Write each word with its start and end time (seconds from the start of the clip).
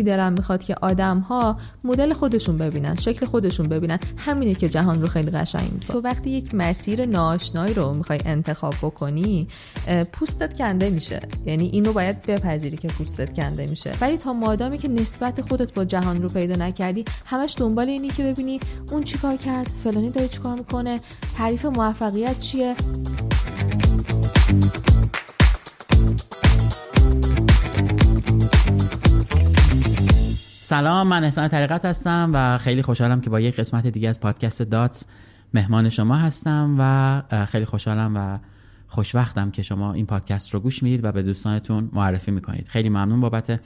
خیلی 0.00 0.12
دلم 0.12 0.32
می‌خواد 0.32 0.64
که 0.64 0.74
آدم 0.74 1.18
ها 1.18 1.56
مدل 1.84 2.12
خودشون 2.12 2.58
ببینن 2.58 2.96
شکل 2.96 3.26
خودشون 3.26 3.68
ببینن. 3.68 3.98
همینه 4.16 4.54
که 4.54 4.68
جهان 4.68 5.02
رو 5.02 5.08
خیلی 5.08 5.30
قشنگ 5.30 5.72
می‌کنه. 5.72 5.88
تو 5.88 6.00
وقتی 6.00 6.30
یک 6.30 6.54
مسیر 6.54 7.06
ناشنایی 7.06 7.74
رو 7.74 7.94
می‌خوای 7.94 8.18
انتخاب 8.24 8.74
بکنی 8.82 9.48
پوستت 10.12 10.58
کنده 10.58 10.90
میشه. 10.90 11.20
یعنی 11.46 11.66
اینو 11.68 11.92
باید 11.92 12.22
بپذیری 12.22 12.76
که 12.76 12.88
پوستت 12.88 13.34
کنده 13.36 13.66
میشه. 13.66 13.92
ولی 14.00 14.16
تا 14.16 14.32
مادامی 14.32 14.78
که 14.78 14.88
نسبت 14.88 15.40
خودت 15.40 15.74
با 15.74 15.84
جهان 15.84 16.22
رو 16.22 16.28
پیدا 16.28 16.66
نکردی 16.66 17.04
همش 17.26 17.54
دنبال 17.58 17.88
اینی 17.88 18.08
که 18.08 18.22
ببینی 18.24 18.60
اون 18.90 19.02
چیکار 19.02 19.36
کرد 19.36 19.70
فلانی 19.84 20.10
داره 20.10 20.28
چیکار 20.28 20.54
می‌کنه 20.54 21.00
تعریف 21.36 21.64
موفقیت 21.64 22.38
چیه. 22.38 22.74
سلام 30.70 31.06
من 31.06 31.24
احسان 31.24 31.48
طریقت 31.48 31.84
هستم 31.84 32.30
و 32.34 32.58
خیلی 32.58 32.82
خوشحالم 32.82 33.20
که 33.20 33.30
با 33.30 33.40
یک 33.40 33.56
قسمت 33.56 33.86
دیگه 33.86 34.08
از 34.08 34.20
پادکست 34.20 34.62
داتس 34.62 35.06
مهمان 35.54 35.88
شما 35.88 36.16
هستم 36.16 36.76
و 36.78 37.46
خیلی 37.46 37.64
خوشحالم 37.64 38.16
و 38.16 38.38
خوشوقتم 38.88 39.50
که 39.50 39.62
شما 39.62 39.92
این 39.92 40.06
پادکست 40.06 40.54
رو 40.54 40.60
گوش 40.60 40.82
می‌دید 40.82 41.04
و 41.04 41.12
به 41.12 41.22
دوستانتون 41.22 41.90
معرفی 41.92 42.30
می‌کنید. 42.30 42.68
خیلی 42.68 42.88
ممنون 42.88 43.20
بابت 43.20 43.60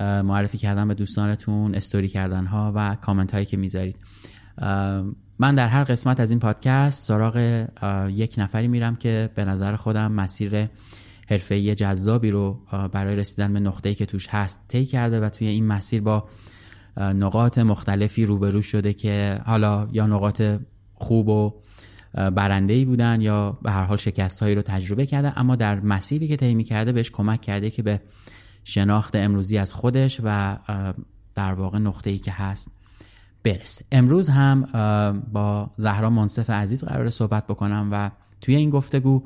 معرفی 0.00 0.58
کردن 0.58 0.88
به 0.88 0.94
دوستانتون 0.94 1.74
استوری 1.74 2.08
کردن 2.08 2.46
ها 2.46 2.72
و 2.74 2.94
کامنت 2.94 3.34
هایی 3.34 3.46
که 3.46 3.56
می‌ذارید. 3.56 3.96
من 5.38 5.54
در 5.54 5.68
هر 5.68 5.84
قسمت 5.84 6.20
از 6.20 6.30
این 6.30 6.40
پادکست 6.40 7.02
سراغ 7.02 7.66
یک 8.10 8.34
نفری 8.38 8.68
میرم 8.68 8.96
که 8.96 9.30
به 9.34 9.44
نظر 9.44 9.76
خودم 9.76 10.12
مسیر 10.12 10.68
حرفه‌ای 11.30 11.74
جذابی 11.74 12.30
رو 12.30 12.60
برای 12.92 13.16
رسیدن 13.16 13.52
به 13.52 13.60
نقطه‌ای 13.60 13.94
که 13.94 14.06
توش 14.06 14.28
هست 14.28 14.60
طی 14.68 14.86
کرده 14.86 15.20
و 15.20 15.28
توی 15.28 15.46
این 15.46 15.66
مسیر 15.66 16.02
با 16.02 16.28
نقاط 16.96 17.58
مختلفی 17.58 18.24
روبرو 18.24 18.62
شده 18.62 18.92
که 18.92 19.40
حالا 19.46 19.88
یا 19.92 20.06
نقاط 20.06 20.42
خوب 20.94 21.28
و 21.28 21.54
برنده 22.14 22.84
بودن 22.84 23.20
یا 23.20 23.58
به 23.62 23.70
هر 23.70 23.84
حال 23.84 23.96
شکست 23.96 24.40
هایی 24.40 24.54
رو 24.54 24.62
تجربه 24.62 25.06
کرده 25.06 25.38
اما 25.38 25.56
در 25.56 25.80
مسیری 25.80 26.28
که 26.28 26.36
طی 26.36 26.64
کرده 26.64 26.92
بهش 26.92 27.10
کمک 27.10 27.40
کرده 27.40 27.70
که 27.70 27.82
به 27.82 28.00
شناخت 28.64 29.16
امروزی 29.16 29.58
از 29.58 29.72
خودش 29.72 30.20
و 30.24 30.58
در 31.34 31.52
واقع 31.54 31.78
نقطه 31.78 32.10
ای 32.10 32.18
که 32.18 32.32
هست 32.32 32.68
برسه. 33.44 33.84
امروز 33.92 34.28
هم 34.28 34.62
با 35.32 35.70
زهرا 35.76 36.10
منصف 36.10 36.50
عزیز 36.50 36.84
قرار 36.84 37.10
صحبت 37.10 37.46
بکنم 37.46 37.88
و 37.92 38.10
توی 38.40 38.56
این 38.56 38.70
گفتگو 38.70 39.24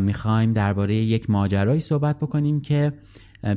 می‌خوایم 0.00 0.52
درباره 0.52 0.94
یک 0.94 1.30
ماجرایی 1.30 1.80
صحبت 1.80 2.18
بکنیم 2.18 2.60
که 2.60 2.92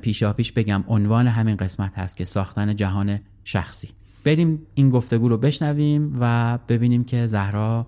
پیشا 0.02 0.33
پیش 0.33 0.52
بگم 0.52 0.83
عنوان 0.88 1.27
همین 1.27 1.55
قسمت 1.55 1.99
هست 1.99 2.17
که 2.17 2.25
ساختن 2.25 2.75
جهان 2.75 3.19
شخصی. 3.43 3.89
بریم 4.23 4.61
این 4.73 4.89
گفتگو 4.89 5.30
رو 5.30 5.37
بشنویم 5.37 6.17
و 6.19 6.57
ببینیم 6.67 7.03
که 7.03 7.25
زهرا 7.25 7.87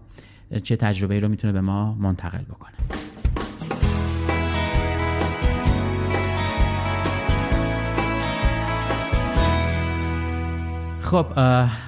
چه 0.64 0.76
تجربه 0.76 1.20
رو 1.20 1.28
می‌تونه 1.28 1.54
به 1.54 1.62
ما 1.62 1.96
منتقل 1.96 2.44
بکنه. 2.44 3.11
خب 11.12 11.26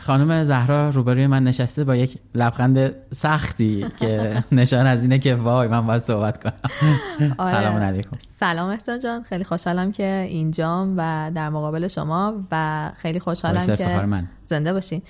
خانم 0.05 0.43
زهرا 0.43 0.89
روبروی 0.89 1.27
من 1.27 1.43
نشسته 1.43 1.83
با 1.83 1.95
یک 1.95 2.17
لبخند 2.35 2.95
سختی 3.11 3.85
که 3.99 4.33
نشان 4.51 4.85
از 4.85 5.03
اینه 5.03 5.19
که 5.19 5.35
وای 5.35 5.67
من 5.67 5.87
باید 5.87 6.01
صحبت 6.01 6.43
کنم. 6.43 6.53
آره. 7.37 7.51
سلام 7.53 7.75
علیکم. 7.75 8.17
سلام 8.27 8.69
احسان 8.69 8.99
جان. 8.99 9.23
خیلی 9.23 9.43
خوشحالم 9.43 9.91
که 9.91 10.25
اینجام 10.29 10.93
و 10.97 11.31
در 11.35 11.49
مقابل 11.49 11.87
شما 11.87 12.33
و 12.51 12.91
خیلی 12.97 13.19
خوشحالم 13.19 13.75
که 13.75 14.05
من. 14.05 14.27
زنده 14.45 14.73
باشین. 14.73 15.01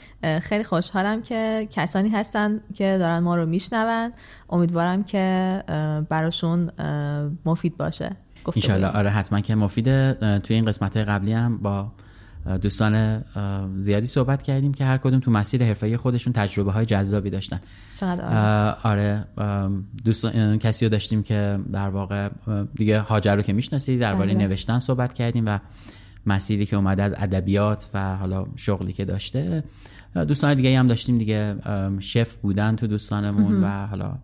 خیلی 0.41 0.63
خوشحالم 0.63 1.22
که 1.22 1.68
کسانی 1.72 2.09
هستن 2.09 2.59
که 2.74 2.97
دارن 3.00 3.19
ما 3.19 3.35
رو 3.35 3.45
میشنون. 3.45 4.12
امیدوارم 4.50 5.03
که 5.03 5.63
براشون 6.09 6.72
مفید 7.45 7.78
باشه. 7.78 8.09
انشالله 8.56 8.88
آره 8.88 9.09
حتما 9.09 9.40
که 9.40 9.56
مفیده. 9.56 10.18
توی 10.44 10.56
این 10.56 10.66
قسمت 10.66 10.97
قبلی 10.97 11.34
هم 11.34 11.57
با 11.57 11.91
دوستان 12.62 13.24
زیادی 13.80 14.08
صحبت 14.08 14.44
کردیم 14.44 14.74
که 14.74 14.86
هر 14.86 14.98
کدوم 14.98 15.20
تو 15.20 15.31
مسیر 15.31 15.64
حرفه 15.64 15.98
خودشون 15.98 16.34
تجربه 16.34 16.72
های 16.72 16.86
جذابی 16.86 17.30
داشتن. 17.30 17.62
چقدر 18.00 18.26
آره 18.84 19.26
دوست 20.06 20.26
کسی 20.59 20.86
رو 20.86 20.90
داشتیم 20.90 21.24
که 21.24 21.59
در 21.72 21.90
واقع 21.90 22.30
دیگه 22.76 23.00
هاجر 23.00 23.36
رو 23.36 23.42
که 23.42 23.54
می‌شناسید 23.54 24.02
درباره 24.02 24.34
بله. 24.34 24.48
نوشتن 24.48 24.80
صحبت 24.80 25.14
کردیم 25.14 25.46
و 25.46 25.59
مسیری 26.26 26.66
که 26.66 26.76
اومده 26.76 27.04
از 27.04 27.14
ادبیات 27.18 27.90
و 27.94 28.18
حالا 28.18 28.46
شغلی 28.56 28.94
که 28.94 29.06
داشته. 29.06 29.64
دوستان 30.28 30.54
دیگه 30.54 30.80
هم 30.80 30.88
داشتیم 30.88 31.18
دیگه 31.18 31.56
شف 32.00 32.36
بودن 32.36 32.75
تو 32.75 32.88
دوستانمون 32.88 33.64
و 33.64 33.88
حالا 33.88 34.18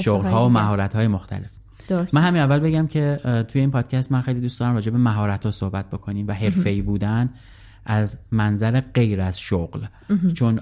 شغل 0.00 0.26
ها 0.26 0.46
و 0.46 0.48
مهارت 0.48 0.96
های 0.96 1.08
مختلف. 1.08 1.50
درست. 1.88 2.14
من 2.14 2.20
همین 2.20 2.42
اول 2.42 2.58
بگم 2.58 2.86
که 2.86 3.20
توی 3.48 3.60
این 3.60 3.70
پادکست 3.70 4.12
من 4.12 4.20
خیلی 4.20 4.40
دوست 4.40 4.60
دارم 4.60 4.74
راجع 4.74 4.90
به 4.90 4.98
مهارت 4.98 5.44
ها 5.46 5.52
صحبت 5.52 5.90
بکنیم 5.90 6.26
و 6.28 6.32
حرفه‌ای 6.32 6.82
بودن 6.82 7.30
از 7.86 8.18
منظر 8.32 8.80
غیر 8.80 9.20
از 9.20 9.40
شغل. 9.40 9.86
چون 10.34 10.60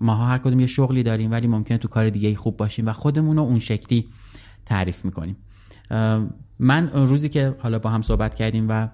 ماها 0.00 0.26
هر 0.26 0.38
کدوم 0.38 0.60
یه 0.60 0.66
شغلی 0.66 1.02
داریم 1.02 1.30
ولی 1.30 1.46
ممکنه 1.46 1.78
تو 1.78 1.88
کار 1.88 2.10
دیگه 2.10 2.34
خوب 2.34 2.56
باشیم 2.56 2.86
و 2.86 2.92
خودمون 2.92 3.36
رو 3.36 3.42
اون 3.42 3.58
شکلی 3.58 4.08
تعریف 4.66 5.04
می‌کنیم. 5.04 5.36
من 6.58 6.90
روزی 6.92 7.28
که 7.28 7.56
حالا 7.58 7.78
با 7.78 7.90
هم 7.90 8.02
صحبت 8.02 8.34
کردیم 8.34 8.66
و 8.68 8.88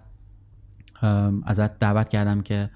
ازت 1.46 1.78
دعوت 1.78 2.08
کردم 2.08 2.40
که 2.40 2.70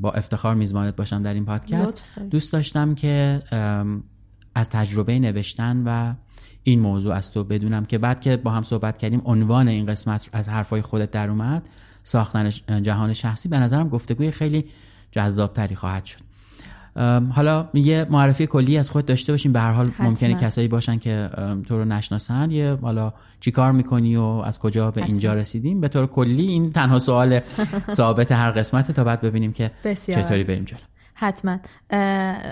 با 0.00 0.10
افتخار 0.10 0.54
میزبانت 0.54 0.96
باشم 0.96 1.22
در 1.22 1.34
این 1.34 1.44
پادکست 1.44 2.12
دوست 2.30 2.52
داشتم 2.52 2.94
که 2.94 3.42
از 4.54 4.70
تجربه 4.70 5.18
نوشتن 5.18 5.82
و 5.86 6.14
این 6.68 6.80
موضوع 6.80 7.14
از 7.14 7.32
تو 7.32 7.44
بدونم 7.44 7.84
که 7.84 7.98
بعد 7.98 8.20
که 8.20 8.36
با 8.36 8.50
هم 8.50 8.62
صحبت 8.62 8.98
کردیم 8.98 9.22
عنوان 9.24 9.68
این 9.68 9.86
قسمت 9.86 10.28
از 10.32 10.48
حرفای 10.48 10.82
خودت 10.82 11.10
در 11.10 11.30
اومد 11.30 11.62
ساختن 12.04 12.50
جهان 12.82 13.12
شخصی 13.12 13.48
به 13.48 13.58
نظرم 13.58 13.88
گفتگوی 13.88 14.30
خیلی 14.30 14.64
جذاب 15.10 15.52
تری 15.52 15.74
خواهد 15.74 16.04
شد. 16.04 16.18
حالا 17.30 17.68
یه 17.74 18.06
معرفی 18.10 18.46
کلی 18.46 18.78
از 18.78 18.90
خود 18.90 19.06
داشته 19.06 19.32
باشیم. 19.32 19.52
به 19.52 19.60
هر 19.60 19.72
حال 19.72 19.90
ممکنه 19.98 20.34
کسایی 20.34 20.68
باشن 20.68 20.98
که 20.98 21.30
تو 21.68 21.78
رو 21.78 21.84
نشناسن. 21.84 22.50
یه 22.50 22.78
حالا 22.82 23.12
چیکار 23.40 23.72
می‌کنی 23.72 24.16
و 24.16 24.22
از 24.22 24.58
کجا 24.58 24.90
به 24.90 25.04
اینجا 25.04 25.34
رسیدیم؟ 25.34 25.80
به 25.80 25.88
طور 25.88 26.06
کلی 26.06 26.46
این 26.46 26.72
تنها 26.72 26.98
سوال 26.98 27.40
ثابت 27.98 28.32
هر 28.32 28.50
قسمت 28.50 28.90
تا 28.90 29.04
بعد 29.04 29.20
ببینیم 29.20 29.52
که 29.52 29.70
چطوری 30.06 30.44
بریم 30.44 30.64
جلو. 30.64 30.87
حتما. 31.20 31.58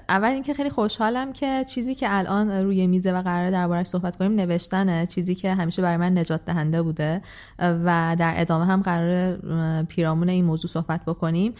اول 0.08 0.28
اینکه 0.28 0.54
خیلی 0.54 0.70
خوشحالم 0.70 1.32
که 1.32 1.64
چیزی 1.68 1.94
که 1.94 2.06
الان 2.10 2.50
روی 2.50 2.86
میزه 2.86 3.12
و 3.12 3.22
قرار 3.22 3.50
دربارش 3.50 3.86
صحبت 3.86 4.16
کنیم 4.16 4.32
نوشتنه 4.32 5.06
چیزی 5.06 5.34
که 5.34 5.54
همیشه 5.54 5.82
برای 5.82 5.96
من 5.96 6.18
نجات 6.18 6.44
دهنده 6.44 6.82
بوده 6.82 7.22
و 7.58 8.16
در 8.18 8.34
ادامه 8.36 8.66
هم 8.66 8.82
قرار 8.82 9.36
پیرامون 9.82 10.28
این 10.28 10.44
موضوع 10.44 10.70
صحبت 10.70 11.04
بکنیم. 11.04 11.54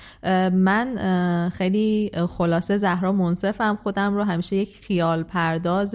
من 0.53 1.49
خیلی 1.55 2.11
خلاصه 2.29 2.77
زهرا 2.77 3.13
منصفم. 3.13 3.79
خودم 3.83 4.15
رو 4.15 4.25
همیشه 4.25 4.57
یک 4.57 4.85
خیال 4.87 5.23
پرداز 5.23 5.95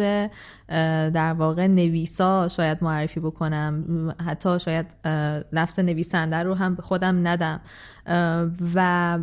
در 1.13 1.33
واقع 1.33 1.67
نویسا 1.67 2.47
شاید 2.47 2.77
معرفی 2.81 3.19
بکنم. 3.19 4.15
حتی 4.25 4.59
شاید 4.59 4.85
لفظ 5.53 5.79
نویسنده 5.79 6.35
رو 6.35 6.55
هم 6.55 6.75
خودم 6.75 7.27
ندم. 7.27 7.61
و 8.75 9.19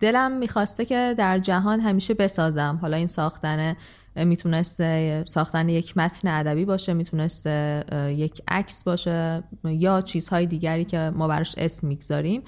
دلم 0.00 0.32
می‌خواسته 0.32 0.84
که 0.84 1.14
در 1.18 1.38
جهان 1.38 1.80
همیشه 1.80 2.14
بسازم. 2.14 2.78
حالا 2.82 2.96
این 2.96 3.06
ساختن 3.06 3.76
می‌تونسته 4.16 5.24
ساختن 5.26 5.68
یک 5.68 5.98
متن 5.98 6.28
ادبی 6.28 6.64
باشه 6.64 6.94
می‌تونسته 6.94 7.84
یک 8.16 8.42
عکس 8.48 8.84
باشه 8.84 9.42
یا 9.64 10.00
چیزهای 10.00 10.46
دیگری 10.46 10.84
که 10.84 11.12
ما 11.14 11.28
براش 11.28 11.54
اسم 11.58 11.86
می‌گذاریم. 11.86 12.42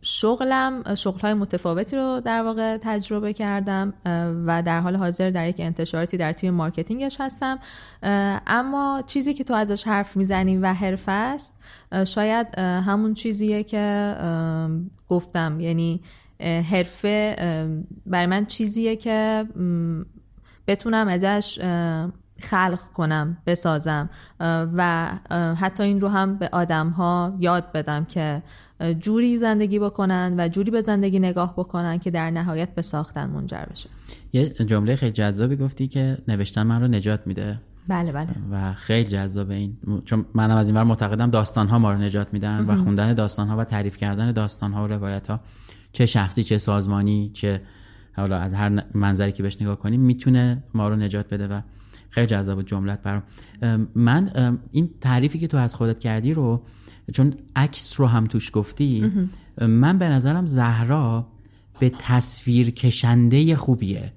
شغلم 0.00 0.94
شغلهای 0.94 1.34
متفاوتی 1.34 1.96
رو 1.96 2.20
در 2.24 2.42
واقع 2.42 2.78
تجربه 2.82 3.32
کردم 3.32 3.94
و 4.46 4.62
در 4.62 4.80
حال 4.80 4.96
حاضر 4.96 5.30
در 5.30 5.48
یک 5.48 5.56
انتشاراتی 5.58 6.16
در 6.16 6.32
تیم 6.32 6.54
مارکتینگش 6.54 7.16
هستم. 7.20 7.58
اما 8.46 9.02
چیزی 9.06 9.34
که 9.34 9.44
تو 9.44 9.54
ازش 9.54 9.86
حرف 9.86 10.16
می‌زنیم 10.16 10.62
و 10.62 10.74
حرف 10.74 11.04
است 11.06 11.60
شاید 12.04 12.58
همون 12.58 13.14
چیزیه 13.14 13.62
که 13.62 14.16
گفتم. 15.08 15.60
یعنی 15.60 16.00
حرفه 16.40 17.36
برای 18.06 18.26
من 18.26 18.46
چیزیه 18.46 18.96
که 18.96 19.44
بتونم 20.66 21.08
ازش 21.08 21.58
خلق 22.40 22.80
کنم 22.94 23.36
بسازم 23.46 24.10
و 24.40 25.10
حتی 25.60 25.82
این 25.82 26.00
رو 26.00 26.08
هم 26.08 26.38
به 26.38 26.48
آدم 26.52 26.88
ها 26.88 27.36
یاد 27.38 27.72
بدم 27.72 28.04
که 28.04 28.42
جوری 29.00 29.38
زندگی 29.38 29.78
بکنن 29.78 30.34
و 30.38 30.48
جوری 30.48 30.70
به 30.70 30.80
زندگی 30.80 31.18
نگاه 31.18 31.54
بکنن 31.56 31.98
که 31.98 32.10
در 32.10 32.30
نهایت 32.30 32.74
به 32.74 32.82
ساختن 32.82 33.30
منجر 33.30 33.64
بشه. 33.70 33.90
یه 34.32 34.48
جمله 34.48 34.96
خیلی 34.96 35.12
جذابی 35.12 35.56
گفتی 35.56 35.88
که 35.88 36.18
نوشتن 36.28 36.62
من 36.62 36.80
رو 36.80 36.88
نجات 36.88 37.26
میده. 37.26 37.60
بله 37.88 38.12
بله. 38.12 38.28
و 38.50 38.72
خیلی 38.74 39.08
جذاب 39.08 39.50
این. 39.50 39.76
چون 40.04 40.26
منم 40.34 40.56
از 40.56 40.68
این 40.68 40.76
ور 40.76 40.84
معتقدم 40.84 41.30
داستان 41.30 41.68
ها 41.68 41.78
ما 41.78 41.92
رو 41.92 41.98
نجات 41.98 42.28
میدن 42.32 42.64
و 42.64 42.76
خوندن 42.76 43.14
داستان 43.14 43.48
ها 43.48 43.56
و 43.56 43.64
تعریف 43.64 43.96
کردن 43.96 44.32
داستان 44.32 44.72
ها 44.72 44.84
و 44.84 44.86
روایت 44.86 45.26
ها 45.26 45.40
چه 45.96 46.06
شخصی 46.06 46.44
چه 46.44 46.58
سازمانی 46.58 47.30
چه 47.34 47.60
حالا 48.16 48.38
از 48.38 48.54
هر 48.54 48.84
منظری 48.94 49.32
که 49.32 49.42
بهش 49.42 49.56
نگاه 49.60 49.78
کنیم 49.78 50.00
می‌تونه 50.00 50.62
ما 50.74 50.88
رو 50.88 50.96
نجات 50.96 51.34
بده 51.34 51.48
و 51.48 51.60
خیلی 52.10 52.26
جذاب 52.26 52.62
جملت 52.62 53.02
برام. 53.02 53.22
من 53.94 54.30
این 54.72 54.90
تعریفی 55.00 55.38
که 55.38 55.46
تو 55.46 55.56
از 55.56 55.74
خودت 55.74 55.98
کردی 55.98 56.34
رو 56.34 56.62
چون 57.12 57.34
عکس 57.56 58.00
رو 58.00 58.06
هم 58.06 58.26
توش 58.26 58.50
گفتی 58.54 59.12
من 59.60 59.98
به 59.98 60.08
نظرم 60.08 60.46
زهرا 60.46 61.26
به 61.80 61.92
تصویر 61.98 62.70
کشنده 62.70 63.56
خوبیه. 63.56 64.12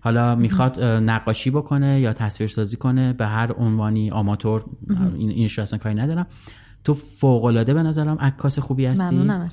حالا 0.00 0.34
می‌خواد 0.34 0.80
نقاشی 0.84 1.50
بکنه 1.50 2.00
یا 2.00 2.12
تصویر 2.12 2.48
سازی 2.48 2.76
کنه 2.76 3.12
به 3.12 3.26
هر 3.26 3.52
عنوانی 3.52 4.10
آماتور 4.10 4.64
این 5.16 5.30
اینش 5.30 5.58
اصلا 5.58 5.78
کاری 5.78 5.94
ندارم. 5.94 6.26
تو 6.86 6.94
فوق 6.94 7.44
العاده 7.44 7.74
به 7.74 7.82
نظرم 7.82 8.16
عکاس 8.20 8.58
خوبی 8.58 8.86
هستی. 8.86 9.16
ممنونم 9.16 9.48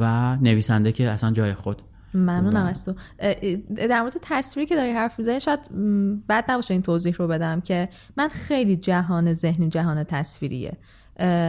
و 0.00 0.36
نویسنده 0.36 0.92
که 0.92 1.10
اصلا 1.10 1.30
جای 1.30 1.54
خود. 1.54 1.82
ممنونم 2.14 2.66
از 2.66 2.84
تو. 2.84 2.94
در 3.88 4.00
مورد 4.00 4.14
تصویری 4.22 4.68
که 4.68 4.76
داری 4.76 4.90
حرف 4.90 5.18
می‌زنی 5.18 5.40
شاید 5.40 5.60
بد 6.28 6.44
نباشه 6.48 6.74
این 6.74 6.82
توضیح 6.82 7.14
رو 7.14 7.28
بدم 7.28 7.60
که 7.60 7.88
من 8.16 8.28
خیلی 8.28 8.76
جهان 8.76 9.32
ذهنی 9.32 9.68
جهان 9.68 10.04
تصویریه. 10.04 10.76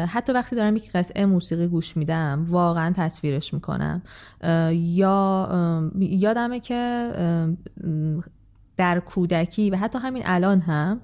حتی 0.08 0.34
وقتی 0.34 0.56
دارم 0.56 0.76
یک 0.76 0.92
قطعه 0.92 1.26
موسیقی 1.26 1.68
گوش 1.68 1.98
میدم 1.98 2.46
واقعا 2.50 2.94
تصویرش 2.98 3.54
می‌کنم. 3.54 4.02
یا 4.72 5.92
یادمه 6.00 6.60
که 6.60 7.12
در 8.78 9.00
کودکی 9.00 9.70
و 9.70 9.76
حتی 9.76 10.00
همین 10.00 10.24
الان 10.26 10.60
هم 10.60 11.02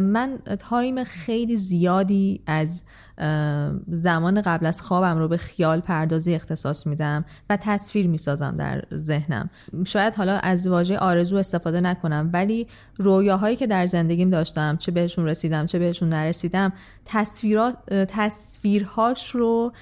من 0.00 0.38
تایم 0.58 1.04
خیلی 1.04 1.56
زیادی 1.56 2.40
از 2.46 2.82
زمان 3.88 4.42
قبل 4.42 4.66
از 4.66 4.82
خوابم 4.82 5.18
رو 5.18 5.28
به 5.28 5.36
خیال 5.36 5.80
پردازی 5.80 6.34
اختصاص 6.34 6.86
میدم 6.86 7.24
و 7.50 7.58
تصویر 7.60 8.06
می‌سازم 8.06 8.56
در 8.56 8.82
ذهنم. 8.94 9.50
شاید 9.86 10.14
حالا 10.14 10.38
از 10.38 10.66
واژه 10.66 10.98
آرزو 10.98 11.36
استفاده 11.36 11.80
نکنم 11.80 12.30
ولی 12.32 12.66
رویاهایی 12.96 13.56
که 13.56 13.66
در 13.66 13.86
زندگیم 13.86 14.30
داشتم 14.30 14.76
چه 14.76 14.92
بهشون 14.92 15.26
رسیدم 15.26 15.66
چه 15.66 15.78
بهشون 15.78 16.08
نرسیدم 16.08 16.72
تصویرهاش 18.08 19.30
رو 19.30 19.72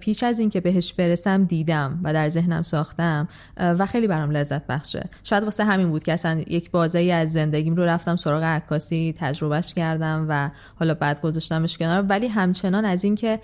پیش 0.00 0.22
از 0.22 0.38
اینکه 0.38 0.60
بهش 0.60 0.92
برسم 0.92 1.44
دیدم 1.44 2.00
و 2.02 2.12
در 2.12 2.28
ذهنم 2.28 2.62
ساختم 2.62 3.28
و 3.56 3.86
خیلی 3.86 4.06
برام 4.06 4.30
لذت 4.30 4.66
بخشه. 4.66 5.08
شاید 5.24 5.44
واسه 5.44 5.64
همین 5.64 5.90
بود 5.90 6.02
که 6.02 6.12
اصلا 6.12 6.40
یک 6.46 6.70
بازه 6.70 6.98
ای 6.98 7.12
از 7.12 7.32
زندگیم 7.32 7.74
رو 7.74 7.84
رفتم 7.84 8.16
سراغ 8.16 8.42
عکاسی 8.42 9.14
تجربهش 9.18 9.74
کردم 9.74 10.26
و 10.28 10.50
حالا 10.78 10.94
بعد 10.94 11.20
گذاشتمش 11.20 11.78
کنار. 11.78 12.04
ولی 12.08 12.26
همچنان 12.26 12.81
از 12.84 13.04
اینکه 13.04 13.40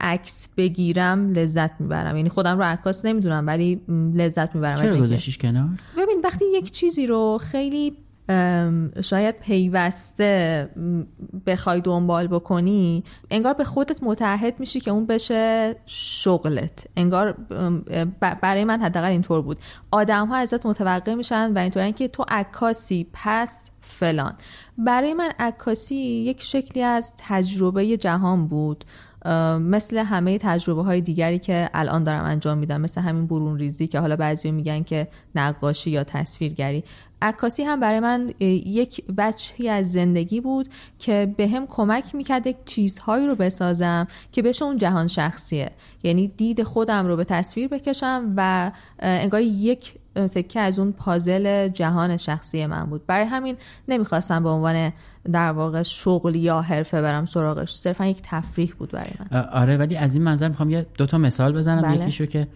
عکس 0.00 0.48
بگیرم 0.56 1.32
لذت 1.32 1.80
می‌برم. 1.80 2.16
یعنی 2.16 2.28
خودم 2.28 2.58
رو 2.58 2.64
عکاس 2.64 3.04
نمی‌دونم 3.04 3.46
ولی 3.46 3.80
لذت 4.14 4.54
می‌برم 4.54 4.76
چرا 4.76 4.96
گذاشتیش 4.96 5.38
کنار؟ 5.38 5.68
ببین 5.96 6.20
وقتی 6.24 6.44
یک 6.54 6.70
چیزی 6.70 7.06
رو 7.06 7.38
خیلی 7.42 7.96
شاید 9.02 9.38
پیوسته 9.40 10.70
بخوای 11.46 11.80
دنبال 11.80 12.26
بکنی 12.26 13.04
انگار 13.30 13.54
به 13.54 13.64
خودت 13.64 14.02
متحد 14.02 14.60
میشی 14.60 14.80
که 14.80 14.90
اون 14.90 15.06
بشه 15.06 15.76
شغلت. 15.86 16.86
انگار 16.96 17.32
برای 18.20 18.64
من 18.64 18.80
حداقل 18.80 19.10
اینطور 19.10 19.42
بود. 19.42 19.58
آدم 19.90 20.26
ها 20.26 20.36
ازت 20.36 20.66
متوقع 20.66 21.14
میشن 21.14 21.52
و 21.52 21.58
اینطور 21.58 21.90
که 21.90 22.08
تو 22.08 22.24
عکاسی 22.28 23.06
پس 23.12 23.70
فلان. 23.80 24.34
برای 24.78 25.14
من 25.14 25.30
عکاسی 25.38 25.94
یک 25.94 26.42
شکلی 26.42 26.82
از 26.82 27.12
تجربه 27.18 27.96
جهان 27.96 28.46
بود. 28.46 28.84
مثل 29.60 29.98
همه 29.98 30.38
تجربه 30.38 30.82
های 30.82 31.00
دیگری 31.00 31.38
که 31.38 31.70
الان 31.74 32.04
دارم 32.04 32.24
انجام 32.24 32.58
میدم 32.58 32.80
مثل 32.80 33.00
همین 33.00 33.26
برون 33.26 33.58
ریزی 33.58 33.86
که 33.86 34.00
حالا 34.00 34.16
بعضی 34.16 34.50
میگن 34.50 34.82
که 34.82 35.08
نقاشی 35.34 35.90
یا 35.90 36.04
تصویرگری. 36.04 36.84
عکاسی 37.22 37.62
هم 37.62 37.80
برای 37.80 38.00
من 38.00 38.34
یک 38.40 39.04
بچه 39.18 39.68
از 39.70 39.92
زندگی 39.92 40.40
بود 40.40 40.68
که 40.98 41.34
به 41.36 41.48
هم 41.48 41.66
کمک 41.66 42.14
می‌کرد 42.14 42.46
یک 42.46 42.56
چیزهایی 42.64 43.26
رو 43.26 43.34
بسازم 43.34 44.06
که 44.32 44.42
بشه 44.42 44.64
اون 44.64 44.76
جهان 44.76 45.06
شخصیه. 45.06 45.70
یعنی 46.02 46.28
دید 46.28 46.62
خودم 46.62 47.06
رو 47.06 47.16
به 47.16 47.24
تصویر 47.24 47.68
بکشم 47.68 48.34
و 48.36 48.72
انگار 48.98 49.40
یک 49.40 49.94
تکه 50.14 50.60
از 50.60 50.78
اون 50.78 50.92
پازل 50.92 51.68
جهان 51.68 52.16
شخصی 52.16 52.66
من 52.66 52.84
بود. 52.84 53.06
برای 53.06 53.26
همین 53.26 53.56
نمی‌خواستم 53.88 54.42
به 54.42 54.48
عنوان 54.48 54.92
در 55.32 55.52
واقع 55.52 55.82
شغل 55.82 56.34
یا 56.34 56.60
حرفه 56.60 57.02
برم 57.02 57.26
سراغش. 57.26 57.74
صرفا 57.74 58.06
یک 58.06 58.20
تفریح 58.22 58.72
بود 58.78 58.90
برای 58.90 59.10
من. 59.32 59.40
آره 59.40 59.76
ولی 59.76 59.96
از 59.96 60.14
این 60.14 60.24
منظر 60.24 60.48
می‌خوام 60.48 60.70
یه 60.70 60.86
دوتا 60.98 61.18
مثال 61.18 61.52
بزنم. 61.52 61.82
بله. 61.82 62.02
یکیشو 62.02 62.26
که 62.26 62.48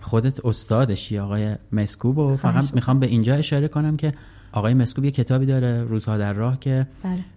خودت 0.00 0.46
استادشی 0.46 1.18
آقای 1.18 1.54
مسکوب 1.72 2.18
و 2.18 2.36
فقط 2.36 2.74
می‌خوام 2.74 3.00
به 3.00 3.06
اینجا 3.06 3.34
اشاره 3.34 3.68
کنم 3.68 3.96
که 3.96 4.14
آقای 4.52 4.74
مسکوب 4.74 5.04
یه 5.04 5.10
کتابی 5.10 5.46
داره 5.46 5.84
روزها 5.84 6.16
در 6.16 6.32
راه 6.32 6.60
که 6.60 6.86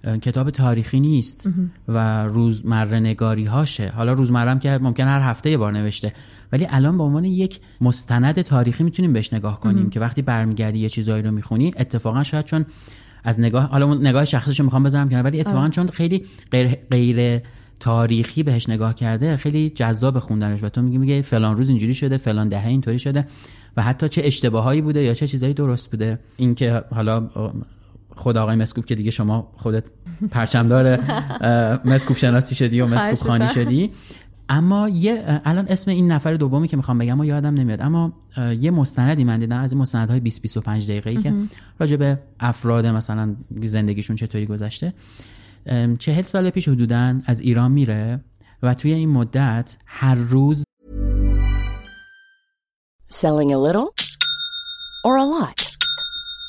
بله. 0.03 0.17
کتاب 0.17 0.49
تاریخی 0.49 0.99
نیست 0.99 1.49
و 1.87 2.23
روزمره 2.25 2.99
نگاری 2.99 3.45
هاشه 3.45 3.93
حالا 3.95 4.13
روزمرم 4.13 4.59
که 4.59 4.79
ممکن 4.81 5.03
هر 5.03 5.21
هفته 5.21 5.49
یه 5.49 5.57
بار 5.57 5.73
نوشته. 5.73 6.13
ولی 6.51 6.67
الان 6.69 6.97
به 6.97 7.03
عنوان 7.03 7.25
یک 7.25 7.59
مستند 7.81 8.41
تاریخی 8.41 8.83
می‌تونیم 8.83 9.13
بهش 9.13 9.33
نگاه 9.33 9.59
کنیم 9.59 9.89
که 9.89 9.99
وقتی 9.99 10.21
برمیگردی 10.21 10.79
یه 10.79 10.89
چیزایی 10.89 11.23
رو 11.23 11.31
می‌خونی 11.31 11.73
اتفاقا 11.77 12.23
شاید 12.23 12.45
چون 12.45 12.65
از 13.23 13.39
نگاه 13.39 13.63
حالا 13.63 13.93
نگاه 13.93 14.25
شخصیشو 14.25 14.63
می‌خوام 14.63 14.83
بذارم 14.83 15.09
کنار 15.09 15.23
ولی 15.23 15.39
اتفاقا 15.39 15.69
چون 15.69 15.87
خیلی 15.87 16.25
غیر, 16.51 16.67
غیر 16.91 17.41
تاریخی 17.83 18.43
بهش 18.43 18.69
نگاه 18.69 18.95
کرده 18.95 19.37
خیلی 19.37 19.69
جذاب 19.69 20.19
خوندنش 20.19 20.63
و 20.63 20.69
تو 20.69 20.81
میگی 20.81 20.97
میگه 20.97 21.21
فلان 21.21 21.57
روز 21.57 21.69
اینجوری 21.69 21.93
شده 21.93 22.17
فلان 22.17 22.49
دهه 22.49 22.67
اینطوری 22.67 22.99
شده 22.99 23.27
و 23.77 23.81
حتی 23.81 24.09
چه 24.09 24.21
اشتباهایی 24.25 24.81
بوده 24.81 25.03
یا 25.03 25.13
چه 25.13 25.27
چیزایی 25.27 25.53
درست 25.53 25.91
بوده. 25.91 26.19
اینکه 26.37 26.83
حالا 26.95 27.29
خود 28.15 28.37
آقای 28.37 28.55
مسکوب 28.55 28.85
که 28.85 28.95
دیگه 28.95 29.11
شما 29.11 29.51
خودت 29.57 29.83
پرچمدار 30.31 30.99
مسکوب 31.93 32.17
شناسی 32.17 32.55
شدی 32.55 32.81
و 32.81 32.87
مسکوب 32.87 33.27
خانی 33.27 33.47
شدی. 33.47 33.91
اما 34.49 34.89
یه 34.89 35.41
الان 35.45 35.65
اسم 35.69 35.91
این 35.91 36.11
نفر 36.11 36.33
دومی 36.33 36.67
که 36.67 36.77
می‌خوام 36.77 36.97
بگم 36.97 37.19
و 37.19 37.25
یادم 37.25 37.53
نمیاد 37.53 37.81
اما 37.81 38.13
یه 38.61 38.71
مستندی 38.71 39.23
من 39.23 39.39
دیدم 39.39 39.59
از 39.59 39.71
این 39.71 39.81
مستندهای 39.81 40.19
20 40.19 40.41
25 40.41 40.87
دقیقه‌ای 40.87 41.17
که 41.17 41.33
راجع 41.79 41.95
به 41.95 42.19
افراد 42.39 42.85
مثلا 42.85 43.35
زندگیشون 43.61 44.15
چطوری 44.15 44.45
گذشته. 44.45 44.93
چهل 45.98 46.22
سال 46.22 46.50
پیش 46.50 46.68
حدودا 46.68 47.14
از 47.26 47.40
ایران 47.40 47.72
میره 47.72 48.20
و 48.62 48.74
توی 48.74 48.92
این 48.92 49.08
مدت 49.08 49.76
هر 49.86 50.14
روز 50.14 50.64
Selling 53.10 53.50
a 53.52 53.58
little 53.66 53.88
or 55.04 55.16
a 55.16 55.24
lot 55.24 55.68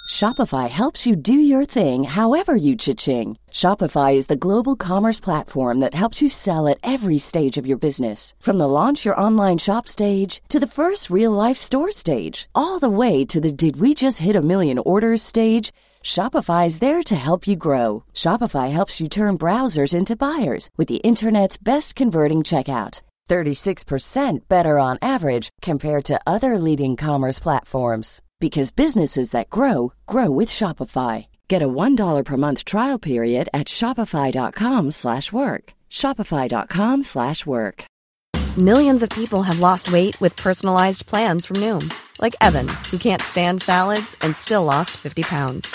Shopify 0.09 0.67
helps 0.67 1.05
you 1.05 1.15
do 1.15 1.33
your 1.33 1.65
thing 1.65 2.03
however 2.03 2.55
you 2.55 2.75
cha-ching. 2.75 3.37
Shopify 3.51 4.15
is 4.15 4.25
the 4.25 4.43
global 4.47 4.75
commerce 4.75 5.19
platform 5.19 5.79
that 5.79 5.93
helps 5.93 6.19
you 6.21 6.29
sell 6.29 6.67
at 6.67 6.79
every 6.81 7.19
stage 7.19 7.57
of 7.57 7.67
your 7.67 7.77
business. 7.77 8.33
From 8.39 8.57
the 8.57 8.67
launch 8.67 9.05
your 9.05 9.19
online 9.19 9.59
shop 9.59 9.87
stage 9.87 10.41
to 10.49 10.59
the 10.59 10.73
first 10.79 11.11
real 11.11 11.31
life 11.31 11.57
store 11.57 11.91
stage, 11.91 12.49
all 12.55 12.79
the 12.79 12.89
way 12.89 13.23
to 13.25 13.39
the 13.39 13.51
did 13.51 13.79
we 13.79 13.93
just 13.93 14.17
hit 14.17 14.35
a 14.35 14.41
million 14.41 14.79
orders 14.79 15.21
stage. 15.21 15.71
Shopify 16.04 16.66
is 16.66 16.80
there 16.80 17.02
to 17.02 17.16
help 17.16 17.48
you 17.48 17.56
grow. 17.56 18.04
Shopify 18.12 18.70
helps 18.70 19.00
you 19.00 19.08
turn 19.08 19.38
browsers 19.38 19.94
into 19.94 20.14
buyers 20.14 20.68
with 20.76 20.86
the 20.86 21.02
internet's 21.02 21.56
best 21.56 21.96
converting 21.96 22.40
checkout. 22.40 23.00
36% 23.30 24.40
better 24.48 24.78
on 24.78 24.98
average 25.00 25.48
compared 25.62 26.04
to 26.04 26.20
other 26.26 26.58
leading 26.58 26.94
commerce 26.94 27.38
platforms 27.38 28.20
because 28.38 28.70
businesses 28.70 29.30
that 29.30 29.48
grow 29.48 29.94
grow 30.04 30.30
with 30.30 30.50
Shopify. 30.50 31.26
Get 31.48 31.62
a 31.62 31.68
$1 31.68 32.22
per 32.22 32.36
month 32.36 32.66
trial 32.66 32.98
period 32.98 33.48
at 33.54 33.66
shopify.com/work. 33.66 35.72
shopify.com/work. 35.90 37.84
Millions 38.56 39.02
of 39.02 39.10
people 39.10 39.42
have 39.42 39.58
lost 39.58 39.90
weight 39.90 40.20
with 40.20 40.36
personalized 40.36 41.06
plans 41.06 41.46
from 41.46 41.56
Noom, 41.56 41.92
like 42.20 42.36
Evan, 42.40 42.68
who 42.90 42.98
can't 42.98 43.22
stand 43.22 43.62
salads 43.62 44.14
and 44.20 44.36
still 44.36 44.64
lost 44.64 44.90
50 44.90 45.22
pounds. 45.22 45.74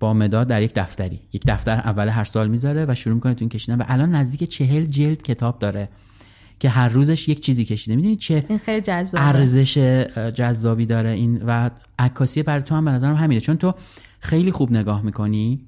با 0.00 0.14
مداد 0.14 0.48
در 0.48 0.62
یک 0.62 0.72
دفتری. 0.74 1.20
یک 1.32 1.42
دفتر 1.46 1.74
اول 1.74 2.08
هر 2.08 2.24
سال 2.24 2.48
می‌ذاره 2.48 2.86
و 2.88 2.94
شروع 2.94 3.14
می‌کنه 3.14 3.34
تو 3.34 3.40
این 3.40 3.48
کشیدن 3.48 3.78
و 3.78 3.84
الان 3.86 4.14
نزدیک 4.14 4.50
چهل 4.50 4.84
جلد 4.84 5.22
کتاب 5.22 5.58
داره 5.58 5.88
که 6.60 6.68
هر 6.68 6.88
روزش 6.88 7.28
یک 7.28 7.40
چیزی 7.40 7.64
کشیده. 7.64 7.96
می‌دونی 7.96 8.16
چه 8.16 8.44
این 8.48 8.58
خیلی 8.58 8.80
جذابه. 8.80 9.26
ارزش 9.26 9.78
جذابی 10.34 10.86
داره 10.86 11.10
این 11.10 11.42
و 11.46 11.70
عکاسی 11.98 12.42
برای 12.42 12.62
تو 12.62 12.74
هم 12.74 12.84
به 12.84 12.90
نظرم 12.90 13.14
همینه. 13.14 13.40
چون 13.40 13.56
تو 13.56 13.74
خیلی 14.20 14.50
خوب 14.50 14.72
نگاه 14.72 15.02
می‌کنی. 15.02 15.66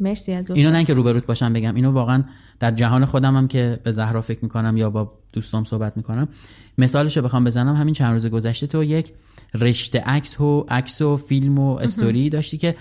مرسی 0.00 0.32
از 0.32 0.50
اینو 0.50 0.70
نه 0.70 0.84
که 0.84 0.94
روبروت 0.94 1.26
باشم 1.26 1.52
بگم. 1.52 1.74
اینو 1.74 1.90
واقعا 1.90 2.24
در 2.60 2.70
جهان 2.70 3.04
خودم 3.04 3.36
هم 3.36 3.48
که 3.48 3.80
به 3.84 3.90
زهرا 3.90 4.20
فکر 4.20 4.38
می‌کنم 4.42 4.76
یا 4.76 4.90
با 4.90 5.12
دوستام 5.32 5.64
صحبت 5.64 5.96
می‌کنم. 5.96 6.28
مثالشو 6.78 7.22
بخوام 7.22 7.44
بزنم. 7.44 7.74
همین 7.74 7.94
چند 7.94 8.12
روز 8.12 8.26
گذشته 8.26 8.66
تو 8.66 8.84
یک 8.84 9.12
رشته 9.54 10.00
عکس 10.00 10.40
و 10.40 10.66
عکس 10.68 11.02
و 11.02 11.16
فیلم 11.16 11.58
و 11.58 11.74
استوری 11.76 12.30
داشتی 12.30 12.58
که 12.58 12.76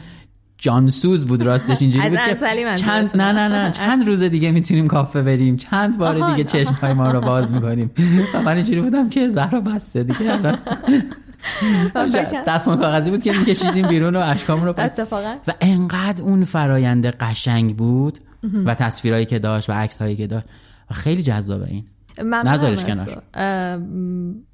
جانسوز 0.58 1.26
بود 1.26 1.42
راستش 1.42 1.82
اینجوری 1.82 2.10
بود 2.10 2.20
که. 2.20 2.36
چند 2.76 3.18
نه 3.18 3.32
نه 3.32 3.48
نه 3.48 3.72
چند 3.72 4.08
روز 4.08 4.24
دیگه 4.24 4.52
می‌تونیم 4.52 4.88
کافه 4.88 5.22
بریم. 5.22 5.58
چند 5.58 5.98
بار 5.98 6.32
دیگه 6.32 6.44
چشم 6.44 6.74
های 6.74 6.94
ما 6.94 7.12
رو 7.12 7.22
باز 7.22 7.52
می‌کنیم. 7.52 7.92
و 8.34 8.42
من 8.42 8.56
اینجوری 8.56 8.82
بودم 8.82 9.10
که 9.10 9.30
زهرا 9.30 9.62
بسته 9.62 10.04
دیگه. 10.04 10.42
دستمال 12.48 12.78
کاغذی 12.78 13.12
بود 13.12 13.24
که 13.24 13.34
میکشیدیم 13.34 13.88
بیرون 13.88 14.16
و 14.16 14.20
اشکامون 14.20 14.66
رو 14.66 14.74
و 15.48 15.54
انقدر 15.62 16.22
اون 16.22 16.44
فرایند 16.44 17.06
قشنگ 17.06 17.78
بود 17.78 18.20
و 18.66 18.76
تصویرهایی 18.76 19.26
که 19.26 19.40
داشت 19.40 19.70
و 19.70 19.74
عکس 19.74 20.02
هایی 20.02 20.16
که 20.16 20.28
داشت. 20.28 20.46
و 20.92 20.94
خیلی 20.94 21.24
جذابه 21.24 21.68
این. 21.68 21.86
نذارش 22.24 22.86
کنار. 22.86 23.24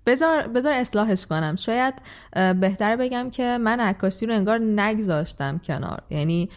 بذار 0.06 0.48
بذار 0.48 0.74
اصلاحش 0.74 1.26
کنم. 1.26 1.56
شاید 1.56 1.94
بهتر 2.60 2.96
بگم 2.96 3.30
که 3.30 3.58
من 3.58 3.80
عکاسی 3.80 4.26
رو 4.26 4.34
انگار 4.34 4.60
نگذاشتم 4.60 5.58
کنار. 5.58 6.02
یعنی 6.10 6.50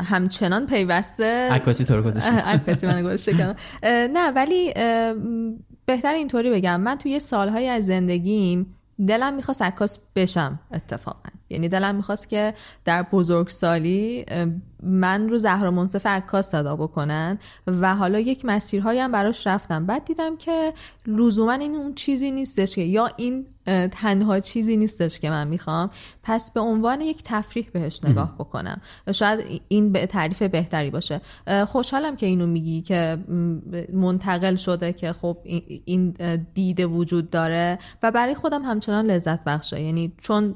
همچنان 0.00 0.66
پیوسته 0.66 1.48
عکاسی 1.50 1.84
تو 1.84 1.96
رو 1.96 2.02
گذاشتم. 2.02 2.36
عکاسی 2.36 2.86
من 2.86 3.02
گذاشته 3.02 3.32
کنار. 3.32 3.56
نه 4.16 4.30
ولی 4.30 4.72
بهتر 5.86 6.14
اینطوری 6.14 6.50
بگم. 6.50 6.80
من 6.80 6.98
توی 6.98 7.20
سالهای 7.20 7.68
از 7.68 7.86
زندگیم 7.86 8.76
دلم 9.08 9.34
می‌خواست 9.34 9.62
عکاس 9.62 9.98
بشم 10.16 10.58
اتفاقا. 10.72 11.28
یعنی 11.50 11.68
دلم 11.68 11.94
می‌خواست 11.94 12.28
که 12.28 12.54
در 12.84 13.02
بزرگسالی 13.02 14.26
من 14.82 15.28
رو 15.28 15.38
زهرا 15.38 15.70
منصف 15.70 16.06
عکاس 16.06 16.50
صدا 16.50 16.76
بکنن 16.76 17.38
و 17.66 17.94
حالا 17.94 18.18
یک 18.20 18.44
مسیرهایی 18.44 19.00
هم 19.00 19.12
براش 19.12 19.46
رفتم. 19.46 19.86
بعد 19.86 20.04
دیدم 20.04 20.36
که 20.36 20.72
لزوما 21.06 21.52
این 21.52 21.74
اون 21.74 21.94
چیزی 21.94 22.30
نیستش 22.30 22.74
که 22.74 22.82
یا 22.82 23.10
این 23.16 23.46
تنها 23.92 24.40
چیزی 24.40 24.76
نیستش 24.76 25.20
که 25.20 25.30
من 25.30 25.48
می‌خوام. 25.48 25.90
پس 26.22 26.52
به 26.52 26.60
عنوان 26.60 27.00
یک 27.00 27.22
تفریح 27.24 27.68
بهش 27.72 28.00
نگاه 28.04 28.34
بکنم. 28.38 28.80
و 29.06 29.12
شاید 29.12 29.62
این 29.68 29.92
به 29.92 30.06
تعریف 30.06 30.42
بهتری 30.42 30.90
باشه. 30.90 31.20
خوشحالم 31.66 32.16
که 32.16 32.26
اینو 32.26 32.46
میگی 32.46 32.82
که 32.82 33.18
منتقل 33.92 34.56
شده 34.56 34.92
که 34.92 35.12
خب 35.12 35.38
این- 35.84 36.14
دیده 36.54 36.86
وجود 36.86 37.30
داره. 37.30 37.78
و 38.02 38.10
برای 38.10 38.34
خودم 38.34 38.62
همچنان 38.62 39.06
لذت 39.06 39.44
بخشه. 39.44 39.80
یعنی 39.80 40.12
چون 40.18 40.54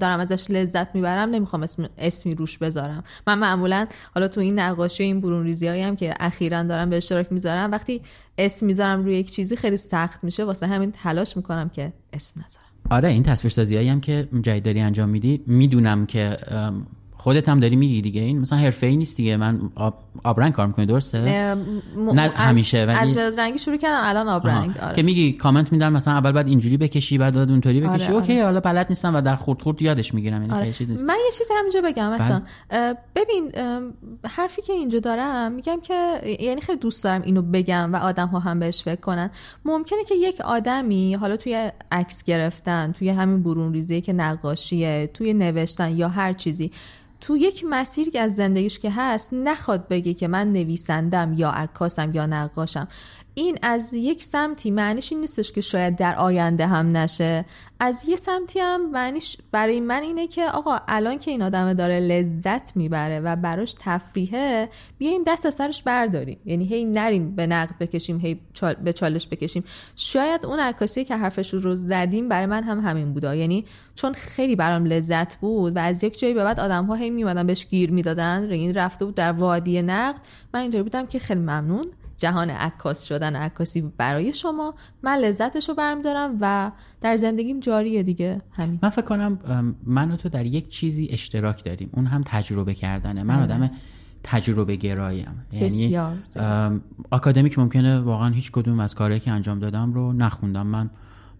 دارم 0.00 0.20
ازش 0.20 0.50
لذت 0.50 0.94
می‌برم 0.94 1.30
نمی‌خوام 1.30 1.62
اسم 1.62 1.88
اسمی 1.98 2.34
روش 2.34 2.58
بذارم. 2.58 3.04
من 3.26 3.38
معمولا 3.38 3.86
حالا 4.14 4.28
تو 4.28 4.40
این 4.40 4.58
نقاشی 4.58 5.02
و 5.02 5.06
این 5.06 5.20
برون 5.20 5.44
ریزی 5.44 5.68
هم 5.68 5.96
که 5.96 6.14
اخیرا 6.20 6.62
دارم 6.62 6.90
به 6.90 6.96
اشتراک 6.96 7.32
می‌ذارم 7.32 7.70
وقتی 7.70 8.02
اسم 8.44 8.66
می‌ذارم 8.66 9.04
روی 9.04 9.14
یک 9.14 9.30
چیزی 9.30 9.56
خیلی 9.56 9.76
سخت 9.76 10.24
میشه 10.24 10.44
واسه 10.44 10.66
همین 10.66 10.92
تلاش 10.92 11.36
می‌کنم 11.36 11.68
که 11.68 11.92
اسم 12.12 12.40
نذارم. 12.40 12.66
آره 12.90 13.08
این 13.08 13.22
تصویرسازی 13.22 13.76
هم 13.76 14.00
که 14.00 14.28
جدید 14.42 14.64
داری 14.64 14.80
انجام 14.80 15.08
میدی 15.08 15.42
می‌دونم 15.46 16.06
که 16.06 16.36
خودت 17.20 17.48
هم 17.48 17.60
داری 17.60 17.76
میگی 17.76 18.02
دیگه 18.02 18.20
این 18.20 18.38
مثلا 18.38 18.58
حرفه 18.58 18.86
ای 18.86 18.96
نیست 18.96 19.16
دیگه 19.16 19.36
من 19.36 19.60
آب, 19.74 19.94
آبرنگ 20.24 20.52
کار 20.52 20.66
می‌کنی 20.66 20.86
درسته 20.86 21.18
م- 21.54 22.10
نه 22.10 22.22
از- 22.22 22.30
همیشه، 22.30 22.84
ولی- 22.84 23.20
از 23.20 23.38
رنگی 23.38 23.58
شروع 23.58 23.76
کردم 23.76 24.00
الان 24.02 24.28
آب 24.28 24.46
رنگ 24.46 24.70
آها. 24.78 24.86
آره. 24.86 24.96
که 24.96 25.02
میگی 25.02 25.32
کامنت 25.32 25.72
میدن 25.72 25.92
مثلا 25.92 26.14
اول 26.14 26.32
بعد 26.32 26.48
اینجوری 26.48 26.76
بکشی 26.76 27.18
بعد 27.18 27.34
بعد 27.34 27.50
اونطوری 27.50 27.80
بکشی 27.80 28.04
آره، 28.04 28.14
اوکی 28.14 28.32
آره. 28.34 28.44
حالا 28.44 28.60
بلد 28.60 28.86
نیستم 28.88 29.14
و 29.14 29.20
در 29.20 29.36
خورد 29.36 29.62
خورد 29.62 29.82
یادش 29.82 30.14
می‌گیرم 30.14 30.42
یعنی 30.42 30.54
آره. 30.54 30.72
چیز 30.72 30.90
نیست 30.90 31.04
من 31.04 31.16
یه 31.24 31.30
چیزی 31.38 31.54
همینجا 31.58 31.80
بگم 31.80 32.10
بله. 32.10 32.18
مثلا 32.18 32.42
ببین 33.16 33.50
ام، 33.54 33.94
حرفی 34.26 34.62
که 34.62 34.72
اینجا 34.72 34.98
دارم 35.00 35.52
میگم 35.52 35.80
که 35.80 36.20
یعنی 36.40 36.60
خیلی 36.60 36.78
دوست 36.78 37.04
دارم 37.04 37.22
اینو 37.22 37.42
بگم 37.42 37.92
و 37.92 37.96
آدم 37.96 38.28
ها 38.28 38.38
هم 38.38 38.60
بهش 38.60 38.82
فکر 38.82 39.00
کنن 39.00 39.30
ممکنه 39.64 40.04
که 40.04 40.14
یک 40.14 40.40
آدمی 40.40 41.14
حالا 41.14 41.36
توی 41.36 41.72
عکس 41.92 42.24
گرفتن 42.24 42.92
توی 42.92 43.08
همین 43.08 43.42
برون 43.42 43.72
ریزی 43.72 44.00
که 44.00 44.12
نقاشیه 44.12 45.10
توی 45.14 45.34
نوشتن 45.34 45.96
یا 45.96 46.08
هر 46.08 46.32
چیزی 46.32 46.70
تو 47.20 47.36
یک 47.36 47.64
مسیر 47.68 48.10
که 48.10 48.20
از 48.20 48.34
زندگیش 48.34 48.78
که 48.78 48.90
هست 48.90 49.32
نخواد 49.32 49.88
بگه 49.88 50.14
که 50.14 50.28
من 50.28 50.52
نویسندم 50.52 51.32
یا 51.36 51.50
عکاسم 51.50 52.14
یا 52.14 52.26
نقاشم. 52.26 52.88
این 53.40 53.58
از 53.62 53.94
یک 53.94 54.22
سمتی 54.22 54.70
معنیش 54.70 55.12
این 55.12 55.20
نیستش 55.20 55.52
که 55.52 55.60
شاید 55.60 55.96
در 55.96 56.16
آینده 56.16 56.66
هم 56.66 56.96
نشه. 56.96 57.44
از 57.80 58.04
یه 58.08 58.16
سمتی 58.16 58.58
هم 58.58 58.90
معنیش 58.90 59.36
برای 59.52 59.80
من 59.80 60.02
اینه 60.02 60.26
که 60.26 60.44
آقا 60.44 60.78
الان 60.88 61.18
که 61.18 61.30
این 61.30 61.42
آدم 61.42 61.72
داره 61.72 62.00
لذت 62.00 62.76
می‌بره 62.76 63.20
و 63.20 63.36
براش 63.36 63.74
تفریحه 63.78 64.68
بیایم 64.98 65.22
دست 65.26 65.46
از 65.46 65.54
سرش 65.54 65.82
برداریم. 65.82 66.38
یعنی 66.44 66.64
هی 66.64 66.84
نریم 66.84 67.36
به 67.36 67.46
نقد 67.46 67.78
بکشیم 67.80 68.20
هی 68.20 68.40
چال- 68.54 68.74
به 68.84 68.92
چالش 68.92 69.28
بکشیم. 69.28 69.64
شاید 69.96 70.46
اون 70.46 70.60
عکاسی 70.60 71.04
که 71.04 71.16
حرفش 71.16 71.54
رو 71.54 71.74
زدیم 71.74 72.28
برای 72.28 72.46
من 72.46 72.62
هم 72.62 72.80
همین 72.80 73.12
بوده 73.12 73.36
یعنی 73.36 73.64
چون 73.94 74.12
خیلی 74.12 74.56
برام 74.56 74.84
لذت 74.84 75.36
بود 75.36 75.76
و 75.76 75.78
از 75.78 76.04
یک 76.04 76.18
جایی 76.18 76.34
به 76.34 76.44
بعد 76.44 76.60
آدم 76.60 76.84
ها 76.84 76.94
هی 76.94 77.10
میمدن 77.10 77.46
بهش 77.46 77.66
گیر 77.66 77.90
می‌دادن 77.90 78.50
این 78.50 78.74
رفته 78.74 79.04
بود 79.04 79.14
در 79.14 79.32
وادی 79.32 79.82
نقد. 79.82 80.20
من 80.54 80.60
اینطوری 80.60 80.82
بودم 80.82 81.06
که 81.06 81.18
خیلی 81.18 81.40
ممنون. 81.40 81.86
جهان 82.20 82.50
عکاس 82.50 83.04
شدن 83.04 83.36
عکاسی 83.36 83.80
برای 83.96 84.32
شما. 84.32 84.74
من 85.02 85.18
لذتش 85.18 85.68
رو 85.68 85.74
برمیدارم 85.74 86.36
و 86.40 86.72
در 87.00 87.16
زندگیم 87.16 87.60
جاریه 87.60 88.02
دیگه. 88.02 88.42
همین. 88.52 88.78
من 88.82 88.88
فکر 88.88 89.04
کنم 89.04 89.38
من 89.86 90.10
و 90.10 90.16
تو 90.16 90.28
در 90.28 90.46
یک 90.46 90.68
چیزی 90.68 91.08
اشتراک 91.12 91.64
داریم. 91.64 91.90
اون 91.92 92.06
هم 92.06 92.22
تجربه 92.26 92.74
کردنه. 92.74 93.22
من 93.22 93.42
آدم 93.42 93.70
تجربه 94.22 94.76
گرایم 94.76 95.46
یعنی 95.52 95.98
آکادمیک 97.10 97.58
ممکنه 97.58 98.00
واقعا 98.00 98.28
هیچ 98.28 98.52
کدوم 98.52 98.80
از 98.80 98.94
کارهایی 98.94 99.20
که 99.20 99.30
انجام 99.30 99.58
دادم 99.58 99.92
رو 99.92 100.12
نخوندم. 100.12 100.66
من 100.66 100.90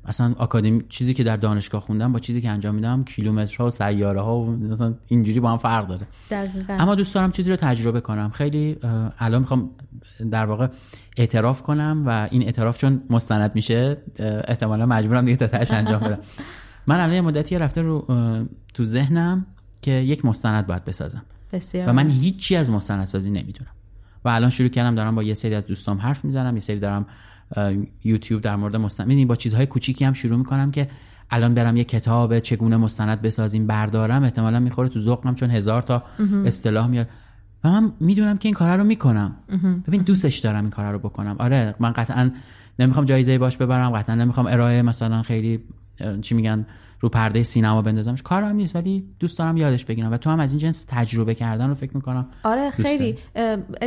اصلا 0.05 0.35
آکادمی 0.39 0.85
چیزی 0.89 1.15
که 1.15 1.25
در 1.25 1.37
دانشگاه 1.37 1.81
خوندم 1.81 2.13
با 2.13 2.19
چیزی 2.19 2.41
که 2.41 2.51
انجام 2.51 2.75
میدم 2.75 3.05
کیلومترها 3.05 3.67
و 3.67 3.71
سیاره 3.71 4.21
ها 4.21 4.39
و 4.39 4.51
مثلا 4.51 4.95
اینجوری 5.07 5.41
با 5.41 5.51
هم 5.51 5.59
فرق 5.59 5.89
داره. 5.89 6.07
دقیقا. 6.31 6.75
اما 6.75 6.95
دوست 6.95 7.15
دارم 7.15 7.33
چیزی 7.33 7.51
رو 7.51 7.57
تجربه 7.57 8.01
کنم. 8.01 8.31
خیلی 8.31 8.77
الان 9.19 9.41
می‌خوام 9.41 9.71
در 10.31 10.47
واقع 10.47 10.69
اعتراف 11.17 11.63
کنم 11.63 12.03
و 12.07 12.29
این 12.31 12.43
اعتراف 12.43 12.79
چون 12.79 13.03
مستند 13.11 13.51
میشه 13.55 13.97
احتمالا 14.49 14.87
مجبورم 14.87 15.25
دیگه 15.25 15.37
تا 15.37 15.47
تهش 15.47 15.71
انجام 15.71 16.01
بدم. 16.01 16.19
من 16.87 17.01
الان 17.01 17.15
یه 17.15 17.21
مدتی 17.21 17.59
رفته 17.59 17.83
رو 17.83 18.07
تو 18.75 18.85
ذهنم 18.85 19.47
که 19.83 19.91
یک 19.91 20.25
مستند 20.25 20.67
باید 20.67 20.85
بسازم. 20.85 21.23
بسیار 21.53 21.89
و 21.89 21.93
من 21.93 22.11
هیچی 22.11 22.57
از 22.57 22.71
مستندسازی 22.71 23.31
نمی‌دونم. 23.31 23.71
و 24.25 24.29
الان 24.29 24.51
شروع 24.51 24.69
کردم 24.69 24.95
دارم 24.95 25.15
با 25.15 25.23
یه 25.23 25.35
سری 25.35 25.55
از 25.55 25.67
دوستام 25.67 25.99
حرف 25.99 26.25
می‌زنم 26.25 26.55
یه 26.55 26.61
سری 26.61 26.79
دارم 26.79 27.07
یوتیوب 28.05 28.43
در 28.43 28.57
مورد 28.57 28.77
مستند 28.77 29.27
با 29.27 29.37
چیزهای 29.37 29.67
کوچیکی 29.67 30.05
هم 30.05 30.13
شروع 30.13 30.39
می‌کنم 30.39 30.71
که 30.71 30.89
الان 31.31 31.55
برم 31.55 31.77
یه 31.77 31.85
کتاب 31.85 32.39
چگونه 32.39 32.77
مستند 32.77 33.23
بسازیم 33.23 33.67
بردارم 33.67 34.23
احتمالا 34.23 34.61
می‌خوره 34.61 34.89
تو 34.89 35.01
ذوقم 35.01 35.35
چون 35.35 35.51
هزار 35.51 35.83
تا 35.83 36.03
اصطلاح 36.45 36.87
میاد. 36.87 37.09
و 37.64 37.71
من 37.71 37.93
می‌دونم 38.00 38.38
که 38.38 38.49
این 38.49 38.55
کارا 38.55 38.76
رو 38.76 38.85
می‌کنم. 38.85 39.33
ببین 39.87 40.02
دوستش 40.02 40.38
دارم 40.38 40.62
این 40.62 40.71
کارا 40.71 40.90
رو 40.90 40.99
بکنم. 40.99 41.37
آره 41.38 41.75
من 41.79 41.93
قطعا 41.93 42.31
نمی‌خوام 42.79 43.05
جایزه 43.05 43.38
باش 43.38 43.57
ببرم 43.57 43.90
قطعا 43.90 44.14
نمی‌خوام 44.14 44.47
ارائه 44.47 44.83
مثلا 44.83 45.23
خیلی 45.23 45.61
چی 46.23 46.35
میگن 46.35 46.67
رو 47.00 47.09
پرده 47.09 47.42
سینما 47.42 47.83
بندازمش. 47.83 48.23
کارم 48.23 48.57
نیست 48.57 48.76
ولی 48.76 49.04
دوست 49.21 49.38
دارم 49.38 49.57
یادش 49.57 49.85
بگیرم. 49.85 50.12
و 50.12 50.16
تو 50.16 50.30
هم 50.30 50.40
از 50.40 50.52
این 50.52 50.59
جنس 50.59 50.87
تجربه 50.88 51.35
کردن 51.35 51.69
رو 51.69 51.75
فکر 51.75 51.90
می‌کنم. 51.95 52.28
آره 52.45 52.71
خیلی. 52.71 53.19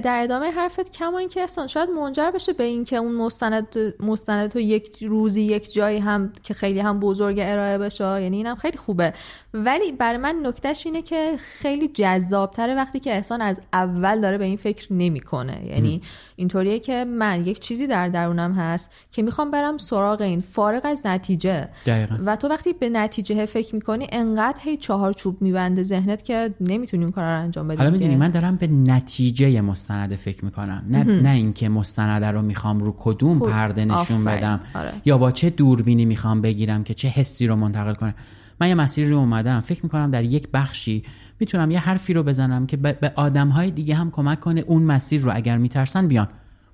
در 0.04 0.22
ادامه 0.24 0.52
حرفت 0.52 0.92
کما 0.92 1.28
که 1.28 1.42
اصلا 1.42 1.68
شاید 1.68 1.90
منجر 1.90 2.32
بشه 2.32 2.54
به 2.54 2.64
اینکه 2.64 2.96
اون 2.96 3.16
مستند 3.16 3.68
مستند 4.00 4.50
تو 4.50 4.60
یک 4.60 4.98
روزی 5.02 5.42
یک 5.42 5.74
جایی 5.74 6.00
هم 6.00 6.34
که 6.44 6.54
خیلی 6.54 6.80
هم 6.80 7.00
بزرگ 7.00 7.38
ارائه 7.40 7.78
بشه. 7.78 8.22
یعنی 8.22 8.38
اینم 8.38 8.56
خیلی 8.56 8.78
خوبه. 8.78 9.14
ولی 9.54 9.92
برای 9.92 10.18
من 10.18 10.36
نکتهش 10.44 10.86
اینه 10.86 11.02
که 11.02 11.36
خیلی 11.38 11.88
جذابتره 11.88 12.76
وقتی 12.76 13.00
که 13.00 13.16
احسان 13.16 13.42
از 13.42 13.62
اول 13.74 14.22
داره 14.22 14.38
به 14.38 14.46
این 14.46 14.58
فکر 14.58 14.94
نمی‌کنه. 14.94 15.66
یعنی 15.66 16.02
اینطوریه 16.36 16.80
که 16.80 17.06
من 17.06 17.46
یک 17.46 17.60
چیزی 17.60 17.88
در 17.88 18.10
درونم 18.10 18.54
هست 18.54 18.92
که 19.12 19.22
می‌خوام 19.22 19.52
برم 19.52 19.78
سراغ 19.78 20.22
این. 20.22 20.40
فارغ 20.40 20.82
از 20.86 21.02
نتیجه. 21.06 21.70
دقیقا. 21.86 22.18
و 22.26 22.36
تو 22.36 22.48
وقتی 22.48 22.74
به 22.74 22.90
نتیجه 23.04 23.46
فکر 23.46 23.76
می‌کنی 23.76 24.08
انقدر 24.12 24.60
هی 24.62 24.78
چهار 24.78 25.14
چوب 25.14 25.42
میبنده 25.42 25.84
ذهنت 25.84 26.24
که 26.24 26.54
نمی‌تونی 26.62 27.04
اون 27.04 27.12
کار 27.12 27.24
رو 27.24 27.40
انجام 27.40 27.68
بدی 27.68 27.78
حالا 27.78 27.90
می‌دونی 27.90 28.16
من 28.16 28.30
دارم 28.30 28.56
به 28.56 28.68
نتیجه 28.68 29.62
مستند 29.62 30.16
فکر 30.16 30.46
می‌کنم 30.46 30.84
نه 30.90 31.04
نه 31.04 31.30
اینکه 31.30 31.70
مستند 31.70 32.24
رو 32.24 32.42
می‌خوام 32.42 32.80
رو 32.80 32.96
کدوم 32.98 33.40
خب، 33.40 33.46
پرده 33.46 33.86
نشون 33.86 33.98
آفرین. 33.98 34.24
بدم 34.24 34.60
آره. 34.76 34.92
یا 35.06 35.18
با 35.18 35.32
چه 35.32 35.50
دوربینی 35.50 36.06
می‌خوام 36.06 36.42
بگیرم 36.42 36.84
که 36.84 36.94
چه 36.94 37.08
حسی 37.08 37.48
رو 37.48 37.56
منتقل 37.56 37.94
کنه 37.94 38.16
من 38.62 38.68
یه 38.68 38.76
مسیری 38.76 39.10
رو 39.10 39.18
اومدم 39.18 39.60
فکر 39.60 39.80
می‌کنم 39.84 40.12
در 40.12 40.24
یک 40.24 40.48
بخشی 40.54 41.04
می‌تونم 41.40 41.72
یه 41.72 41.80
حرفی 41.80 42.14
رو 42.14 42.24
بزنم 42.24 42.68
که 42.68 42.78
به 42.78 43.12
آدم 43.16 43.50
های 43.50 43.72
دیگه 43.72 43.96
هم 43.96 44.12
کمک 44.12 44.40
کنه 44.40 44.62
اون 44.62 44.84
مسیر 44.84 45.22
رو 45.22 45.32
اگر 45.36 45.58
میترسن 45.58 46.08
بیان 46.08 46.28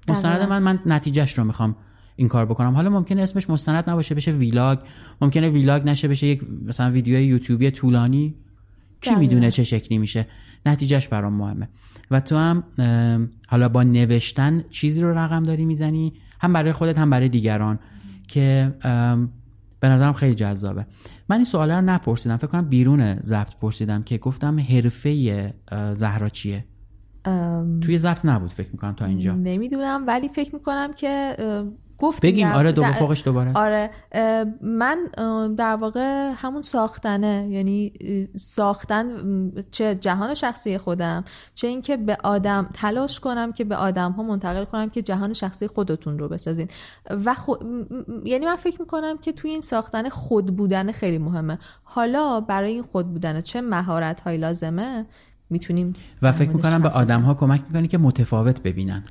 مستند. 0.08 0.50
من 0.50 0.64
من 0.64 0.80
نتیجهش 0.86 1.38
رو 1.38 1.44
می‌خوام 1.44 1.76
این 2.20 2.28
کار 2.28 2.46
بکنم. 2.46 2.76
حالا 2.76 2.90
ممکنه 2.90 3.22
اسمش 3.22 3.50
مستند 3.50 3.90
نباشه 3.90 4.16
بشه 4.16 4.32
ویلاگ. 4.32 4.80
ممکنه 5.22 5.50
ویلاگ 5.50 5.90
نشه 5.90 6.08
بشه 6.08 6.28
یک 6.28 6.44
مثلا 6.66 6.92
ویدیوی 6.92 7.24
یوتیوبی 7.24 7.72
طولانی. 7.72 8.36
کی 9.02 9.10
دقیقاً. 9.10 9.20
می‌دونه 9.20 9.52
چه 9.52 9.64
شکلی 9.64 9.98
میشه؟ 9.98 10.28
نتیجهش 10.66 11.08
برام 11.08 11.34
مهمه. 11.34 11.70
و 12.12 12.20
تو 12.20 12.38
هم 12.38 12.64
حالا 13.48 13.70
با 13.70 13.84
نوشتن 13.84 14.64
چیزی 14.70 15.02
رو 15.02 15.18
رقم 15.18 15.44
داری 15.44 15.66
می‌زنی؟ 15.66 16.14
هم 16.42 16.54
برای 16.54 16.72
خودت 16.72 16.98
هم 16.98 17.10
برای 17.10 17.30
دیگران. 17.30 17.80
که 18.28 18.74
به 19.80 19.88
نظرم 19.88 20.14
خیلی 20.14 20.36
جذابه. 20.36 20.86
من 21.30 21.36
این 21.36 21.46
سواله 21.46 21.76
رو 21.76 21.82
نپرسیدم. 21.82 22.38
فکر 22.38 22.48
کنم 22.48 22.70
بیرون 22.70 23.16
ضبط 23.16 23.56
پرسیدم 23.62 24.04
که 24.04 24.18
گفتم 24.18 24.60
حرفه 24.60 25.54
زهرا 25.94 26.30
چیه؟ 26.30 26.66
ام، 27.26 27.80
توی 27.80 27.98
ضبط 27.98 28.26
نبود 28.26 28.54
فکر 28.54 28.70
می‌کنم 28.72 28.94
تا 28.94 29.06
اینجا. 29.06 29.34
نمی‌دونم 29.34 30.04
ولی 30.08 30.30
فکر 30.30 30.56
می‌کنم 30.56 30.94
که 30.94 31.36
اه، 32.02 32.10
گفت 32.10 32.22
بگیم. 32.22 32.48
آره 32.48 32.72
دو 32.72 32.84
فوقش 32.84 33.24
دوباره. 33.26 33.52
آره 33.56 33.90
من 34.62 35.00
در 35.58 35.76
واقع 35.76 36.32
همون 36.36 36.62
ساختنه. 36.62 37.48
یعنی 37.50 37.94
ساختن 38.36 39.06
چه 39.72 39.96
جهان 39.96 40.34
شخصی 40.34 40.78
خودم 40.78 41.24
چه 41.56 41.68
اینکه 41.68 41.98
به 41.98 42.18
آدم 42.24 42.70
تلاش 42.74 43.20
کنم 43.20 43.52
که 43.52 43.64
به 43.64 43.76
آدم 43.76 44.12
ها 44.12 44.24
منتقل 44.24 44.66
کنم 44.66 44.90
که 44.90 45.02
جهان 45.02 45.34
شخصی 45.34 45.68
خودتون 45.68 46.20
رو 46.20 46.30
بسازین. 46.30 46.68
و 47.26 47.34
خو... 47.34 47.54
یعنی 48.26 48.46
من 48.46 48.56
فکر 48.56 48.82
می‌کنم 48.82 49.18
که 49.18 49.32
توی 49.32 49.52
این 49.52 49.62
ساختن 49.62 50.10
خود 50.10 50.56
بودن 50.56 50.92
خیلی 50.92 51.18
مهمه. 51.18 51.60
حالا 51.84 52.40
برای 52.40 52.72
این 52.72 52.84
خود 52.84 53.08
بودن 53.08 53.42
چه 53.42 53.62
مهارت 53.62 54.20
های 54.20 54.38
لازمه؟ 54.38 55.06
می‌تونیم 55.50 55.94
و 56.22 56.32
فکر 56.32 56.50
می‌کنم 56.50 56.82
به 56.82 56.90
آدم 56.90 57.22
ها 57.22 57.34
کمک 57.34 57.62
می‌کنی 57.68 57.88
که 57.88 57.98
متفاوت 57.98 58.62
ببینن. 58.62 59.04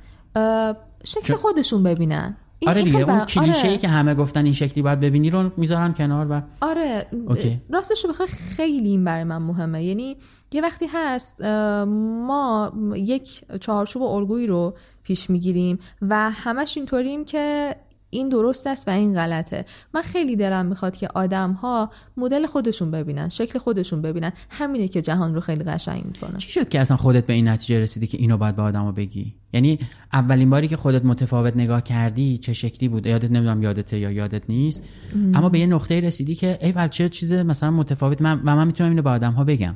شکل 1.03 1.21
چون- 1.23 1.37
خودشون 1.37 1.83
ببینن. 1.83 2.37
این- 2.59 2.69
آره 2.69 2.83
دیگه 2.83 2.99
اون 2.99 3.25
کلیشه 3.25 3.63
ای 3.67 3.69
آره. 3.69 3.77
که 3.77 3.87
همه 3.87 4.15
گفتن 4.15 4.43
این 4.43 4.53
شکلی 4.53 4.83
باید 4.83 4.99
ببینی 4.99 5.29
رو 5.29 5.51
می‌ذارن 5.57 5.93
کنار 5.93 6.31
و 6.31 6.41
آره 6.61 7.07
اوکی. 7.27 7.61
راستش 7.69 8.05
بخوای 8.05 8.27
خیلی 8.27 8.89
این 8.89 9.03
برای 9.03 9.23
من 9.23 9.37
مهمه 9.37 9.83
یعنی 9.83 10.17
یه 10.51 10.61
وقتی 10.61 10.85
هست 10.93 11.41
ما 11.41 12.73
یک 12.95 13.41
چهارچوب 13.61 14.01
الگویی 14.03 14.47
رو 14.47 14.73
پیش 15.03 15.29
می‌گیریم 15.29 15.79
و 16.01 16.31
همش 16.31 16.77
اینطوریم 16.77 17.25
که 17.25 17.75
این 18.09 18.29
درست 18.29 18.67
است 18.67 18.87
و 18.87 18.91
این 18.91 19.13
غلطه. 19.13 19.65
من 19.93 20.01
خیلی 20.01 20.35
دلم 20.35 20.65
می‌خواد 20.65 20.97
که 20.97 21.07
آدم 21.07 21.51
ها 21.51 21.91
مدل 22.17 22.45
خودشون 22.45 22.91
ببینن 22.91 23.29
شکل 23.29 23.59
خودشون 23.59 24.01
ببینن. 24.01 24.31
همینه 24.49 24.87
که 24.87 25.01
جهان 25.01 25.35
رو 25.35 25.41
خیلی 25.41 25.63
قشنگ 25.63 26.05
می‌کنه 26.05 26.37
چی 26.37 26.51
شد 26.51 26.69
که 26.69 26.79
اصلا 26.79 26.97
خودت 26.97 27.25
به 27.25 27.33
این 27.33 27.47
نتیجه 27.47 27.79
رسیدی 27.79 28.07
که 28.07 28.17
اینو 28.17 28.37
باید 28.37 28.55
به 28.55 28.61
آدما 28.61 28.91
بگی؟ 28.91 29.33
یعنی 29.53 29.79
اولین 30.13 30.49
باری 30.49 30.67
که 30.67 30.77
خودت 30.77 31.05
متفاوت 31.05 31.55
نگاه 31.57 31.83
کردی 31.83 32.37
چه 32.37 32.53
شکلی 32.53 32.89
بود؟ 32.89 33.07
یادت 33.07 33.31
نمی‌دونم 33.31 33.63
یادته 33.63 33.99
یا 33.99 34.11
یادت 34.11 34.49
نیست. 34.49 34.83
اما 35.33 35.49
به 35.49 35.59
یه 35.59 35.65
نقطه 35.65 35.99
رسیدی 35.99 36.35
که 36.35 36.59
ای 36.61 36.89
چه 36.89 37.09
چیز 37.09 37.33
مثلا 37.33 37.71
متفاوت؟ 37.71 38.21
من 38.21 38.41
و 38.45 38.55
من 38.55 38.67
می‌تونم 38.67 38.89
اینو 38.89 39.01
به 39.01 39.09
آدم 39.09 39.31
ها 39.31 39.43
بگم 39.43 39.75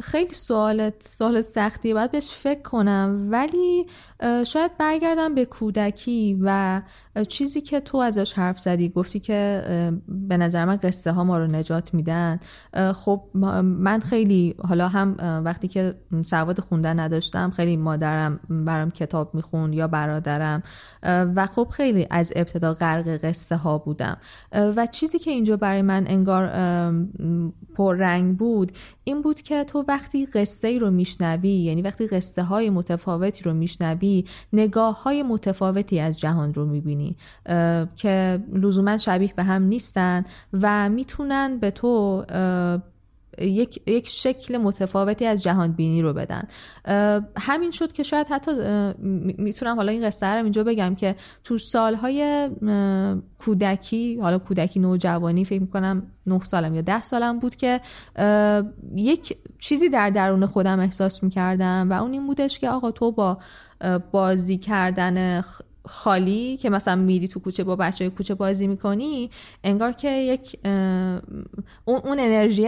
خیلی 0.00 0.34
سوالت 0.34 0.94
سوال 1.08 1.40
سختیه 1.40 1.94
باید 1.94 2.10
بهش 2.10 2.30
فکر 2.30 2.62
کنم. 2.62 3.28
ولی 3.30 3.86
شاید 4.46 4.78
برگردم 4.78 5.34
به 5.34 5.44
کودکی 5.44 6.38
و 6.42 6.82
چیزی 7.28 7.60
که 7.60 7.80
تو 7.80 7.98
ازش 7.98 8.32
حرف 8.32 8.60
زدی 8.60 8.88
گفتی 8.88 9.20
که 9.20 9.62
به 10.08 10.36
نظر 10.36 10.64
من 10.64 10.76
قصه 10.76 11.12
ها 11.12 11.24
ما 11.24 11.38
رو 11.38 11.46
نجات 11.46 11.94
میدن. 11.94 12.40
خب 12.94 13.22
من 13.62 14.00
خیلی 14.00 14.54
حالا 14.68 14.88
هم 14.88 15.16
وقتی 15.44 15.68
که 15.68 15.94
سواد 16.24 16.60
خوندن 16.60 17.00
نداشتم 17.00 17.50
خیلی 17.50 17.76
مادرم 17.76 18.40
برام 18.50 18.90
کتاب 18.90 19.34
می‌خوند 19.34 19.74
یا 19.74 19.88
برادرم. 19.88 20.62
و 21.02 21.46
خب 21.46 21.68
خیلی 21.70 22.06
از 22.10 22.32
ابتدا 22.36 22.74
غرق 22.74 23.08
قصه 23.08 23.56
ها 23.56 23.78
بودم. 23.78 24.16
و 24.52 24.86
چیزی 24.86 25.18
که 25.18 25.30
اینجا 25.30 25.56
برای 25.56 25.82
من 25.82 26.06
انگار 26.06 26.50
پررنگ 27.76 28.36
بود 28.36 28.72
این 29.04 29.22
بود 29.22 29.42
که 29.42 29.64
تو 29.64 29.82
وقتی 29.90 30.26
قصه 30.26 30.68
ای 30.68 30.78
رو 30.78 30.90
میشنوی 30.90 31.50
یعنی 31.50 31.82
وقتی 31.82 32.06
قصه 32.06 32.42
های 32.42 32.70
متفاوتی 32.70 33.44
رو 33.44 33.54
میشنوی 33.54 34.24
نگاه 34.52 35.02
های 35.02 35.22
متفاوتی 35.22 36.00
از 36.00 36.20
جهان 36.20 36.54
رو 36.54 36.66
می‌بینی 36.66 37.16
که 37.96 38.42
لزوما 38.52 38.98
شبیه 38.98 39.32
به 39.36 39.42
هم 39.42 39.62
نیستن 39.62 40.24
و 40.52 40.88
می‌تونن 40.88 41.58
به 41.58 41.70
تو 41.70 42.24
یک, 43.38 43.82
یک 43.86 44.08
شکل 44.08 44.56
متفاوتی 44.56 45.26
از 45.26 45.42
جهان 45.42 45.72
بینی 45.72 46.02
رو 46.02 46.12
بدن. 46.12 46.48
همین 47.36 47.70
شد 47.70 47.92
که 47.92 48.02
شاید 48.02 48.26
حتی 48.30 48.50
می‌تونم 49.38 49.76
حالا 49.76 49.92
این 49.92 50.06
قصه 50.06 50.26
رو 50.26 50.42
اینجا 50.42 50.64
بگم 50.64 50.94
که 50.94 51.16
تو 51.44 51.58
سالهای 51.58 52.50
کودکی 53.38 54.20
حالا 54.20 54.38
کودکی 54.38 54.80
نوجوانی 54.80 55.44
فکر 55.44 55.60
می‌کنم 55.60 56.02
نه 56.26 56.44
سالم 56.44 56.74
یا 56.74 56.80
ده 56.80 57.02
سالم 57.02 57.38
بود 57.38 57.56
که 57.56 57.80
یک 58.94 59.36
چیزی 59.58 59.88
در 59.88 60.10
درون 60.10 60.46
خودم 60.46 60.80
احساس 60.80 61.22
می‌کردم 61.22 61.90
و 61.90 62.02
اون 62.02 62.12
این 62.12 62.26
بودش 62.26 62.58
که 62.58 62.70
آقا 62.70 62.90
تو 62.90 63.12
با 63.12 63.38
بازی 64.12 64.58
کردن 64.58 65.44
خالی 65.84 66.56
که 66.56 66.70
مثلا 66.70 66.96
میری 66.96 67.28
تو 67.28 67.40
کوچه 67.40 67.64
با 67.64 67.76
بچه 67.76 68.04
های 68.04 68.10
کوچه 68.10 68.34
بازی 68.34 68.66
می‌کنی 68.66 69.30
انگار 69.64 69.92
که 69.92 70.10
یک 70.10 70.58
اون, 71.84 72.20
انرژی 72.20 72.66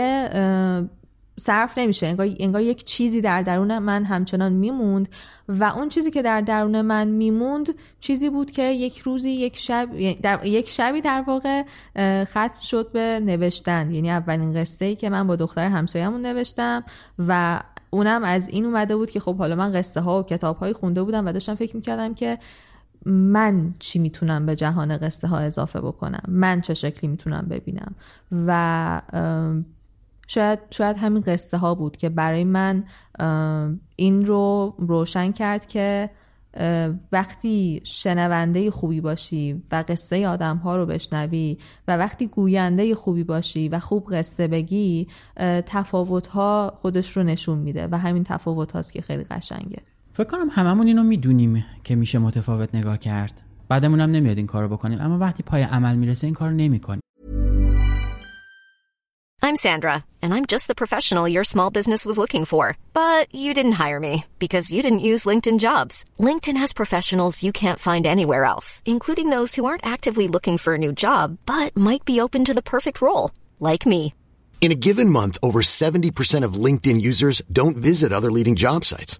صرف 1.40 1.78
نمیشه. 1.78 2.06
انگار, 2.06 2.28
انگار 2.38 2.62
یک 2.62 2.84
چیزی 2.84 3.20
در 3.20 3.42
درون 3.42 3.78
من 3.78 4.04
همچنان 4.04 4.52
میموند 4.52 5.08
و 5.48 5.64
اون 5.64 5.88
چیزی 5.88 6.10
که 6.10 6.22
در 6.22 6.40
درون 6.40 6.80
من 6.80 7.08
میموند 7.08 7.74
چیزی 8.00 8.30
بود 8.30 8.50
که 8.50 8.62
یک 8.62 8.98
روزی 8.98 9.30
یک 9.30 9.56
شب 9.56 9.88
در 10.22 10.46
یک 10.46 10.68
شبی 10.68 11.00
در 11.00 11.24
واقع 11.26 11.62
ختم 12.24 12.60
شد 12.60 12.92
به 12.92 13.20
نوشتن. 13.20 13.90
یعنی 13.90 14.10
اولین 14.10 14.60
قصه 14.60 14.84
ای 14.84 14.96
که 14.96 15.10
من 15.10 15.26
با 15.26 15.36
دختر 15.36 15.64
همسایه‌مون 15.64 16.26
نوشتم 16.26 16.84
و 17.28 17.62
اونم 17.90 18.24
از 18.24 18.48
این 18.48 18.64
اومده 18.64 18.96
بود 18.96 19.10
که 19.10 19.20
خب 19.20 19.36
حالا 19.36 19.56
من 19.56 19.72
قصه 19.72 20.00
ها 20.00 20.20
و 20.20 20.22
کتاب 20.22 20.56
های 20.56 20.72
خونده 20.72 21.02
بودم 21.02 21.26
و 21.26 21.32
داشتم 21.32 21.54
فکر 21.54 21.76
می‌کردم 21.76 22.14
که 22.14 22.38
من 23.06 23.74
چی 23.78 23.98
می‌تونم 23.98 24.46
به 24.46 24.56
جهان 24.56 24.96
قصه 24.96 25.28
ها 25.28 25.38
اضافه 25.38 25.80
بکنم؟ 25.80 26.22
من 26.28 26.60
چه 26.60 26.74
شکلی 26.74 27.10
می‌تونم 27.10 27.46
ببینم؟ 27.50 27.94
و 28.46 29.02
شاید 30.28 30.58
شاید 30.70 30.96
همین 30.96 31.22
قصه 31.22 31.56
ها 31.56 31.74
بود 31.74 31.96
که 31.96 32.08
برای 32.08 32.44
من 32.44 32.84
این 33.96 34.26
رو 34.26 34.74
روشن 34.78 35.32
کرد 35.32 35.66
که 35.66 36.10
وقتی 37.12 37.80
شنونده 37.84 38.70
خوبی 38.70 39.00
باشی 39.00 39.62
و 39.72 39.84
قصه 39.88 40.28
آدم 40.28 40.56
ها 40.56 40.76
رو 40.76 40.86
بشنوی 40.86 41.58
و 41.88 41.96
وقتی 41.96 42.26
گوینده 42.26 42.94
خوبی 42.94 43.24
باشی 43.24 43.68
و 43.68 43.78
خوب 43.78 44.12
قصه 44.12 44.48
بگی 44.48 45.08
تفاوت 45.66 46.26
ها 46.26 46.78
خودش 46.82 47.16
رو 47.16 47.22
نشون 47.22 47.58
میده 47.58 47.88
و 47.90 47.98
همین 47.98 48.24
تفاوت 48.24 48.72
هاست 48.72 48.92
که 48.92 49.02
خیلی 49.02 49.24
قشنگه. 49.24 49.82
فکر 50.13 50.27
کنم 50.27 50.49
هممون 50.49 50.87
اینو 50.87 51.03
میدونیم 51.03 51.65
که 51.83 51.95
میشه 51.95 52.19
متفاوت 52.19 52.75
نگاه 52.75 52.97
کرد 52.97 53.41
بعدمون 53.69 54.01
هم 54.01 54.11
نمیاد 54.11 54.37
این 54.37 54.47
کارو 54.47 54.67
بکنیم 54.67 55.01
اما 55.01 55.17
وقتی 55.17 55.43
پای 55.43 55.61
عمل 55.61 55.95
میرسه 55.95 56.27
این 56.27 56.33
کارو 56.33 56.53
نمیکنیم 56.53 57.01
I'm 59.47 59.55
Sandra, 59.55 60.03
and 60.21 60.33
I'm 60.33 60.45
just 60.45 60.67
the 60.67 60.81
professional 60.81 61.27
your 61.27 61.43
small 61.43 61.69
business 61.69 62.05
was 62.05 62.17
looking 62.17 62.43
for. 62.43 62.75
But 62.91 63.33
you 63.33 63.53
didn't 63.53 63.79
hire 63.83 63.99
me 63.99 64.25
because 64.39 64.73
you 64.73 64.81
didn't 64.81 65.07
use 65.11 65.29
LinkedIn 65.29 65.59
jobs. 65.59 65.95
LinkedIn 66.19 66.57
has 66.57 66.73
professionals 66.73 67.43
you 67.43 67.53
can't 67.53 67.79
find 67.79 68.05
anywhere 68.05 68.43
else, 68.43 68.81
including 68.85 69.29
those 69.29 69.55
who 69.55 69.63
aren't 69.65 69.85
actively 69.85 70.27
looking 70.27 70.57
for 70.57 70.73
a 70.73 70.83
new 70.85 70.91
job 70.91 71.37
but 71.45 71.77
might 71.77 72.03
be 72.03 72.19
open 72.19 72.43
to 72.45 72.53
the 72.53 72.69
perfect 72.75 72.99
role, 72.99 73.31
like 73.59 73.85
me. 73.85 74.13
In 74.59 74.71
a 74.71 74.81
given 74.87 75.09
month, 75.09 75.37
over 75.41 75.61
70% 75.61 76.43
of 76.43 76.61
LinkedIn 76.65 76.99
users 76.99 77.41
don't 77.59 77.77
visit 77.77 78.11
other 78.11 78.31
leading 78.31 78.55
job 78.55 78.83
sites. 78.83 79.19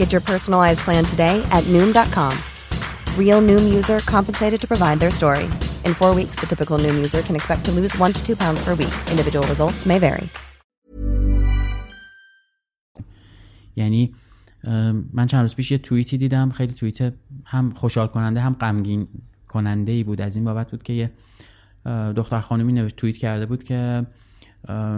Get 0.00 0.10
your 0.14 0.24
personalized 0.32 0.80
plan 0.86 1.04
today 1.12 1.36
at 1.56 1.64
Noom.com. 1.74 2.32
Real 3.20 3.40
Noom 3.48 3.64
user 3.78 3.98
compensated 4.14 4.58
to 4.62 4.66
provide 4.72 4.98
their 5.02 5.14
story. 5.20 5.46
In 5.88 5.92
four 6.00 6.12
weeks, 6.20 6.36
the 6.40 6.46
typical 6.52 6.76
Noom 6.84 6.96
user 7.06 7.20
can 7.28 7.36
expect 7.40 7.62
to 7.66 7.72
lose 7.78 7.92
one 8.04 8.12
to 8.16 8.22
two 8.26 8.36
pounds 8.42 8.60
per 8.64 8.74
week. 8.82 8.94
Individual 9.14 9.46
results 9.52 9.80
may 9.90 9.98
vary. 9.98 10.28
یعنی 13.76 14.14
من 15.12 15.26
چند 15.26 15.40
روز 15.40 15.54
پیش 15.54 15.70
یه 15.70 15.78
توییتی 15.78 16.18
دیدم 16.18 16.50
خیلی 16.50 16.72
توییت 16.72 17.14
هم 17.44 17.70
خوشحال 17.70 18.06
کننده 18.06 18.40
هم 18.40 18.52
غمگین 18.52 19.08
کننده 19.48 19.92
ای 19.92 20.04
بود 20.04 20.20
از 20.20 20.36
این 20.36 20.44
بابت 20.44 20.70
بود 20.70 20.82
که 20.82 20.92
یه 20.92 21.10
دختر 22.16 22.40
خانمی 22.40 22.72
نوشت 22.72 22.96
توییت 22.96 23.16
کرده 23.16 23.46
بود 23.46 23.62
که 23.62 24.06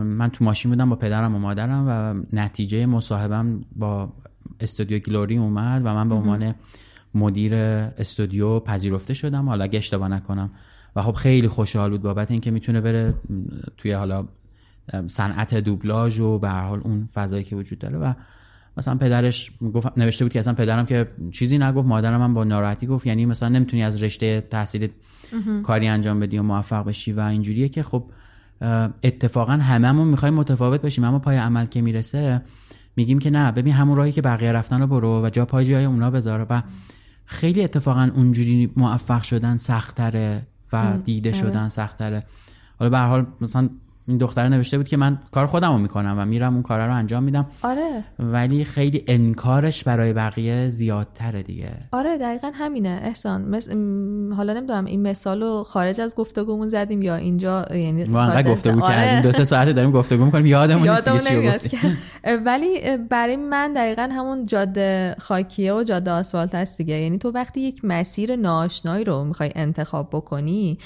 من 0.05 0.31
تو 0.33 0.45
ماشین 0.45 0.71
بودم 0.71 0.91
با 0.91 0.97
پدرم 0.97 1.35
و 1.35 1.39
مادرم 1.39 1.85
و 1.89 2.23
نتیجه 2.37 2.87
مصاحبم 2.87 3.65
با 3.77 4.13
استودیو 4.61 4.99
گلوری 4.99 5.37
اومد 5.37 5.83
و 5.85 5.95
من 5.95 6.09
به 6.09 6.15
عنوان 6.15 6.55
مدیر 7.15 7.55
استودیو 7.55 8.61
پذیرفته 8.61 9.15
شدم. 9.15 9.49
حالا 9.49 9.65
اگه 9.65 9.79
اشتباه 9.79 10.09
نکنم. 10.09 10.51
و 10.97 11.03
خب 11.03 11.13
خیلی 11.13 11.49
خوشحال 11.49 11.91
بود 11.91 12.03
بابت 12.03 12.31
اینکه 12.31 12.51
می‌تونه 12.51 12.81
بره 12.81 13.15
توی 13.77 13.93
حالا 13.93 14.25
صنعت 15.07 15.55
دوبلاژ 15.55 16.21
و 16.21 16.39
به 16.39 16.49
هر 16.49 16.67
حال 16.67 16.81
اون 16.85 17.09
فضایی 17.15 17.45
که 17.45 17.57
وجود 17.57 17.79
داره. 17.79 17.99
و 17.99 18.13
مثلا 18.77 18.95
پدرش 18.95 19.51
گفت 19.75 19.99
نوشته 19.99 20.25
بود 20.25 20.33
که 20.33 20.39
اصلا 20.39 20.55
پدرم 20.55 20.87
که 20.87 21.09
چیزی 21.33 21.59
نگفت 21.59 21.89
مادرم 21.89 22.23
هم 22.23 22.35
با 22.35 22.45
ناراحتی 22.45 22.87
گفت. 22.87 23.07
یعنی 23.07 23.27
مثلا 23.27 23.49
نمی‌تونی 23.49 23.83
از 23.83 24.03
رشته 24.03 24.41
تحصیل 24.51 24.89
کاری 25.63 25.89
انجام 25.89 26.21
بدی 26.21 26.39
و 26.39 26.43
موفق 26.43 26.85
بشی 26.85 27.13
و 27.13 27.21
اینجوریه 27.21 27.69
که 27.69 27.83
خب 27.83 28.05
اتفاقا 29.03 29.53
هممون 29.53 30.09
می‌خوایم 30.09 30.35
متفاوت 30.35 30.83
باشیم 30.83 31.05
اما 31.05 31.19
پای 31.19 31.37
عمل 31.37 31.67
که 31.67 31.83
می‌رسه 31.83 32.43
میگیم 32.97 33.19
که 33.19 33.31
نه 33.31 33.53
ببین 33.53 33.73
همون 33.73 33.97
راهی 33.97 34.13
که 34.13 34.23
بقیه 34.23 34.53
رفتن 34.53 34.81
رو 34.81 34.87
برو 34.87 35.25
و 35.25 35.31
جا 35.31 35.45
پای 35.45 35.65
جای 35.65 35.85
اونا 35.85 36.11
بذار 36.11 36.47
و 36.51 36.63
خیلی 37.25 37.65
اتفاقا 37.65 38.11
اونجوری 38.15 38.73
موفق 38.77 39.23
شدن 39.23 39.57
سختره 39.57 40.47
و 40.73 40.99
دیده 41.05 41.33
شدن 41.33 41.69
سختره 41.69 42.25
حالا 42.79 42.91
به 42.91 42.99
هر 42.99 43.07
حال 43.07 43.27
مثلا 43.41 43.69
این 44.09 44.19
دختره 44.19 44.49
نوشته 44.49 44.77
بود 44.77 44.89
که 44.89 44.97
من 44.97 45.19
کار 45.31 45.47
خودم 45.47 45.73
رو 45.73 45.79
می‌کنم 45.79 46.15
و 46.19 46.25
میرم 46.25 46.55
اون 46.55 46.63
کار 46.63 46.87
رو 46.87 46.95
انجام 46.95 47.23
میدم. 47.23 47.47
آره. 47.63 48.05
ولی 48.19 48.65
خیلی 48.65 49.05
انکارش 49.07 49.85
برای 49.85 50.13
بقیه 50.13 50.69
زیادتره 50.69 51.43
دیگه. 51.43 51.71
آره 51.93 52.19
دقیقا 52.19 52.51
همینه. 52.55 53.01
احسان 53.03 53.43
مس... 53.43 53.69
م، 53.69 54.35
حالا 54.35 54.53
نمی‌دونم 54.53 54.85
این 54.85 55.03
مثال 55.03 55.43
رو 55.43 55.63
خارج 55.63 56.01
از 56.01 56.17
گفتگومون 56.17 56.69
زدیم 56.69 57.03
یا 57.03 57.17
اینجا 57.17 57.67
یعنی 57.71 58.05
ما 58.05 58.23
انقدر 58.23 58.51
گفتگو 58.51 58.85
آره. 58.85 58.95
کردیم 58.95 59.21
دو 59.21 59.33
سه 59.33 59.45
ساعته 59.45 59.73
داریم 59.73 59.91
گفتگو 59.91 60.25
می‌کنیم 60.25 60.47
یادمون 60.47 60.89
نیست 60.89 61.75
ولی 62.45 62.97
برای 62.97 63.37
من 63.37 63.73
دقیقا 63.73 64.09
همون 64.13 64.47
جاده 64.47 65.17
خاکیه 65.19 65.75
و 65.75 65.83
جاده 65.83 66.11
آسفالت 66.11 66.55
هست 66.55 66.79
دیگه. 66.79 66.95
یعنی 66.95 67.19
تو 67.19 67.31
وقتی 67.31 67.61
یک 67.61 67.85
مسیر 67.85 68.37
ناآشنایی 68.37 69.05
رو 69.05 69.25
می‌خوای 69.25 69.51
انتخاب 69.55 70.09
بکنی 70.13 70.79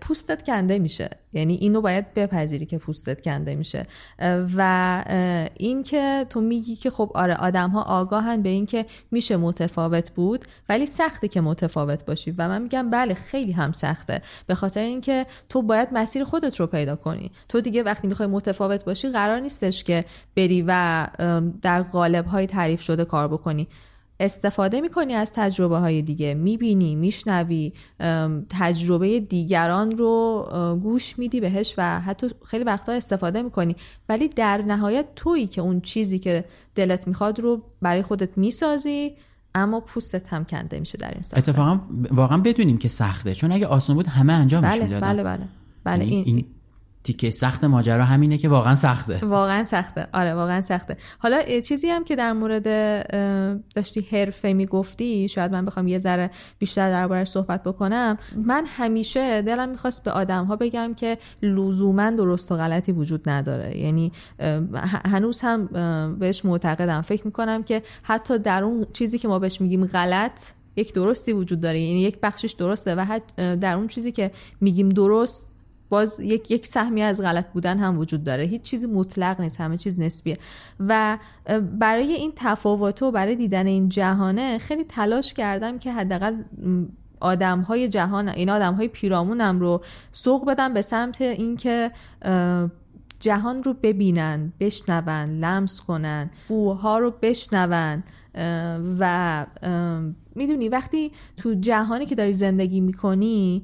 پوستت 0.00 0.42
کنده 0.42 0.78
میشه. 0.78 1.10
یعنی 1.32 1.54
اینو 1.54 1.80
باید 1.80 2.14
بپذیری 2.14 2.66
که 2.66 2.78
پوستت 2.78 3.20
کنده 3.20 3.54
میشه. 3.54 3.86
و 4.56 5.04
این 5.56 5.82
که 5.82 6.26
تو 6.30 6.40
میگی 6.40 6.76
که 6.76 6.90
خب 6.90 7.10
آره 7.14 7.34
آدم 7.34 7.70
ها 7.70 7.82
آگاهن 7.82 8.42
به 8.42 8.48
این 8.48 8.66
که 8.66 8.86
میشه 9.10 9.36
متفاوت 9.36 10.10
بود 10.10 10.44
ولی 10.68 10.86
سخته 10.86 11.28
که 11.28 11.40
متفاوت 11.40 12.04
باشی. 12.04 12.30
و 12.30 12.48
من 12.48 12.62
میگم 12.62 12.90
بله 12.90 13.14
خیلی 13.14 13.52
هم 13.52 13.72
سخته. 13.72 14.22
به 14.46 14.54
خاطر 14.54 14.80
اینکه 14.80 15.26
تو 15.48 15.62
باید 15.62 15.88
مسیر 15.92 16.24
خودت 16.24 16.60
رو 16.60 16.66
پیدا 16.66 16.96
کنی. 16.96 17.30
تو 17.48 17.60
دیگه 17.60 17.82
وقتی 17.82 18.08
می‌خوای 18.08 18.28
متفاوت 18.28 18.84
باشی 18.84 19.08
قرار 19.08 19.40
نیستش 19.40 19.84
که 19.84 20.04
بری 20.36 20.64
و 20.66 21.06
در 21.62 21.82
قالب 21.82 22.26
های 22.26 22.46
تعریف 22.46 22.80
شده 22.80 23.04
کار 23.04 23.28
بکنی. 23.28 23.68
استفاده 24.20 24.80
می‌کنی 24.80 25.14
از 25.14 25.32
تجربه 25.32 25.78
های 25.78 26.02
دیگه. 26.02 26.34
می‌بینی 26.34 26.94
میشنوی 26.94 27.72
تجربه 28.50 29.20
دیگران 29.20 29.96
رو 29.96 30.48
گوش 30.82 31.18
میدی 31.18 31.40
بهش 31.40 31.74
و 31.78 32.00
حتی 32.00 32.26
خیلی 32.46 32.64
وقتا 32.64 32.92
استفاده 32.92 33.42
می‌کنی. 33.42 33.76
ولی 34.08 34.28
در 34.28 34.62
نهایت 34.62 35.06
تویی 35.16 35.46
که 35.46 35.60
اون 35.60 35.80
چیزی 35.80 36.18
که 36.18 36.44
دلت 36.74 37.08
می‌خواد 37.08 37.40
رو 37.40 37.62
برای 37.82 38.02
خودت 38.02 38.38
می‌سازی 38.38 39.12
اما 39.54 39.80
پوستت 39.80 40.28
هم 40.28 40.44
کنده 40.44 40.80
میشه 40.80 40.98
در 40.98 41.10
این 41.10 41.22
سخته 41.22 41.38
اتفاقا 41.38 41.80
واقعا 42.10 42.38
بدونیم 42.38 42.78
که 42.78 42.88
سخته. 42.88 43.34
چون 43.34 43.52
اگه 43.52 43.66
آسون 43.66 43.96
بود 43.96 44.06
همه 44.06 44.32
انجامش 44.32 44.74
بله 44.74 44.84
می‌دادن. 44.84 45.12
بله 45.12 45.22
بله 45.22 45.48
بله. 45.84 46.04
یعنی 46.04 46.16
این, 46.16 46.24
این 46.26 46.44
تیکه 47.04 47.30
سخت 47.30 47.64
ماجرا 47.64 48.04
همینه 48.04 48.38
که 48.38 48.48
واقعا 48.48 48.74
سخته. 48.74 49.26
واقعا 49.26 49.64
سخته. 49.64 50.06
آره 50.12 50.34
واقعا 50.34 50.60
سخته. 50.60 50.96
حالا 51.18 51.60
چیزی 51.60 51.88
هم 51.88 52.04
که 52.04 52.16
در 52.16 52.32
مورد 52.32 52.64
داشتی 53.74 54.00
حرفه 54.00 54.52
می‌گفتی 54.52 55.28
شاید 55.28 55.52
من 55.52 55.64
بخوام 55.64 55.88
یه 55.88 55.98
ذره 55.98 56.30
بیشتر 56.58 56.90
دربارش 56.90 57.28
صحبت 57.28 57.62
بکنم. 57.62 58.18
من 58.36 58.64
همیشه 58.66 59.42
دلم 59.42 59.68
می‌خواست 59.68 60.04
به 60.04 60.10
آدم 60.10 60.44
ها 60.44 60.56
بگم 60.56 60.94
که 60.94 61.18
لزوما 61.42 62.10
درست 62.10 62.52
و 62.52 62.56
غلطی 62.56 62.92
وجود 62.92 63.28
نداره. 63.28 63.78
یعنی 63.78 64.12
هنوز 65.04 65.40
هم 65.40 65.66
بهش 66.18 66.44
معتقدم. 66.44 67.00
فکر 67.00 67.24
می‌کنم 67.24 67.62
که 67.62 67.82
حتی 68.02 68.38
در 68.38 68.64
اون 68.64 68.86
چیزی 68.92 69.18
که 69.18 69.28
ما 69.28 69.38
بهش 69.38 69.60
میگیم 69.60 69.86
غلط 69.86 70.40
یک 70.76 70.94
درستی 70.94 71.32
وجود 71.32 71.60
داره. 71.60 71.80
یعنی 71.80 72.00
یک 72.00 72.18
بخشش 72.22 72.52
درسته 72.52 72.94
و 72.94 73.20
در 73.36 73.76
اون 73.76 73.88
چیزی 73.88 74.12
که 74.12 74.30
میگیم 74.60 74.88
درست 74.88 75.49
باز 75.90 76.20
یک 76.20 76.50
یک 76.50 76.66
سهمی 76.66 77.02
از 77.02 77.22
غلط 77.22 77.46
بودن 77.52 77.78
هم 77.78 77.98
وجود 77.98 78.24
داره. 78.24 78.44
هیچ 78.44 78.62
چیزی 78.62 78.86
مطلق 78.86 79.40
نیست 79.40 79.60
همه 79.60 79.76
چیز 79.76 80.00
نسبیه. 80.00 80.36
و 80.80 81.18
برای 81.78 82.12
این 82.12 82.32
تفاوت 82.36 83.02
و 83.02 83.10
برای 83.10 83.36
دیدن 83.36 83.66
این 83.66 83.88
جهانه 83.88 84.58
خیلی 84.58 84.84
تلاش 84.84 85.34
کردم 85.34 85.78
که 85.78 85.92
حداقل 85.92 86.34
آدم 87.20 87.60
های 87.60 87.88
جهان 87.88 88.28
این 88.28 88.50
آدم 88.50 88.74
های 88.74 88.88
پیرامونم 88.88 89.60
رو 89.60 89.80
سوق 90.12 90.46
بدم 90.48 90.74
به 90.74 90.82
سمت 90.82 91.22
اینکه 91.22 91.90
جهان 93.20 93.62
رو 93.62 93.74
ببینن 93.82 94.52
بشنون 94.60 95.24
لمس 95.24 95.80
کنن 95.80 96.30
بوها 96.48 96.98
رو 96.98 97.14
بشنون. 97.22 98.02
و 98.98 99.46
می‌دونی 100.34 100.68
وقتی 100.68 101.12
تو 101.36 101.54
جهانی 101.54 102.06
که 102.06 102.14
داری 102.14 102.32
زندگی 102.32 102.80
می‌کنی 102.80 103.62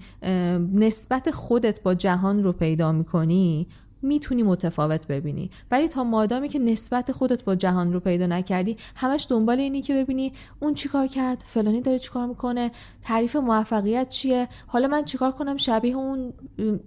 نسبت 0.74 1.30
خودت 1.30 1.82
با 1.82 1.94
جهان 1.94 2.42
رو 2.42 2.52
پیدا 2.52 2.92
می‌کنی 2.92 3.66
می‌تونی 4.02 4.42
متفاوت 4.42 5.06
ببینی. 5.06 5.50
ولی 5.70 5.88
تا 5.88 6.04
مادامی 6.04 6.48
که 6.48 6.58
نسبت 6.58 7.12
خودت 7.12 7.44
با 7.44 7.54
جهان 7.54 7.92
رو 7.92 8.00
پیدا 8.00 8.26
نکردی 8.26 8.76
همش 8.96 9.26
دنبال 9.30 9.60
اینی 9.60 9.82
که 9.82 9.94
ببینی 9.94 10.32
اون 10.60 10.74
چیکار 10.74 11.06
کرد 11.06 11.42
فلانی 11.46 11.80
داره 11.80 11.98
چیکار 11.98 12.26
می‌کنه 12.26 12.70
تعریف 13.02 13.36
موفقیت 13.36 14.08
چیه 14.08 14.48
حالا 14.66 14.88
من 14.88 15.04
چیکار 15.04 15.32
کنم 15.32 15.56
شبیه 15.56 15.96
اون 15.96 16.32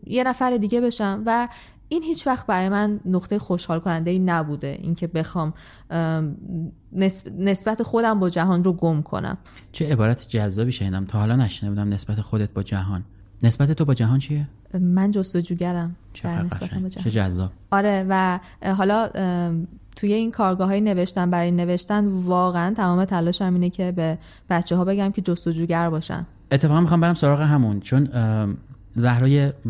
یه 0.07 0.23
نفر 0.23 0.57
دیگه 0.57 0.81
بشم. 0.81 1.23
و 1.25 1.47
این 1.89 2.03
هیچ 2.03 2.27
وقت 2.27 2.45
برای 2.45 2.69
من 2.69 2.99
نقطه 3.05 3.39
خوشحال 3.39 3.79
کننده 3.79 4.11
ای 4.11 4.19
نبوده 4.19 4.77
اینکه 4.81 5.07
بخوام 5.07 5.53
ام، 5.89 6.35
نسب- 6.93 7.31
نسبت 7.39 7.83
خودم 7.83 8.19
با 8.19 8.29
جهان 8.29 8.63
رو 8.63 8.73
گم 8.73 9.01
کنم. 9.01 9.37
چه 9.71 9.91
عبارت 9.91 10.27
جذابی 10.29 10.71
شنیدم. 10.71 11.05
تا 11.05 11.19
حالا 11.19 11.35
نشنیده 11.35 11.75
بودم 11.75 11.93
نسبت 11.93 12.21
خودت 12.21 12.53
با 12.53 12.63
جهان. 12.63 13.03
نسبت 13.43 13.71
تو 13.71 13.85
با 13.85 13.93
جهان 13.93 14.19
چیه؟ 14.19 14.47
من 14.79 15.11
جستجوگرم. 15.11 15.87
در 15.87 15.95
چقدر 16.13 16.43
نسبتم 16.43 16.59
با 16.59 16.65
قشنگ 16.65 16.87
جهان. 16.87 17.03
چه 17.03 17.11
جذاب. 17.11 17.51
آره 17.71 18.05
و 18.09 18.39
حالا 18.73 19.09
توی 19.95 20.13
این 20.13 20.31
کارگاه 20.31 20.67
های 20.67 20.81
نوشتن 20.81 21.29
برای 21.29 21.51
نوشتن 21.51 22.07
واقعا 22.07 22.73
تمام 22.73 23.05
تلاشم 23.05 23.53
اینه 23.53 23.69
که 23.69 23.91
به 23.91 24.17
بچه 24.49 24.75
ها 24.75 24.85
بگم 24.85 25.11
که 25.11 25.21
جستجوگر 25.21 25.89
باشن. 25.89 26.25
اتفاقا 26.51 26.81
می‌خوام 26.81 27.01
برم 27.01 27.13
سراغ 27.13 27.41
همون 27.41 27.79
چون 27.79 28.09
ام، 28.13 28.57
زهرا 28.95 29.27
یه 29.27 29.53
م، 29.65 29.69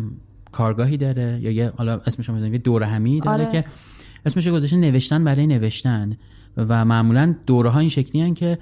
کارگاهی 0.52 0.96
داره 0.96 1.40
یا 1.42 1.50
یه 1.50 1.72
حالا 1.76 2.00
اسمش 2.06 2.28
رو 2.28 2.58
دوره 2.58 2.86
همی 2.86 3.20
داره 3.20 3.44
آره. 3.44 3.52
که 3.52 3.64
اسمش 4.26 4.46
رو 4.46 4.52
گذاشته 4.52 4.76
نوشتن 4.76 5.24
برای 5.24 5.46
نوشتن 5.46 6.16
و 6.56 6.84
معمولا 6.84 7.34
دوره 7.46 7.70
ها 7.70 7.80
این 7.80 7.88
شکلی 7.88 8.22
هن 8.22 8.34
که 8.34 8.58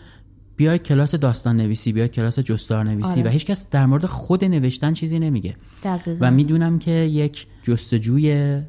بیای 0.57 0.79
کلاس 0.79 1.14
داستان 1.14 1.57
نویسی 1.57 1.92
بیای 1.92 2.09
کلاس 2.09 2.38
جستار 2.38 2.85
نویسی 2.85 3.20
آره. 3.20 3.22
و 3.22 3.29
هیچکس 3.29 3.70
در 3.70 3.87
مورد 3.87 4.07
خود 4.07 4.44
نوشتن 4.44 4.92
چیزی 4.92 5.18
نمیگه 5.18 5.57
دقیقا 5.83 6.16
و 6.20 6.31
می‌دونم 6.31 6.79
که 6.79 6.90
یک 6.90 7.46
جستجوی 7.62 8.61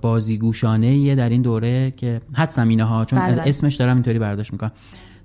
بازیگوشانه 0.00 1.14
در 1.14 1.28
این 1.28 1.42
دوره 1.42 1.90
که 1.90 2.20
حدسم 2.32 2.68
اینه 2.68 2.84
ها 2.84 3.04
چون 3.04 3.18
بله، 3.18 3.28
از. 3.28 3.38
اسمش 3.38 3.74
دارم 3.74 3.96
اینطوری 3.96 4.18
برداشت 4.18 4.52
می‌کنم 4.52 4.72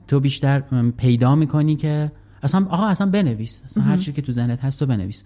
تو 0.08 0.20
بیشتر 0.20 0.64
پیدا 0.98 1.36
می‌کنی 1.36 1.76
که 1.76 2.12
اصلا 2.44 2.66
آقا 2.70 2.88
اصلا 2.88 3.08
بنویس 3.08 3.62
اصلا 3.66 3.84
هر 3.84 3.98
چی 3.98 4.14
که 4.14 4.22
تو 4.22 4.32
ذهنت 4.32 4.64
هست 4.64 4.80
تو 4.80 4.86
بنویس 4.86 5.26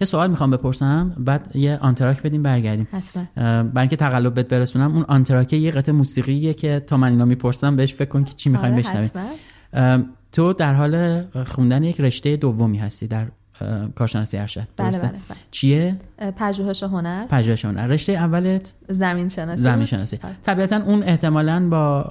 یه 0.00 0.06
سوال 0.06 0.30
می‌خوام 0.30 0.50
بپرسم. 0.50 1.14
بعد 1.18 1.56
یه 1.56 1.78
آنتراک 1.78 2.22
بدیم 2.22 2.42
برگردیم. 2.42 2.88
برای 3.36 3.70
اینکه 3.76 3.96
تقلب 3.96 4.34
بهت 4.34 4.48
برسونم 4.48 4.94
اون 4.94 5.04
آنتراکه 5.08 5.56
یه 5.56 5.70
قطعه 5.70 5.94
موسیقیه 5.94 6.54
که 6.54 6.84
تا 6.86 6.96
من 6.96 7.10
اینا 7.10 7.24
می‌پرسم 7.24 7.76
بهش 7.76 7.94
فکر 7.94 8.08
کن 8.08 8.24
که 8.24 8.34
چی 8.34 8.50
می‌خوایم 8.50 8.74
آره، 8.74 8.82
بشنویم. 8.82 10.06
تو 10.32 10.52
در 10.52 10.74
حال 10.74 11.22
خوندن 11.44 11.82
یک 11.82 12.00
رشته 12.00 12.36
دومی 12.36 12.78
هستی 12.78 13.06
در 13.06 13.26
کارشناسی 13.94 14.38
ارشد 14.38 14.68
بله،؟ 14.76 14.98
بله، 14.98 15.08
بله. 15.08 15.12
چیه 15.50 15.96
پژوهش 16.36 16.82
هنر 16.82 17.26
پژوهش 17.26 17.64
هنر 17.64 17.86
رشته 17.86 18.12
اولت 18.12 18.72
زمین 18.88 19.28
شناسی 19.28 19.62
زمین. 19.62 19.86
شناسی 19.86 20.18
آره. 20.24 20.34
طبیعتا 20.42 20.76
اون 20.76 21.02
احتمالا 21.02 21.68
با 21.70 22.02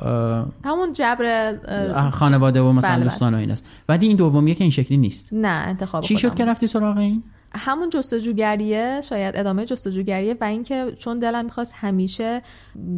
همون 0.66 0.94
جبر 0.94 2.10
خانواده 2.12 2.62
و 2.62 2.72
مثلا 2.72 2.90
بله، 2.90 3.00
بله. 3.00 3.04
دوستان 3.04 3.34
و 3.34 3.38
ایناست 3.38 3.66
ولی 3.90 4.08
این 4.08 4.18
دومیه 4.18 4.56
که 4.56 4.64
این 4.64 4.72
شکلی 4.72 4.98
نیست 4.98 5.30
نه 5.34 5.48
انتخاب 5.48 6.04
چی 6.04 6.18
شد 6.18 6.36
که. 6.36 6.46
رفتی 6.46 6.68
سراغ 6.68 6.98
این 6.98 7.24
همون 7.56 7.90
جستجوگریه 7.90 9.02
شاید 9.04 9.38
ادامه 9.38 9.66
جستجوگریه 9.66 10.36
و 10.42 10.44
اینکه 10.44 10.92
چون 11.00 11.20
دلم 11.20 11.46
می‌خواست 11.46 11.74
همیشه 11.76 12.42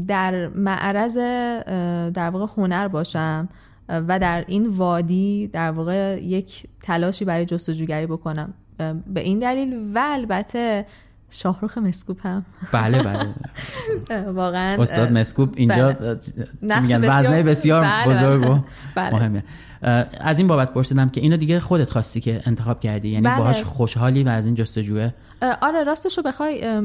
در 0.08 0.48
معرض 0.48 1.18
در 2.14 2.30
واقع 2.30 2.54
هنر 2.58 2.88
باشم 2.88 3.50
و 3.90 4.20
در 4.20 4.46
این 4.48 4.68
وادی 4.68 5.48
در 5.48 5.72
واقع 5.72 6.20
یک 6.24 6.68
تلاشی 6.82 7.26
برای 7.26 7.46
جستجوگری 7.46 8.06
بکنم 8.06 8.54
به 9.08 9.22
این 9.22 9.40
دلیل 9.40 9.92
و 9.96 10.02
البته 10.04 10.86
شاهروخ 11.30 11.78
مسکوب 11.78 12.20
هم 12.24 12.46
بله 12.72 13.04
بله 13.04 13.34
واقعا 14.32 14.82
استاد 14.82 15.12
مسکوب 15.12 15.54
اینجا 15.56 15.94
بله. 15.94 16.18
میگن 16.62 16.80
بسیار- 16.82 17.02
وزنه 17.04 17.44
بسیار 17.44 17.82
بله، 17.82 18.10
بزرگ 18.10 18.50
و 18.50 18.60
بله. 18.96 19.14
مهمه 19.14 19.44
از 20.22 20.40
این 20.40 20.48
بابت 20.48 20.74
پرسیدم 20.74 21.10
که 21.10 21.22
اینو 21.22 21.38
دیگه 21.38 21.60
خودت 21.60 21.90
خواستی 21.90 22.22
که 22.22 22.42
انتخاب 22.46 22.80
کردی 22.80 23.10
یعنی 23.10 23.26
بله. 23.26 23.38
باهاش 23.38 23.64
خوشحالی 23.64 24.24
و 24.24 24.30
از 24.30 24.46
این 24.46 24.56
جستجوه 24.56 25.10
آره 25.62 25.84
راستش 25.84 26.18
رو 26.18 26.24
بخوای 26.24 26.80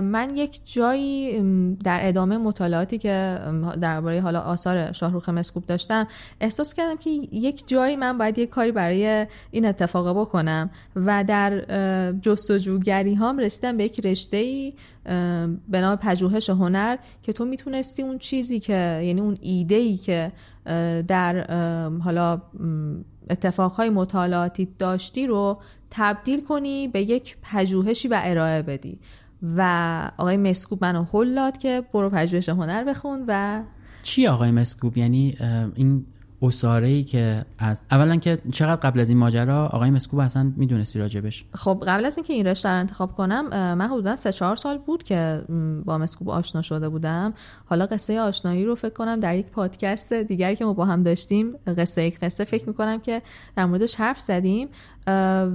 من 0.00 0.36
یک 0.36 0.60
جایی 0.64 1.40
در 1.84 1.98
ادامه 2.02 2.38
مطالعاتی 2.38 2.98
که 2.98 3.40
درباره 3.80 4.20
حالا 4.20 4.40
آثار 4.40 4.92
شاهروخ 4.92 5.28
مسکوب 5.28 5.66
داشتم 5.66 6.06
احساس 6.40 6.74
کردم 6.74 6.96
که 6.96 7.10
یک 7.32 7.68
جایی 7.68 7.96
من 7.96 8.18
باید 8.18 8.38
یک 8.38 8.50
کاری 8.50 8.72
برای 8.72 9.26
این 9.50 9.66
اتفاق 9.66 10.20
بکنم 10.20 10.70
و 10.96 11.24
در 11.24 11.64
جستجوگری 12.12 13.14
هام 13.14 13.38
رسیدم 13.38 13.76
به 13.76 13.84
یک 13.84 14.06
رشته 14.06 14.36
ای 14.36 14.74
به 15.68 15.80
نام 15.80 15.96
پژوهش 15.96 16.50
هنر 16.50 16.96
که 17.22 17.32
تو 17.32 17.44
می‌تونستی 17.44 18.02
اون 18.02 18.18
چیزی 18.18 18.60
که 18.60 19.02
یعنی 19.04 19.20
اون 19.20 19.36
ایده 19.40 19.74
ای 19.74 19.96
که 19.96 20.32
در 21.08 21.46
حالا 22.04 22.42
اتفاقهای 23.30 23.90
مطالعاتی 23.90 24.68
داشتی 24.78 25.26
رو 25.26 25.58
تبدیل 25.94 26.44
کنی 26.44 26.88
به 26.88 27.02
یک 27.02 27.36
پژوهشی 27.42 28.08
و 28.08 28.20
ارائه 28.24 28.62
بدی. 28.62 28.98
و 29.56 30.10
آقای 30.18 30.36
مسکوب 30.36 30.84
منو 30.84 31.04
هل 31.12 31.34
داد 31.34 31.58
که 31.58 31.82
برو 31.92 32.10
پژوهش 32.10 32.48
هنر 32.48 32.84
بخون 32.84 33.24
و 33.28 33.62
چی 34.02 34.26
آقای 34.26 34.50
مسکوب؟ 34.50 34.98
یعنی 34.98 35.36
این 35.74 36.06
اساره 36.42 36.86
ای 36.86 37.02
که 37.04 37.44
از 37.58 37.82
اولا 37.90 38.16
که 38.16 38.38
چقدر 38.52 38.76
قبل 38.76 39.00
از 39.00 39.08
این 39.08 39.18
ماجرا 39.18 39.66
آقای 39.66 39.90
مسکوب 39.90 40.20
اصلا 40.20 40.52
می‌دونستی 40.56 40.98
راجبش؟ 40.98 41.44
خب 41.54 41.84
قبل 41.86 42.04
از 42.04 42.16
اینکه 42.16 42.32
این 42.32 42.46
رشته 42.46 42.68
رو 42.68 42.78
انتخاب 42.78 43.14
کنم 43.14 43.74
من 43.74 43.88
حدودا 43.88 44.16
سه 44.16 44.32
چهار 44.32 44.56
سال 44.56 44.78
بود 44.78 45.02
که 45.02 45.42
با 45.84 45.98
مسکوب 45.98 46.30
آشنا 46.30 46.62
شده 46.62 46.88
بودم. 46.88 47.34
حالا 47.64 47.86
قصه 47.86 48.20
آشنایی 48.20 48.64
رو 48.64 48.74
فکر 48.74 48.94
کنم 48.94 49.20
در 49.20 49.36
یک 49.36 49.46
پادکست 49.46 50.12
دیگری 50.12 50.56
که 50.56 50.64
ما 50.64 50.72
با 50.72 50.84
هم 50.84 51.02
داشتیم 51.02 51.52
قصه 51.66 52.02
یک 52.04 52.18
قصه 52.18 52.44
فکر 52.44 52.68
می‌کنم 52.68 53.00
که 53.00 53.22
در 53.56 53.66
موردش 53.66 53.94
حرف 53.94 54.22
زدیم. 54.22 54.68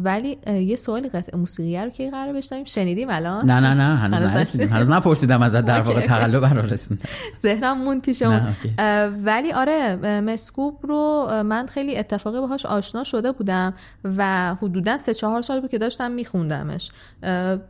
ولی 0.04 0.38
یه 0.48 0.76
سوالی 0.76 1.10
قطعه 1.10 1.40
موسیقی 1.40 1.78
رو 1.78 1.90
که 1.90 2.12
قرار 2.12 2.34
بشنویم؟ 2.34 2.66
شنیدیم 2.66 3.10
الان؟ 3.10 3.46
نه 3.46 3.60
نه 3.60 3.74
نه 3.74 3.98
هنوز 3.98 4.32
نرسیدیم. 4.32 4.70
هنوز 4.70 4.90
نپرسیدم 4.90 5.42
ازت 5.42 5.66
در 5.66 5.82
واقع. 5.82 6.02
تقلب 6.08 6.46
رسوندم 6.46 7.04
ذهنم 7.42 7.84
موند 7.84 8.02
پیش 8.02 8.22
نه، 8.22 8.28
اون 8.28 8.48
اوکی. 8.48 8.74
اه، 8.78 9.08
ولی 9.08 9.52
آره 9.52 9.96
مسکوب 10.22 10.80
رو 10.84 11.30
من 11.46 11.68
خیلی 11.68 11.98
اتفاقی 11.98 12.40
باهاش 12.40 12.66
آشنا 12.66 13.04
شده 13.04 13.32
بودم 13.32 13.74
و 14.04 14.56
حدودا 14.56 14.98
سه 14.98 15.14
چهار 15.14 15.42
سال 15.42 15.62
بود 15.62 15.70
که 15.70 15.78
داشتم 15.78 16.12
میخوندمش. 16.12 16.92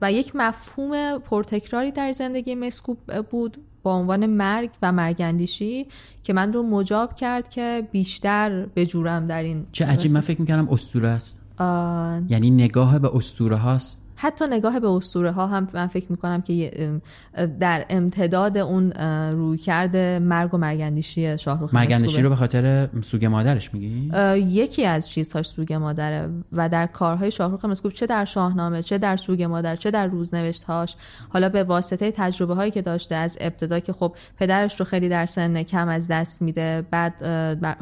و 0.02 0.12
یک 0.12 0.32
مفهوم 0.36 1.18
پرتکراری 1.20 1.92
در 1.92 2.12
زندگی 2.12 2.56
مسکوب 2.56 3.22
بود 3.30 3.58
با 3.84 3.94
عنوان 3.94 4.26
مرگ 4.26 4.70
و 4.82 4.92
مرگندیشی 4.92 5.88
که 6.24 6.34
من 6.34 6.54
رو 6.54 6.64
مجاب 6.64 7.16
کرد 7.16 7.50
که 7.50 7.88
بیشتر 7.92 8.66
بجورم 8.76 9.28
در 9.28 9.44
این 9.44 9.66
چه 9.72 9.86
عجیب 9.86 10.12
من 10.12 10.20
فکر 10.20 10.42
می‌کردم 10.42 10.70
اسطوره 10.70 11.10
است. 11.10 11.47
اه، 11.58 12.22
یعنی 12.30 12.52
نگاه 12.52 13.00
به 13.00 13.16
اسطوره 13.16 13.58
هاست؟ 13.58 14.04
حتی 14.20 14.46
نگاه 14.48 14.80
به 14.80 14.90
اسطوره 14.90 15.32
ها 15.32 15.48
هم 15.48 15.68
من 15.74 15.88
فکر 15.88 16.06
می‌کنم 16.10 16.42
که 16.42 16.54
یه، 16.54 17.02
اه، 17.36 17.46
در 17.46 17.86
امتداد 17.90 18.58
اون 18.58 18.92
رویکرد 19.32 19.98
مرگ 20.22 20.54
و 20.54 20.58
مرگندیشی 20.58 21.38
شاهرخ 21.38 21.74
مرگندشی 21.74 22.04
مسکوبه. 22.06 22.24
رو 22.24 22.30
به 22.30 22.36
خاطر 22.36 22.90
سوگ 23.02 23.26
مادرش 23.26 23.74
میگی؟ 23.74 24.12
یکی 24.36 24.86
از 24.86 25.10
چیزهاش 25.10 25.48
سوگ 25.48 25.74
مادره 25.74 26.30
و 26.52 26.70
در 26.70 26.86
کارهای 26.86 27.32
شاهرخ 27.32 27.66
مسکوب 27.66 27.92
چه 27.92 28.06
در 28.06 28.26
شاهنامه 28.26 28.84
چه 28.84 28.98
در 28.98 29.18
سوگ 29.18 29.44
مادر 29.44 29.76
چه 29.76 29.92
در 29.92 30.08
روزنوشتهاش. 30.08 30.96
حالا 31.30 31.50
به 31.50 31.64
واسطه 31.64 32.12
تجربه 32.12 32.56
هایی 32.56 32.72
که 32.72 32.82
داشته 32.82 33.16
از 33.16 33.38
ابتدا 33.42 33.80
که 33.80 33.94
خب 33.94 34.16
پدرش 34.38 34.80
رو 34.80 34.86
خیلی 34.86 35.10
در 35.10 35.26
سن 35.26 35.64
کم 35.64 35.88
از 35.88 36.08
دست 36.08 36.42
میده 36.42 36.86
بعد 36.92 37.14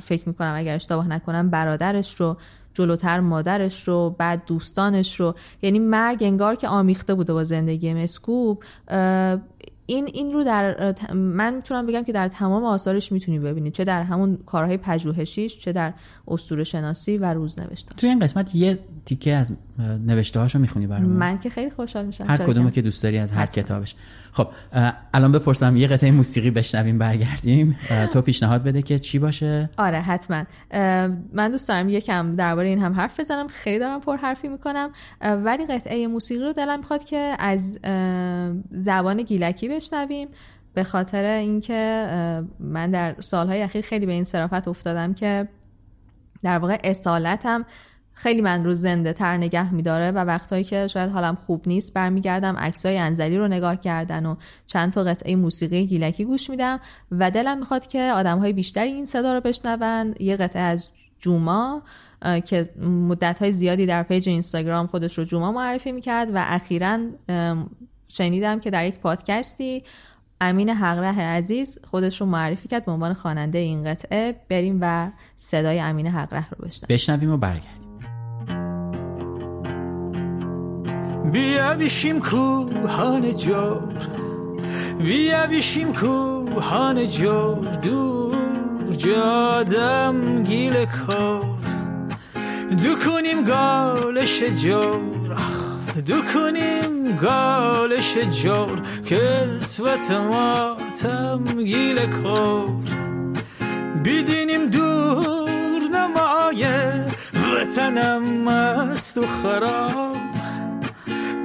فکر 0.01 0.29
می‌کنم 0.29 0.53
اگر 0.55 0.75
اشتباه 0.75 1.07
نکنم 1.07 1.49
برادرش 1.49 2.15
رو 2.15 2.37
جلوتر 2.75 3.19
مادرش 3.19 3.87
رو 3.87 4.15
بعد 4.17 4.45
دوستانش 4.45 5.19
رو. 5.19 5.35
یعنی 5.61 5.79
مرگ 5.79 6.17
انگار 6.21 6.55
که 6.55 6.67
آمیخته 6.67 7.13
بوده 7.13 7.33
با 7.33 7.43
زندگی 7.43 7.93
مسکوب. 7.93 8.63
این 9.87 10.09
این 10.13 10.33
رو 10.33 10.43
در 10.43 10.93
من 11.13 11.53
می‌تونم 11.53 11.85
بگم 11.85 12.03
که 12.03 12.11
در 12.11 12.27
تمام 12.27 12.65
آثارش 12.65 13.11
می‌تونی 13.11 13.39
ببینید 13.39 13.73
چه 13.73 13.83
در 13.83 14.03
همون 14.03 14.37
کارهای 14.45 14.77
پژوهشیش 14.77 15.59
چه 15.59 15.71
در 15.71 15.93
اسطوره 16.27 16.63
شناسی 16.63 17.17
و 17.17 17.33
روزنوشتاش 17.33 17.97
توی 17.97 18.09
این 18.09 18.19
قسمت 18.19 18.55
یه 18.55 18.79
تیکه 19.05 19.35
از 19.35 19.57
نوشته 20.05 20.39
هاشو 20.39 20.59
می‌خونی 20.59 20.87
برامون. 20.87 21.09
من 21.09 21.39
که 21.39 21.49
خیلی 21.49 21.69
خوشحال 21.69 22.05
میشم. 22.05 22.25
هر 22.27 22.37
کدومو 22.37 22.69
که- 22.69 22.81
دوست 22.81 23.03
داری 23.03 23.17
از 23.17 23.31
هر 23.31 23.41
حتما. 23.41 23.63
کتابش. 23.63 23.95
خب 24.31 24.47
الان 25.13 25.31
بپرسم 25.31 25.75
یه 25.75 25.87
قطعه 25.87 26.11
موسیقی 26.11 26.51
بشنویم 26.51 26.97
برگردیم. 26.97 27.77
تو 28.11 28.21
پیشنهاد 28.21 28.63
بده 28.63 28.81
که 28.81 28.99
چی 28.99 29.19
باشه. 29.19 29.69
آره 29.77 30.01
حتما. 30.01 30.43
من 31.33 31.51
دوست 31.51 31.67
دارم 31.67 31.89
یکم 31.89 32.35
درباره 32.35 32.67
این 32.67 32.79
هم 32.79 32.93
حرف 32.93 33.19
بزنم. 33.19 33.47
خیلی 33.47 33.79
دارم 33.79 33.99
پر 33.99 34.17
حرفی 34.17 34.47
می‌کنم 34.47 34.89
ولی 35.21 35.65
قطعه 35.65 36.07
موسیقی 36.07 36.41
رو 36.41 36.53
دلم 36.53 36.79
می‌خواد 36.79 37.03
که 37.03 37.35
از 37.39 37.79
زبان 38.71 39.21
گیلکی 39.21 39.69
بشنویم. 39.69 40.27
به 40.73 40.83
خاطر 40.83 41.23
اینکه 41.23 42.07
من 42.59 42.91
در 42.91 43.15
سالهای 43.19 43.61
اخیر 43.61 43.81
خیلی 43.81 44.05
به 44.05 44.11
این 44.11 44.23
صرافت 44.23 44.67
افتادم 44.67 45.13
که 45.13 45.47
در 46.45 46.57
واقع 46.59 46.79
اصالتم 46.83 47.65
خیلی 48.13 48.41
من 48.41 48.63
رو 48.63 48.73
زنده 48.73 49.13
تر 49.13 49.37
نگه 49.37 49.73
میداره 49.73 50.11
و 50.11 50.17
وقتهایی 50.17 50.63
که 50.63 50.87
شاید 50.87 51.11
حالم 51.11 51.37
خوب 51.45 51.63
نیست 51.67 51.93
برمیگردم 51.93 52.57
عکسای 52.57 52.97
انزلی 52.97 53.37
رو 53.37 53.47
نگاه 53.47 53.75
کردن 53.75 54.25
و 54.25 54.35
چند 54.67 54.91
تا 54.91 55.03
قطعه 55.03 55.35
موسیقی 55.35 55.85
گیلکی 55.85 56.25
گوش 56.25 56.49
میدم 56.49 56.79
و 57.11 57.31
دلم 57.31 57.57
می‌خواد 57.57 57.87
که 57.87 58.01
آدم 58.01 58.39
های 58.39 58.53
بیشتری 58.53 58.89
این 58.89 59.05
صدا 59.05 59.33
رو 59.33 59.41
بشنون 59.41 60.15
یه 60.19 60.35
قطعه 60.35 60.61
از 60.61 60.89
جوما 61.19 61.81
که 62.45 62.69
مدت 62.81 63.39
های 63.39 63.51
زیادی 63.51 63.85
در 63.85 64.03
پیج 64.03 64.29
اینستاگرام 64.29 64.87
خودش 64.87 65.17
رو 65.17 65.23
جوما 65.23 65.51
معرفی 65.51 65.91
می‌کرد 65.91 66.35
و 66.35 66.43
اخیرا 66.47 66.99
شنیدم 68.07 68.59
که 68.59 68.69
در 68.69 68.87
یک 68.87 68.99
پادکستی 68.99 69.83
امین 70.41 70.69
حقره 70.69 71.21
عزیز 71.21 71.79
خودش 71.91 72.21
رو 72.21 72.27
معرفی 72.27 72.67
کرد 72.67 72.85
به 72.85 72.91
عنوان 72.91 73.13
خواننده 73.13 73.59
این 73.59 73.83
قطعه. 73.83 74.35
بریم 74.49 74.79
و 74.81 75.11
صدای 75.37 75.79
امین 75.79 76.07
حقره 76.07 76.49
رو 76.49 76.67
بشنویم. 76.67 76.95
بشنویم 76.95 77.31
و 77.31 77.37
برگردیم. 77.37 77.85
بیا 81.31 81.75
بیشیم 81.75 82.19
کوهان 82.19 83.35
جور. 83.35 83.93
بیا 84.99 85.47
بیشیم 85.47 85.93
کوهان 85.93 87.05
جور. 87.05 87.75
دور 87.75 88.35
جادم 88.97 90.43
گیل 90.43 90.85
کار 90.85 91.55
دو 92.83 92.95
کنیم 92.95 93.43
گالش 93.43 94.43
جور. 94.43 95.33
آخ، 95.33 95.54
دو 96.01 96.21
کنیم 96.21 97.15
گالش 97.15 98.17
جور 98.17 98.81
کسوت 99.05 100.11
ما 100.11 100.75
رفتم 100.95 101.63
گیل 101.63 102.05
کور. 102.05 102.69
بیدینیم 104.03 104.65
دور 104.65 105.81
نمایه 105.93 107.05
وطنم 107.33 108.23
مست 108.23 109.17
و 109.17 109.27
خراب. 109.27 110.17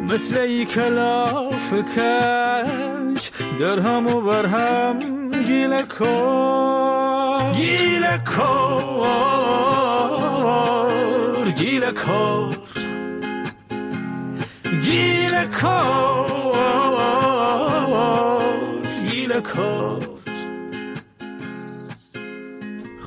مثل 0.09 0.39
ای 0.39 0.65
کلاف 0.65 1.73
کج 1.73 3.31
در 3.61 3.79
هم 3.79 4.07
و 4.07 4.21
بر 4.21 4.47
هم 4.47 4.99
گیل 5.43 5.83
کور. 5.83 7.53
گیل 7.53 8.07
کور 8.37 8.81
گیل 11.51 11.91
کور. 11.91 12.70
گیل 14.91 15.33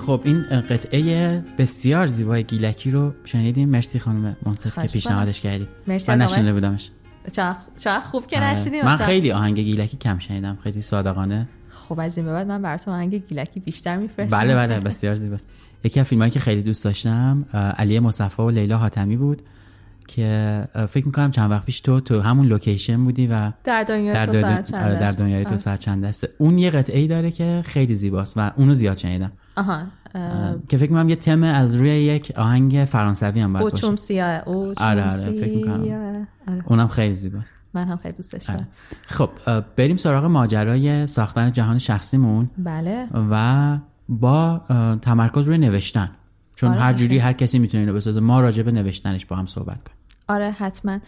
خب 0.06 0.22
این 0.24 0.44
قطعه 0.70 1.44
بسیار 1.58 2.08
زیبای 2.08 2.44
گیلکی 2.44 2.92
رو 2.92 3.14
شنیدیم. 3.26 3.70
مرسی 3.70 4.00
خانم 4.00 4.38
منصف 4.46 4.80
که 4.80 4.88
پیشنهادش 4.88 5.42
کردید 5.42 5.68
من 5.88 6.22
نشنیده 6.22 6.54
بودمش. 6.54 6.90
چقدر 7.32 8.00
خوب 8.00 8.28
که 8.28 8.38
آره. 8.38 8.52
نشیدیم 8.52 8.86
من 8.86 8.98
خیلی 8.98 9.32
آهنگ 9.32 9.60
گیلکی 9.60 9.98
کم 9.98 10.20
شنیدم. 10.20 10.58
خیلی 10.64 10.82
صادقانه. 10.82 11.48
خب 11.70 12.00
از 12.00 12.18
این 12.18 12.26
به 12.26 12.34
بعد 12.34 12.48
من 12.48 12.62
براتون 12.62 12.94
آهنگ 12.94 13.16
گیلکی 13.16 13.60
بیشتر 13.60 13.98
میفرستم. 13.98 14.38
بله 14.38 14.56
بله 14.56 14.80
بسیار 14.80 15.16
زیباست. 15.16 15.48
یکی 15.84 16.00
از 16.00 16.06
فیلمایی 16.06 16.32
که 16.32 16.40
خیلی 16.40 16.62
دوست 16.64 16.84
داشتم 16.84 17.46
علی 17.78 18.00
مصفی 18.00 18.42
و 18.42 18.50
لیلا 18.50 18.78
حاتمی 18.78 19.18
بود. 19.18 19.42
که 20.16 20.68
فکر 20.90 21.06
می‌کنم 21.06 21.32
چند 21.32 21.52
وقت 21.52 21.66
پیش 21.66 21.82
تو 21.82 22.00
تو 22.00 22.22
همون 22.22 22.48
لوکیشن 22.48 23.04
بودی 23.04 23.28
و 23.28 23.52
در 23.64 23.84
دنیای 23.84 24.14
در, 24.14 24.26
تو 24.26 24.34
ساعت 24.34 24.72
چند 24.72 24.84
آره، 24.84 25.00
در؟ 25.00 25.10
دنیای 25.10 25.46
تو. 25.46 25.58
ساعت 25.58 25.80
چند 25.80 26.06
دسته 26.06 26.30
اون 26.38 26.58
یه 26.58 26.70
قطعه 26.70 27.00
ای 27.00 27.08
داره 27.08 27.32
که 27.32 27.62
خیلی 27.66 27.94
زیباست 27.94 28.34
و 28.38 28.52
اونو 28.58 28.74
زیاد 28.74 28.98
شنیدم. 28.98 29.32
آها 29.56 29.82
اه، 30.16 30.56
که 30.70 30.78
فکر 30.78 30.92
می‌کنم 30.92 31.10
یه 31.10 31.16
تم 31.16 31.44
از 31.44 31.76
روی 31.76 31.90
یک 31.90 32.34
آهنگ 32.36 32.86
فرانسوی 32.86 33.42
هم 33.42 33.54
باید 33.54 33.72
باشه. 33.72 33.96
سیاه 33.96 34.44
او 34.46 34.74
آره، 34.78 35.10
آره، 35.10 35.32
فکر 35.32 35.56
می‌کنم. 35.56 36.28
آره. 36.48 36.64
اونم 36.66 36.88
خیلی 36.88 37.14
زیباست. 37.14 37.56
من 37.74 37.88
هم 37.88 37.98
خیلی 37.98 38.16
دوستش 38.18 38.46
دارم. 38.46 38.68
خب 39.06 39.30
بریم 39.76 39.98
سراغ 39.98 40.26
ماجرای 40.26 41.08
ساختن 41.08 41.52
جهان 41.52 41.78
شخصیمون. 41.78 42.50
بله. 42.58 43.08
و 43.32 43.78
با 44.10 44.62
تمرکز 45.02 45.48
روی 45.48 45.58
نوشتن. 45.58 46.10
چون 46.56 46.72
آره، 46.72 46.80
هر 46.80 46.94
جوری. 46.94 47.18
هر 47.18 47.34
کسی 47.34 47.60
می‌تونه 47.60 47.82
اینو 47.82 47.94
بسازه. 47.94 48.20
ما 48.20 48.42
راجع 48.42 48.64
به 48.64 48.72
نوشتنش 48.72 49.26
با 49.26 49.36
هم 49.36 49.46
صحبت 49.46 49.84
کنیم. 49.84 49.98
آره 50.28 50.52
حتما. 50.52 51.00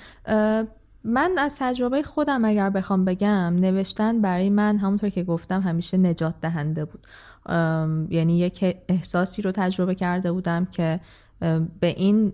من 1.04 1.32
از 1.38 1.56
تجربه 1.60 2.04
خودم 2.04 2.46
اگر 2.46 2.70
بخوام 2.70 3.06
بگم 3.06 3.56
نوشتن 3.60 4.22
برای 4.22 4.50
من 4.50 4.78
همونطور 4.78 5.10
که 5.10 5.24
گفتم 5.24 5.62
همیشه 5.62 5.98
نجات 5.98 6.36
دهنده 6.42 6.86
بود. 6.86 7.08
یعنی 8.10 8.40
یک 8.40 8.76
احساسی 8.90 9.42
رو 9.42 9.52
تجربه 9.52 9.96
کرده 9.96 10.32
بودم 10.32 10.66
که 10.66 11.00
به 11.80 11.88
این 11.88 12.34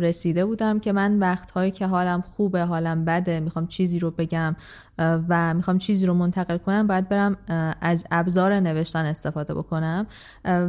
رسیده 0.00 0.44
بودم 0.44 0.78
که 0.80 0.92
من 0.92 1.18
وقتهایی 1.18 1.70
که 1.70 1.86
حالم 1.86 2.20
خوبه 2.20 2.64
حالم 2.64 3.04
بده 3.04 3.40
می‌خوام 3.40 3.66
چیزی 3.66 3.98
رو 3.98 4.10
بگم. 4.10 4.56
و 4.98 5.54
می‌خوام 5.54 5.78
چیزی 5.78 6.06
رو 6.06 6.14
منتقل 6.14 6.56
کنم 6.56 6.86
باید 6.86 7.08
برم 7.08 7.36
از 7.80 8.04
ابزار 8.10 8.60
نوشتن 8.60 9.04
استفاده 9.04 9.54
بکنم. 9.54 10.06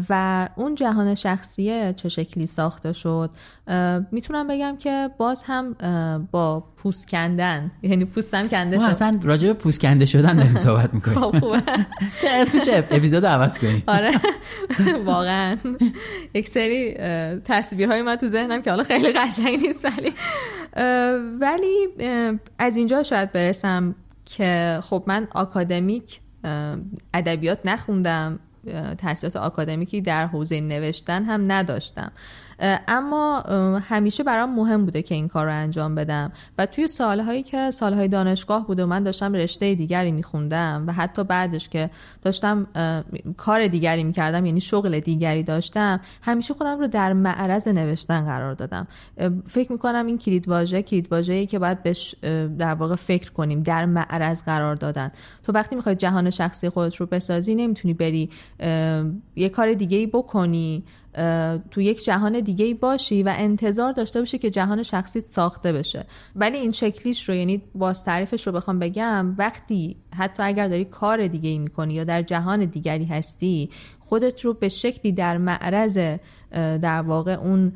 و 0.10 0.50
اون 0.56 0.76
جهان 0.76 1.16
شخصیه 1.16 1.94
چه 1.98 2.10
شکلی 2.10 2.46
ساخته 2.46 2.94
شد 2.94 3.30
می‌تونم 4.12 4.48
بگم 4.48 4.78
که 4.80 5.10
باز 5.18 5.44
هم 5.44 5.76
با 6.32 6.64
پوست 6.78 7.10
کندن 7.10 7.72
یعنی 7.82 8.06
پوستم 8.06 8.48
کنده 8.48 8.78
ما 8.78 8.84
شد. 8.84 8.90
اصلا 8.90 9.20
راجع 9.24 9.48
به 9.48 9.54
پوست 9.54 9.80
کنده 9.80 10.06
شدن 10.06 10.36
داریم 10.36 10.58
صحبت 10.68 10.94
می‌کنیم. 10.94 11.20
خب 11.20 11.40
خوبه. 11.40 11.62
چه 12.22 12.28
اسمش؟ 12.32 12.64
اپیزود 12.70 13.26
عوض 13.26 13.60
کنیم؟ 13.60 13.84
آره. 13.88 14.12
واقعا. 15.06 15.58
یک 16.34 16.48
سری 16.48 16.96
اه، 16.98 17.40
تصویرهای 17.40 18.02
من 18.02 18.16
تو 18.16 18.28
ذهنم 18.28 18.62
که 18.62 18.70
حالا 18.70 18.84
خیلی 18.84 19.12
قشنگ 19.12 19.68
نیست 19.68 19.86
ولی 19.86 20.14
ولی 21.42 21.88
از 22.60 22.78
اینجا 22.78 23.04
شاید 23.04 23.32
برسم. 23.32 23.96
که 24.28 24.80
خب 24.84 25.04
من 25.08 25.28
آکادمیک 25.32 26.22
ادبیات 27.14 27.60
نخوندم 27.66 28.40
تحصیلات 28.98 29.36
آکادمیکی 29.36 30.02
در 30.02 30.28
حوزه 30.28 30.62
نوشتن 30.62 31.24
هم 31.24 31.52
نداشتم. 31.52 32.12
اما 32.60 33.40
همیشه 33.80 34.24
برام 34.24 34.56
مهم 34.56 34.86
بوده 34.86 35.02
که 35.02 35.16
این 35.16 35.28
کار 35.28 35.46
رو 35.46 35.54
انجام 35.54 35.96
بدم. 35.96 36.32
و 36.58 36.66
توی 36.66 36.88
سالهایی 36.88 37.44
که 37.44 37.72
سالهای 37.72 38.08
دانشگاه 38.08 38.68
بوده 38.68 38.84
و 38.84 38.88
من 38.88 39.04
داشتم 39.04 39.34
رشته 39.34 39.76
دیگری 39.76 40.12
میخوندم 40.12 40.84
و 40.88 40.94
حتی 40.94 41.24
بعدش 41.24 41.70
که 41.70 41.90
داشتم 42.22 42.68
کار 43.38 43.68
دیگری 43.68 44.04
می‌کردم 44.04 44.46
یعنی 44.46 44.62
شغل 44.62 45.00
دیگری 45.00 45.44
داشتم 45.44 46.00
همیشه 46.22 46.54
خودم 46.54 46.80
رو 46.80 46.88
در 46.88 47.14
معرض 47.14 47.68
نوشتن 47.68 48.26
قرار 48.26 48.54
دادم. 48.54 48.88
فکر 49.48 49.72
می‌کنم 49.72 50.06
این 50.06 50.18
کلید 50.18 50.48
واژه 50.48 50.82
کلید 50.82 51.12
واژه‌ای 51.12 51.46
که 51.46 51.60
باید 51.60 51.84
بهش 51.84 52.16
در 52.58 52.74
واقع 52.74 52.96
فکر 52.96 53.32
کنیم 53.32 53.64
در 53.64 53.86
معرض 53.86 54.44
قرار 54.44 54.76
دادن. 54.76 55.12
تو 55.44 55.54
وقتی 55.54 55.76
می‌خوای 55.76 55.96
جهان 55.96 56.30
شخصی 56.30 56.70
خودت 56.70 56.96
رو 56.96 57.06
بسازی 57.06 57.56
نمی‌تونی 57.56 57.94
بری 57.94 58.30
یه 59.36 59.50
کار 59.50 59.74
دیگه 59.74 59.98
ای 59.98 60.08
بکنی. 60.08 60.84
تو 61.72 61.82
یک 61.82 62.04
جهان 62.04 62.40
دیگه 62.40 62.66
ای 62.66 62.74
باشی 62.74 63.24
و 63.24 63.34
انتظار 63.38 63.92
داشته 63.92 64.20
باشی 64.20 64.38
که 64.38 64.50
جهان 64.50 64.84
شخصی 64.84 65.20
ساخته 65.20 65.74
بشه. 65.74 66.06
ولی 66.36 66.58
این 66.58 66.72
شکلیش 66.72 67.30
رو 67.30 67.36
یعنی 67.36 67.62
باز 67.76 68.04
تعریفش 68.04 68.48
رو 68.48 68.54
بخوام 68.54 68.80
بگم 68.80 69.36
وقتی 69.38 69.98
حتی 70.18 70.44
اگر 70.44 70.68
داری 70.68 70.86
کار 70.86 71.28
دیگه 71.28 71.50
ای 71.50 71.58
می‌کنی 71.58 71.94
یا 71.94 72.04
در 72.04 72.22
جهان 72.22 72.66
دیگری 72.66 73.06
هستی 73.06 73.70
خودت 74.00 74.46
رو 74.46 74.54
به 74.54 74.70
شکلی 74.70 75.12
در 75.12 75.38
معرض 75.38 76.00
در 76.52 77.02
واقع 77.02 77.34
اون 77.34 77.74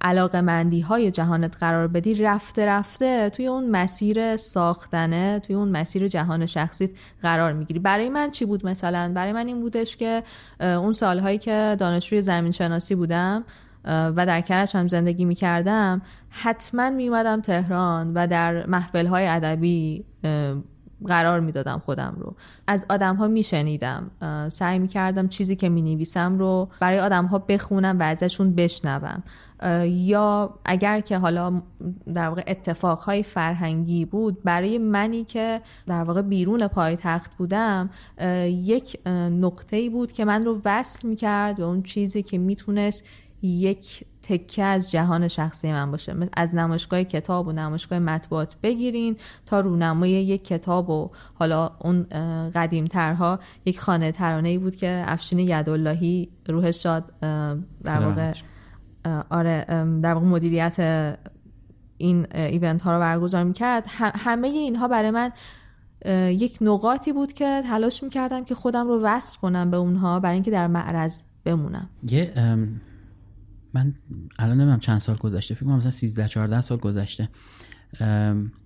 علاقه 0.00 0.40
مندی 0.40 0.80
های 0.80 1.10
جهانت 1.10 1.56
قرار 1.56 1.88
بدی 1.88 2.14
رفته 2.14 2.66
رفته 2.66 3.30
توی 3.30 3.46
اون 3.46 3.70
مسیر 3.70 4.36
ساختنه 4.36 5.38
توی 5.38 5.56
اون 5.56 5.68
مسیر 5.68 6.08
جهان 6.08 6.46
شخصیت 6.46 6.90
قرار 7.22 7.52
می‌گیری. 7.52 7.80
برای 7.80 8.08
من 8.08 8.30
چی 8.30 8.44
بود 8.44 8.66
مثلا؟ 8.66 9.12
برای 9.14 9.32
من 9.32 9.46
این 9.46 9.60
بودش 9.60 9.96
که 9.96 10.22
اون 10.60 10.92
سالهایی 10.92 11.38
که 11.38 11.76
دانشجوی 11.78 12.22
زمین 12.22 12.52
شناسی 12.52 12.94
بودم 12.94 13.44
و 13.84 14.26
در 14.26 14.40
کرج 14.40 14.76
هم 14.76 14.88
زندگی 14.88 15.24
می 15.24 15.34
کردم 15.34 16.02
حتما 16.30 16.90
می 16.90 17.10
تهران 17.44 18.12
و 18.14 18.26
در 18.26 18.66
محفل 18.66 19.06
های 19.06 19.26
ادبی 19.26 20.04
قرار 21.04 21.40
می‌دادم 21.40 21.82
خودم 21.84 22.16
رو. 22.20 22.34
از 22.66 22.86
آدم 22.90 23.16
ها 23.16 23.28
می 23.28 23.42
شنیدم 23.42 24.10
سعی 24.48 24.78
می 24.78 24.88
کردم 24.88 25.28
چیزی 25.28 25.56
که 25.56 25.68
می 25.68 25.82
نویسم 25.82 26.38
رو 26.38 26.68
برای 26.80 27.00
آدم 27.00 27.26
ها 27.26 27.38
بخونم 27.38 27.98
و 27.98 28.02
ازشون 28.02 28.54
بشنوم. 28.54 29.22
یا 29.84 30.58
اگر 30.64 31.00
که 31.00 31.18
حالا 31.18 31.62
در 32.14 32.28
واقع 32.28 32.42
اتفاقهای 32.46 33.22
فرهنگی 33.22 34.04
بود 34.04 34.42
برای 34.42 34.78
منی 34.78 35.24
که 35.24 35.60
در 35.86 36.02
واقع 36.02 36.22
بیرون 36.22 36.68
پایتخت 36.68 37.34
بودم 37.34 37.90
اه، 38.18 38.48
یک 38.48 39.00
نقطه‌ای 39.30 39.90
بود 39.90 40.12
که 40.12 40.24
من 40.24 40.44
رو 40.44 40.60
وصل 40.64 41.08
می‌کرد 41.08 41.56
به 41.56 41.64
اون 41.64 41.82
چیزی 41.82 42.22
که 42.22 42.38
می‌تونست 42.38 43.04
یک 43.46 44.04
تکه 44.22 44.62
از 44.62 44.90
جهان 44.90 45.28
شخصی 45.28 45.72
من 45.72 45.90
باشه. 45.90 46.14
از 46.36 46.54
نمایشگاه 46.54 47.04
کتاب 47.04 47.48
و 47.48 47.52
نمایشگاه 47.52 47.98
مطبوعات 47.98 48.56
بگیرین 48.62 49.16
تا 49.46 49.60
رونمای 49.60 50.10
یک 50.10 50.44
کتاب 50.44 50.90
و 50.90 51.10
حالا 51.34 51.70
اون 51.80 52.06
قدیمترها. 52.54 53.40
یک 53.64 53.80
خانه 53.80 54.12
ترانه 54.12 54.48
ای 54.48 54.58
بود 54.58 54.76
که 54.76 55.04
افشین 55.06 55.38
یداللهی 55.38 56.28
روح 56.48 56.70
شاد 56.70 57.12
در 57.84 58.06
واقع 58.06 58.32
آره 59.30 59.64
در 60.02 60.14
واقع 60.14 60.26
مدیریت 60.26 61.16
این 61.98 62.26
ایونت 62.34 62.82
ها 62.82 62.94
رو 62.94 63.00
برگزار 63.00 63.44
می‌کرد. 63.44 63.84
همه 63.98 64.48
اینها 64.48 64.88
برای 64.88 65.10
من 65.10 65.32
یک 66.30 66.58
نقاطی 66.60 67.12
بود 67.12 67.32
که 67.32 67.62
تلاش 67.66 68.02
می‌کردم 68.02 68.44
که 68.44 68.54
خودم 68.54 68.88
رو 68.88 69.00
وصل 69.02 69.38
کنم 69.38 69.70
به 69.70 69.76
اونها 69.76 70.20
برای 70.20 70.34
اینکه 70.34 70.50
در 70.50 70.66
معرض 70.66 71.22
بمونم. 71.44 71.88
یه 72.10 72.32
من 73.76 73.94
الان 74.38 74.56
نمی‌دونم 74.56 74.80
چند 74.80 74.98
سال 74.98 75.16
گذشته 75.16 75.54
فکر 75.54 75.64
کنم 75.66 75.76
مثلا 75.76 75.90
13 75.90 76.28
14 76.28 76.60
سال 76.60 76.78
گذشته. 76.78 77.28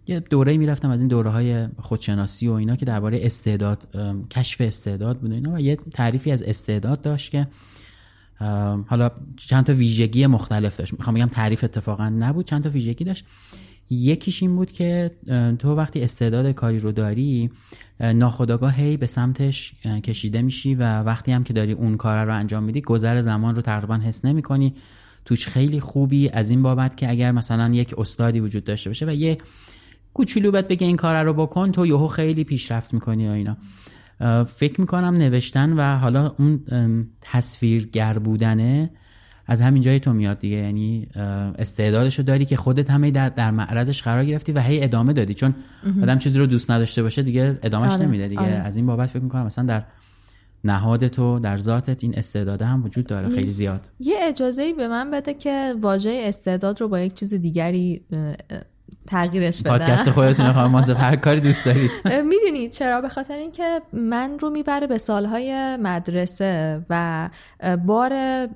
یه 0.06 0.20
دوره 0.20 0.56
می‌رفتم 0.56 0.90
از 0.90 1.00
این 1.00 1.08
دوره 1.08 1.30
های 1.30 1.68
خودشناسی 1.78 2.48
و 2.48 2.52
اینا 2.52 2.76
که 2.76 2.84
درباره 2.84 3.20
استعداد 3.22 3.96
کشف 4.30 4.60
استعداد 4.60 5.18
بود 5.18 5.32
اینا 5.32 5.52
و 5.52 5.60
یه 5.60 5.76
تعریفی 5.76 6.30
از 6.30 6.42
استعداد 6.42 7.00
داشت 7.00 7.30
که 7.30 7.46
حالا 8.86 9.10
چند 9.36 9.64
تا 9.64 9.72
ویژگی 9.72 10.26
مختلف 10.26 10.76
داشت. 10.76 10.92
می‌خوام 10.92 11.16
بگم 11.16 11.26
تعریف 11.26 11.64
اتفاقا 11.64 12.08
نبود 12.08 12.46
چند 12.46 12.62
تا 12.62 12.70
ویژگی 12.70 13.04
داشت. 13.04 13.24
یکیش 13.90 14.42
این 14.42 14.56
بود 14.56 14.72
که 14.72 15.10
تو 15.58 15.74
وقتی 15.74 16.02
استعداد 16.02 16.52
کاری 16.52 16.78
رو 16.78 16.92
داری 16.92 17.50
اه، 18.00 18.12
ناخودآگاه 18.12 18.74
هی 18.74 18.96
به 18.96 19.06
سمتش 19.06 19.74
کشیده 20.04 20.42
میشی 20.42 20.74
و 20.74 21.02
وقتی 21.02 21.32
هم 21.32 21.44
که 21.44 21.52
داری 21.52 21.72
اون 21.72 21.96
کار 21.96 22.24
رو 22.24 22.34
انجام 22.34 22.62
میدی 22.62 22.80
گذر 22.80 23.20
زمان 23.20 23.54
رو 23.54 23.62
تقریبا 23.62 23.94
حس 23.94 24.24
نمی 24.24 24.42
کنی 24.42 24.74
توش 25.24 25.48
خیلی 25.48 25.80
خوبی 25.80 26.28
از 26.28 26.50
این 26.50 26.62
بابت 26.62 26.96
که 26.96 27.10
اگر 27.10 27.32
مثلا 27.32 27.74
یک 27.74 27.98
استادی 27.98 28.40
وجود 28.40 28.64
داشته 28.64 28.90
باشه 28.90 29.06
و 29.06 29.10
یه 29.10 29.38
کوچولو 30.14 30.50
بهت 30.50 30.68
بگه 30.68 30.86
این 30.86 30.96
کار 30.96 31.24
رو 31.24 31.34
بکن 31.34 31.72
تو 31.72 31.86
یهو 31.86 32.08
خیلی 32.08 32.44
پیشرفت 32.44 32.94
می‌کنی 32.94 33.28
و 33.28 33.30
اینا. 33.30 33.56
فکر 34.44 34.80
می‌کنم 34.80 35.14
نوشتن 35.16 35.72
و 35.72 35.98
حالا 35.98 36.34
اون 36.38 36.60
تصویرگر 37.20 38.18
بودنه 38.18 38.90
از 39.46 39.62
همین 39.62 39.82
جای 39.82 40.00
تو 40.00 40.12
میاد 40.12 40.38
دیگه. 40.38 40.56
یعنی 40.56 41.06
اه، 41.14 41.22
استعدادشو 41.58 42.22
داری 42.22 42.44
که 42.44 42.56
خودت 42.56 42.90
همه 42.90 43.10
در, 43.10 43.28
در 43.28 43.50
معرضش 43.50 44.02
قرار 44.02 44.24
گرفتی 44.24 44.52
و 44.52 44.60
هی 44.60 44.84
ادامه 44.84 45.12
دادی. 45.12 45.34
چون 45.34 45.54
آدم 46.02 46.18
چیزی 46.18 46.38
رو 46.38 46.46
دوست 46.46 46.70
نداشته 46.70 47.02
باشه 47.02 47.22
دیگه 47.22 47.58
ادامهش 47.62 47.92
آره، 47.92 48.06
نمیده 48.06 48.28
دیگه. 48.28 48.40
آره. 48.40 48.50
از 48.50 48.76
این 48.76 48.86
بابت 48.86 49.10
فکر 49.10 49.22
می‌کنم 49.22 49.46
مثلا 49.46 49.64
در 49.64 49.82
نهاد 50.64 51.08
تو 51.08 51.38
در 51.38 51.56
ذاتت 51.56 52.04
این 52.04 52.18
استعداده 52.18 52.64
هم 52.64 52.84
وجود 52.84 53.06
داره. 53.06 53.28
خیلی 53.28 53.50
زیاد. 53.50 53.80
یه 54.00 54.16
اجازه 54.20 54.62
ای 54.62 54.72
به 54.72 54.88
من 54.88 55.10
بده 55.10 55.34
که 55.34 55.74
واژه 55.80 56.20
استعداد 56.24 56.80
رو 56.80 56.88
با 56.88 57.00
یک 57.00 57.14
چیز 57.14 57.34
دیگری 57.34 58.02
تغییرش 59.06 59.62
بدم. 59.62 59.70
پادکست 59.78 60.10
خودتون 60.10 60.52
خانم 60.52 60.70
مازه 60.70 60.94
هر 60.94 61.16
کاری 61.16 61.40
دوست 61.40 61.64
دارید. 61.64 61.90
می‌دونید 62.04 62.70
چرا؟ 62.70 63.00
به 63.00 63.08
خاطر 63.08 63.36
اینکه 63.36 63.82
من 63.92 64.38
رو 64.38 64.50
می‌بره 64.50 64.86
به 64.86 64.98
سالهای 64.98 65.76
مدرسه 65.76 66.84
و 66.90 67.28
بار 67.86 68.12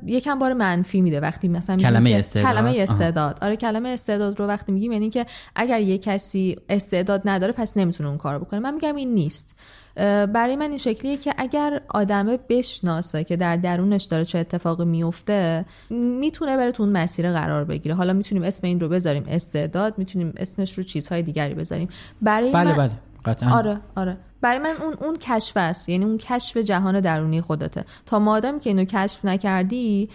یکم 0.06 0.38
بار 0.38 0.52
منفی 0.52 1.00
میده 1.00 1.20
وقتی 1.20 1.48
مثلا 1.48 1.76
کلمه 1.76 2.10
استعداد؟ 2.10 2.52
کلمه. 2.52 2.76
استعداد. 2.78 3.38
آره 3.42 3.56
کلمه 3.56 3.88
استعداد 3.88 4.40
رو 4.40 4.46
وقتی 4.46 4.72
میگیم 4.72 4.92
یعنی 4.92 5.10
که 5.10 5.26
اگر 5.56 5.80
یه 5.80 5.98
کسی 5.98 6.56
استعداد 6.68 7.22
نداره 7.24 7.52
پس 7.52 7.76
نمی‌تونه 7.76 8.08
اون 8.08 8.18
کار 8.18 8.38
بکنه. 8.38 8.60
من 8.60 8.74
میگم 8.74 8.96
این 8.96 9.14
نیست. 9.14 9.54
برای 9.96 10.56
من 10.56 10.68
این 10.68 10.78
شکلیه 10.78 11.16
که 11.16 11.34
اگر 11.38 11.80
آدمه 11.88 12.38
بشناسه 12.48 13.24
که 13.24 13.36
در 13.36 13.56
درونش 13.56 14.04
داره 14.04 14.24
چه 14.24 14.38
اتفاقی 14.38 14.84
میفته 14.84 15.64
می‌تونه 15.90 16.56
بره 16.56 16.72
تو 16.72 16.82
اون 16.82 16.92
مسیر 16.92 17.32
قرار 17.32 17.64
بگیره. 17.64 17.94
حالا 17.94 18.12
می‌تونیم 18.12 18.44
اسم 18.44 18.66
این 18.66 18.80
رو 18.80 18.88
بذاریم 18.88 19.24
استعداد 19.28 19.98
می‌تونیم 19.98 20.32
اسمش 20.36 20.78
رو 20.78 20.84
چیزهای 20.84 21.22
دیگری 21.22 21.54
بذاریم. 21.54 21.88
برای 22.22 22.52
بله 22.52 22.70
من... 22.70 22.76
بله. 22.76 22.92
قطعا. 23.24 23.50
آره 23.50 23.80
آره. 23.94 24.16
برای 24.40 24.58
من 24.58 24.74
اون 24.82 24.94
اون 25.00 25.16
کشف 25.20 25.56
است. 25.56 25.88
یعنی 25.88 26.04
اون 26.04 26.18
کشف 26.18 26.56
جهان 26.56 27.00
درونی 27.00 27.40
خودته. 27.40 27.84
تا 28.06 28.18
مادامی 28.18 28.60
که 28.60 28.70
اینو 28.70 28.84
کشف 28.84 29.24
نکردی 29.24 30.08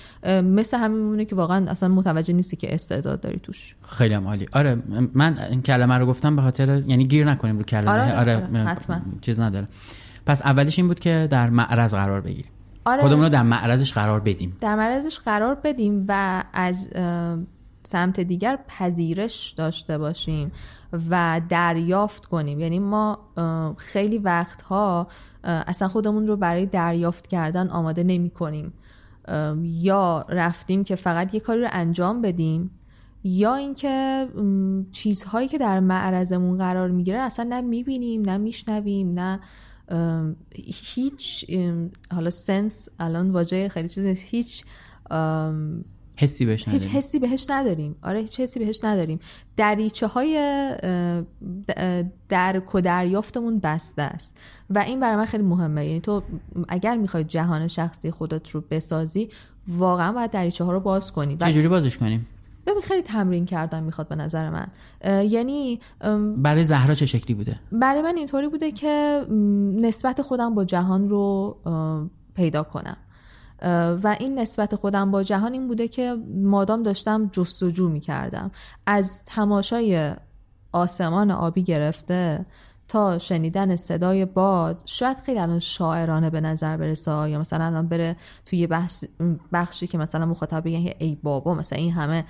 مثل 0.44 0.78
همین 0.78 0.98
میمونه 0.98 1.26
که 1.26 1.36
واقعا 1.36 1.72
اصلا 1.72 1.90
متوجه 1.90 2.34
نیستی 2.34 2.56
که 2.56 2.74
استعداد 2.74 3.22
داری 3.22 3.40
توش. 3.40 3.76
خیلی 3.84 4.14
هم 4.14 4.28
عالی. 4.28 4.46
آره 4.54 4.78
من 5.14 5.38
این 5.50 5.62
کلمه 5.62 5.98
رو 5.98 6.06
گفتم 6.06 6.36
به 6.36 6.42
خاطر 6.42 6.84
یعنی 6.88 7.08
گیر 7.08 7.26
نکنیم 7.26 7.58
رو 7.58 7.64
کلمه. 7.64 7.92
آره، 7.92 8.20
آره, 8.20 8.36
آره، 8.36 8.64
حتما. 8.64 9.02
چیز 9.22 9.40
نداره. 9.40 9.68
پس 10.26 10.42
اولش 10.42 10.80
این 10.80 10.88
بود 10.88 11.00
که 11.00 11.28
در 11.32 11.50
معرض 11.50 11.94
قرار 11.94 12.22
بگیریم. 12.22 12.52
آره. 12.86 13.02
خودمون 13.02 13.24
رو 13.24 13.30
در 13.30 13.44
معرضش 13.44 13.94
قرار 13.94 14.20
بدیم. 14.20 14.58
در 14.62 14.76
معرضش 14.76 15.20
قرار 15.20 15.56
بدیم 15.56 16.06
و 16.08 16.44
از 16.54 16.88
سمت 17.84 18.20
دیگر 18.20 18.60
پذیرش 18.68 19.54
داشته 19.58 19.98
باشیم 19.98 20.52
و 21.10 21.42
دریافت 21.50 22.26
کنیم 22.26 22.60
یعنی 22.60 22.80
ما 22.80 23.20
خیلی 23.78 24.18
وقتها 24.18 25.08
اصلا 25.44 25.88
خودمون 25.88 26.28
رو 26.28 26.36
برای 26.36 26.66
دریافت 26.66 27.28
کردن 27.28 27.70
آماده 27.70 28.04
نمی 28.04 28.30
کنیم 28.30 28.74
یا 29.64 30.26
رفتیم 30.30 30.84
که 30.84 30.96
فقط 30.96 31.34
یه 31.34 31.40
کاری 31.40 31.62
رو 31.62 31.68
انجام 31.72 32.22
بدیم 32.22 32.72
یا 33.24 33.56
اینکه 33.56 34.28
چیزهایی 34.92 35.48
که 35.48 35.58
در 35.58 35.80
معرضمون 35.80 36.58
قرار 36.58 36.90
می‌گیره 36.90 37.20
اصلا 37.20 37.46
نه 37.50 37.62
می‌بینیم 37.62 38.22
نه 38.22 38.38
میشنویم 38.38 39.20
نه 39.20 39.40
هیچ 40.96 41.46
حالا 42.12 42.30
سنس 42.30 42.90
الان 43.00 43.32
واژه 43.32 43.70
خیلی 43.70 43.90
چیز. 43.90 44.06
هیچ 44.06 44.66
حسی 46.20 46.46
بهش 46.46 46.68
هیچ 46.68 46.76
نداریم. 46.76 46.98
حسی 46.98 47.20
بهش 47.20 47.46
نداریم. 47.50 47.96
آره 48.04 48.20
هیچ 48.20 48.40
حسی 48.40 48.60
بهش 48.60 48.80
نداریم. 48.84 49.20
دریچه 49.58 50.08
های 50.08 50.36
درک 52.30 52.76
و 52.76 52.82
دریافتمون 52.82 53.60
بسته 53.60 54.02
است. 54.02 54.38
و 54.70 54.80
این 54.80 55.00
برای 55.00 55.16
من 55.16 55.26
خیلی 55.26 55.44
مهمه. 55.44 55.86
یعنی 55.86 56.00
تو 56.00 56.24
اگر 56.68 56.98
می‌خوای 56.98 57.24
جهان 57.24 57.68
شخصی 57.68 58.12
خودت 58.12 58.50
رو 58.50 58.64
بسازی 58.72 59.30
واقعا 59.68 60.12
باید 60.12 60.32
دریچه 60.32 60.64
ها 60.64 60.72
رو 60.72 60.80
باز 60.80 61.12
کنی. 61.12 61.38
چجوری 61.38 61.68
بازش 61.68 61.98
کنیم؟ 61.98 62.28
ببین 62.66 62.82
خیلی 62.82 63.02
تمرین 63.02 63.46
کردن 63.46 63.84
می‌خواد 63.84 64.08
به 64.08 64.16
نظر 64.16 64.50
من. 64.50 64.68
یعنی 65.24 65.80
برای 66.38 66.64
زهرا 66.64 66.94
چه 66.94 67.06
شکلی 67.06 67.34
بوده؟ 67.34 67.60
برای 67.72 68.02
من 68.02 68.18
اینطوری 68.18 68.48
بوده 68.48 68.72
که 68.72 69.26
نسبت 69.82 70.22
خودم 70.22 70.56
با 70.56 70.66
جهان 70.66 71.10
رو 71.10 71.58
پیدا 72.36 72.64
کنم. 72.64 72.98
و 74.04 74.16
این 74.20 74.40
نسبت 74.40 74.76
خودم 74.76 75.12
با 75.12 75.24
جهان 75.24 75.54
این 75.54 75.68
بوده 75.68 75.88
که 75.88 76.18
مادام 76.44 76.84
داشتم 76.84 77.30
جستجو 77.34 77.90
می 77.90 78.00
کردم 78.00 78.52
از 78.86 79.22
تماشای 79.26 80.14
آسمان 80.72 81.32
آبی 81.32 81.64
گرفته 81.64 82.46
تا 82.88 83.18
شنیدن 83.18 83.76
صدای 83.76 84.26
باد 84.26 84.82
شاید 84.86 85.18
خیلی 85.18 85.40
الان 85.40 85.60
شاعرانه 85.60 86.30
به 86.30 86.42
نظر 86.42 86.78
برسه 86.78 87.30
یا 87.30 87.40
مثلا 87.40 87.66
الان 87.66 87.88
بره 87.88 88.16
توی 88.46 88.68
بخشی 89.54 89.88
که 89.88 89.98
مثلا 89.98 90.26
مخاطب 90.26 90.64
بگن 90.66 90.92
ای 91.00 91.18
بابا 91.24 91.54
مثلا 91.54 91.80
این 91.80 91.92
همه 91.92 92.26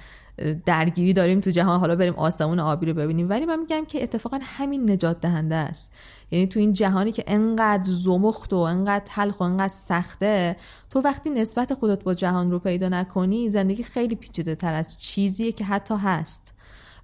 درگیری 0.66 1.14
داریم 1.14 1.40
تو 1.40 1.50
جهان. 1.50 1.80
حالا 1.80 1.96
بریم 1.96 2.14
آسمون 2.14 2.60
آبی 2.60 2.86
رو 2.86 2.94
ببینیم. 2.94 3.30
ولی 3.30 3.46
من 3.46 3.60
میگم 3.60 3.86
که 3.86 4.04
اتفاقا 4.04 4.40
همین 4.42 4.92
نجات 4.92 5.22
دهنده 5.22 5.56
است. 5.56 5.94
یعنی 6.32 6.48
تو 6.48 6.60
این 6.60 6.74
جهانی 6.74 7.12
که 7.12 7.24
انقدر 7.28 7.84
زمخت 7.84 8.54
و 8.54 8.58
انقدر 8.58 9.06
تلخ 9.06 9.40
و 9.40 9.44
انقدر 9.44 9.74
سخته 9.74 10.56
تو 10.90 11.02
وقتی 11.02 11.30
نسبت 11.30 11.74
خودت 11.74 12.04
با 12.04 12.14
جهان 12.14 12.52
رو 12.52 12.60
پیدا 12.60 12.90
نکنی 12.90 13.50
زندگی 13.50 13.84
خیلی 13.84 14.16
پیچیده 14.16 14.56
تر 14.56 14.74
از 14.74 14.98
چیزیه 15.00 15.52
که 15.52 15.66
حتی 15.66 15.96
هست. 15.96 16.52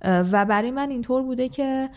و 0.05 0.45
برای 0.45 0.71
من 0.71 0.89
اینطور 0.89 1.23
بوده 1.23 1.49
که 1.49 1.89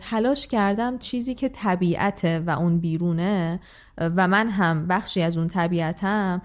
تلاش 0.00 0.46
کردم 0.46 0.98
چیزی 0.98 1.34
که 1.34 1.48
طبیعته 1.48 2.40
و 2.46 2.50
اون 2.50 2.78
بیرونه 2.78 3.60
و 3.98 4.28
من 4.28 4.48
هم 4.48 4.86
بخشی 4.86 5.22
از 5.22 5.38
اون 5.38 5.46
طبیعتم 5.46 6.42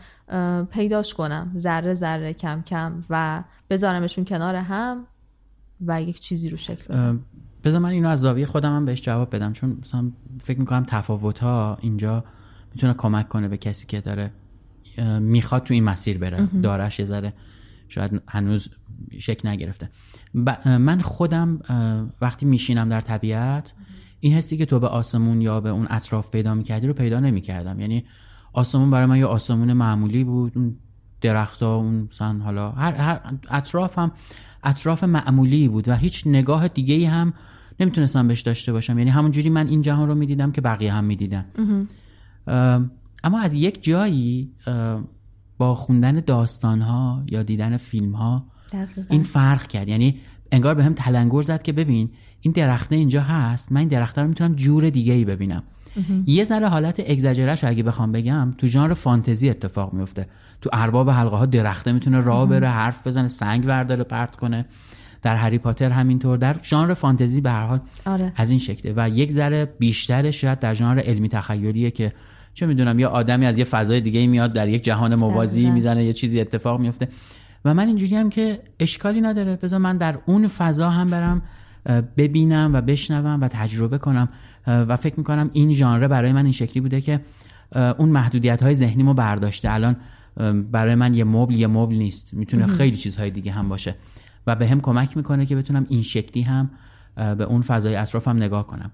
پیداش 0.72 1.14
کنم. 1.14 1.52
ذره 1.58 1.94
ذره 1.94 2.34
کم 2.34 2.62
کم 2.62 3.04
و 3.10 3.44
بذارمشون 3.70 4.26
کنار 4.26 4.56
هم 4.56 5.08
و 5.88 6.02
یک 6.02 6.20
چیزی 6.20 6.50
رو 6.50 6.58
شکل 6.58 6.94
بدم. 6.94 7.20
بذار 7.64 7.82
من 7.82 7.90
اینو 7.90 8.10
از 8.10 8.22
زاویه 8.22 8.46
خودم 8.46 8.76
هم 8.76 8.86
بهش 8.86 9.02
جواب 9.02 9.36
بدم. 9.36 9.54
چون 9.54 9.78
مثلا 9.82 10.12
فکر 10.44 10.60
می‌کنم 10.60 10.86
تفاوت 10.88 11.40
ها 11.40 11.78
اینجا 11.82 12.24
می‌تونه 12.74 12.94
کمک 12.94 13.30
کنه 13.30 13.48
به 13.48 13.58
کسی 13.58 13.88
که 13.88 14.02
داره 14.02 14.32
می‌خواد 15.20 15.64
تو 15.64 15.74
این 15.74 15.84
مسیر 15.84 16.18
بره. 16.18 16.48
دارش 16.64 17.00
یه 17.00 17.06
ذره 17.06 17.34
شاید 17.88 18.22
هنوز 18.28 18.70
شک 19.20 19.42
نگرفته. 19.44 19.90
من 20.66 21.02
خودم 21.02 21.60
وقتی 22.22 22.46
میشینم 22.46 22.90
در 22.90 23.02
طبیعت 23.02 23.74
این 24.20 24.34
حسی 24.34 24.58
که 24.58 24.66
تو 24.66 24.80
به 24.80 24.88
آسمون 24.88 25.42
یا 25.42 25.62
به 25.62 25.70
اون 25.70 25.88
اطراف 25.90 26.32
پیدا 26.32 26.54
می‌کردی 26.54 26.88
رو 26.88 26.94
پیدا 26.94 27.20
نمی‌کردم. 27.20 27.80
یعنی 27.80 28.06
آسمون 28.54 28.92
برای 28.92 29.06
من 29.06 29.18
یه 29.18 29.26
آسمون 29.26 29.74
معمولی 29.74 30.24
بود 30.24 30.52
اون 30.56 30.76
درختها 31.22 31.76
اون 31.76 32.08
مثلا 32.12 32.40
حالا 32.44 32.72
هر, 32.72 32.94
هر 32.94 33.20
اطراف 33.50 34.00
هم 34.00 34.12
اطراف 34.64 35.04
معمولی 35.04 35.68
بود 35.68 35.88
و 35.88 35.96
هیچ 35.96 36.28
نگاه 36.28 36.68
دیگه 36.68 36.96
ای 36.96 37.06
هم 37.06 37.34
نمی‌تونستم 37.80 38.28
بهش 38.28 38.42
داشته 38.42 38.72
باشم. 38.72 38.98
یعنی 38.98 39.10
همون 39.10 39.32
جوری 39.32 39.50
من 39.50 39.68
این 39.68 39.82
جهان 39.82 40.08
رو 40.08 40.16
می‌دیدم 40.16 40.52
که 40.52 40.62
بقیه 40.62 40.94
هم 40.94 41.04
می‌دیدن. 41.04 41.46
اما 43.24 43.40
از 43.40 43.56
یک 43.56 43.84
جایی 43.84 44.52
با 45.58 45.76
خوندن 45.76 46.20
داستان 46.20 46.82
ها 46.82 47.24
یا 47.28 47.44
دیدن 47.44 47.78
فیلم 47.78 48.16
ها 48.16 48.53
این 49.10 49.24
فرق 49.24 49.68
کرد. 49.68 49.88
یعنی 49.88 50.16
انگار 50.52 50.76
به 50.76 50.84
هم 50.84 50.94
تلنگر 50.94 51.42
زد 51.42 51.62
که 51.62 51.74
ببین 51.74 52.10
این 52.42 52.54
درخته 52.54 52.96
اینجا 52.96 53.22
هست 53.22 53.72
من 53.72 53.80
این 53.80 53.90
درخته 53.90 54.22
رو 54.22 54.28
می‌تونم 54.28 54.56
جور 54.56 54.90
دیگه 54.90 55.14
ای 55.14 55.26
ببینم 55.26 55.64
یه 56.28 56.44
ذره 56.44 56.68
حالت 56.68 57.04
اگزاجرش 57.08 57.64
اگه 57.64 57.84
بخوام 57.84 58.12
بگم 58.12 58.54
تو 58.58 58.68
ژانر 58.68 58.94
فانتزی 58.94 59.50
اتفاق 59.50 59.94
میفته 59.94 60.28
تو 60.62 60.70
ارباب 60.74 61.10
حلقه 61.10 61.38
ها 61.38 61.46
درخته 61.46 61.92
می‌تونه 61.92 62.20
راه 62.20 62.50
بره 62.50 62.70
حرف 62.70 63.08
بزنه 63.08 63.28
سنگ 63.28 63.66
برداره 63.66 64.04
پرت 64.04 64.36
کنه. 64.36 64.66
در 65.22 65.36
هری 65.36 65.58
پاتر 65.58 65.90
همینطور 65.90 66.38
در 66.38 66.56
ژانر 66.64 66.94
فانتزی 66.94 67.42
به 67.42 67.52
هر 67.52 67.66
حال 67.66 67.80
آره. 68.06 68.34
از 68.36 68.50
این 68.50 68.60
شکله. 68.60 68.94
و 68.98 69.10
یک 69.10 69.32
ذره 69.32 69.66
بیشترش 69.80 70.42
شاید 70.42 70.60
در 70.60 70.74
ژانر 70.74 71.00
علمی 71.00 71.30
تخیلیه 71.30 71.92
که 71.92 72.14
چه 72.54 72.66
می‌دونم 72.66 73.00
یا 73.00 73.10
آدمی 73.10 73.46
از 73.46 73.60
یه 73.60 73.66
فضای 73.66 74.02
دیگه 74.02 74.28
میاد 74.28 74.54
در 74.54 74.68
یک 74.68 74.84
جهان 74.84 75.16
موازی 75.16 75.70
می‌زنه 75.70 76.06
یه 76.06 76.14
چیزی 76.14 76.42
اتفاق 76.42 76.80
میفته 76.80 77.08
و 77.66 77.74
من 77.74 77.88
اینجوری 77.88 78.16
هم 78.16 78.30
که 78.30 78.60
اشکالی 78.80 79.22
نداره. 79.22 79.56
بذار 79.56 79.80
من 79.80 79.98
در 79.98 80.20
اون 80.26 80.48
فضا 80.48 80.90
هم 80.90 81.10
برم 81.10 81.42
ببینم 82.18 82.72
و 82.74 82.82
بشنوم 82.82 83.42
و 83.42 83.48
تجربه 83.48 83.98
کنم. 83.98 84.30
و 84.68 84.98
فکر 84.98 85.14
می‌کنم 85.18 85.50
این 85.54 85.72
ژانر 85.72 86.08
برای 86.08 86.34
من 86.34 86.44
این 86.44 86.52
شکلی 86.52 86.82
بوده 86.82 87.02
که 87.02 87.22
اون 87.76 88.10
محدودیت 88.10 88.64
های 88.64 88.76
ذهنیمو 88.76 89.14
برداشته. 89.14 89.72
الان 89.72 89.96
برای 90.72 90.96
من 90.96 91.14
یه 91.14 91.24
مبل 91.24 91.54
یه 91.54 91.68
مبل 91.68 91.96
نیست. 91.96 92.34
می‌تونه 92.34 92.66
خیلی 92.66 92.98
چیزهای 92.98 93.32
دیگه 93.32 93.52
هم 93.52 93.70
باشه. 93.70 93.96
و 94.48 94.56
به 94.56 94.68
هم 94.68 94.82
کمک 94.82 95.18
می‌کنه 95.18 95.46
که 95.46 95.56
بتونم 95.56 95.86
این 95.90 96.02
شکلی 96.02 96.42
هم 96.42 96.72
به 97.16 97.44
اون 97.44 97.62
فضای 97.62 97.96
اطرافم 97.96 98.38
نگاه 98.38 98.68
کنم. 98.68 98.92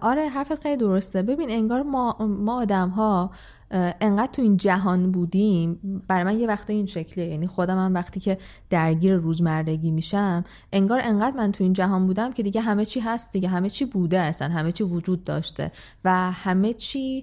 آره 0.00 0.28
حرفت 0.28 0.62
خیلی 0.62 0.76
درسته. 0.76 1.22
ببین 1.22 1.50
انگار 1.50 1.82
ما, 1.82 2.16
ما 2.20 2.60
آدم 2.60 2.88
ها 2.88 3.30
انقدر 3.70 4.32
تو 4.32 4.42
این 4.42 4.56
جهان 4.56 5.12
بودیم 5.12 6.02
برای 6.08 6.24
من 6.24 6.40
یه 6.40 6.46
وقتا 6.46 6.72
این 6.72 6.86
شکلیه. 6.86 7.26
یعنی 7.26 7.46
خودم 7.46 7.78
هم 7.78 7.94
وقتی 7.94 8.20
که 8.20 8.38
درگیر 8.70 9.14
روزمرگی 9.14 9.90
میشم 9.90 10.44
انگار 10.72 11.00
انقدر 11.04 11.36
من 11.36 11.52
تو 11.52 11.64
این 11.64 11.72
جهان 11.72 12.06
بودم 12.06 12.32
که 12.32 12.42
دیگه 12.42 12.60
همه 12.60 12.84
چی 12.84 13.00
هست 13.00 13.32
دیگه 13.32 13.48
همه 13.48 13.70
چی 13.70 13.84
بوده 13.84 14.18
اصلا 14.18 14.48
همه 14.48 14.72
چی 14.72 14.84
وجود 14.84 15.24
داشته 15.24 15.72
و 16.04 16.32
همه 16.32 16.72
چی 16.72 17.20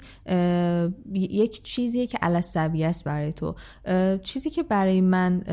یک 1.13 1.63
چیزیه 1.63 2.07
که 2.07 2.17
علصبی 2.21 2.83
است 2.83 3.05
برای 3.05 3.33
تو. 3.33 3.55
چیزی 4.23 4.49
که 4.49 4.63
برای 4.63 5.01
من 5.01 5.43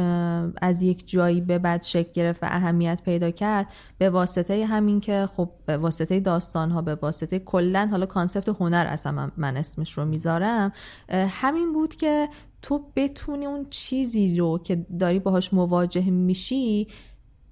از 0.63 0.83
یک 0.83 1.09
جایی 1.09 1.41
به 1.41 1.59
بعد 1.59 1.83
شکل 1.83 2.13
گرفت 2.13 2.43
و 2.43 2.47
اهمیت 2.51 3.03
پیدا 3.05 3.31
کرد 3.31 3.67
به 3.99 4.11
واسطه 4.11 4.67
همین 4.67 5.01
که 5.01 5.29
خب 5.37 5.51
به 5.67 5.77
واسطه 5.77 6.21
داستان 6.21 6.71
ها 6.71 6.83
به 6.83 6.95
واسطه 6.95 7.39
کلا 7.39 7.89
حالا 7.91 8.07
کانسپت 8.07 8.49
هنر 8.49 8.87
اصلا 8.89 9.31
من, 9.37 9.57
اسمش 9.57 9.99
رو 9.99 10.05
می‌ذارم 10.05 10.73
همین 11.11 11.73
بود 11.73 11.97
که 11.97 12.29
تو 12.63 12.85
بتونی 12.97 13.47
اون 13.47 13.67
چیزی 13.71 14.37
رو 14.37 14.59
که 14.59 14.87
داری 15.01 15.19
باهاش 15.19 15.55
مواجه 15.55 16.11
میشی 16.11 16.89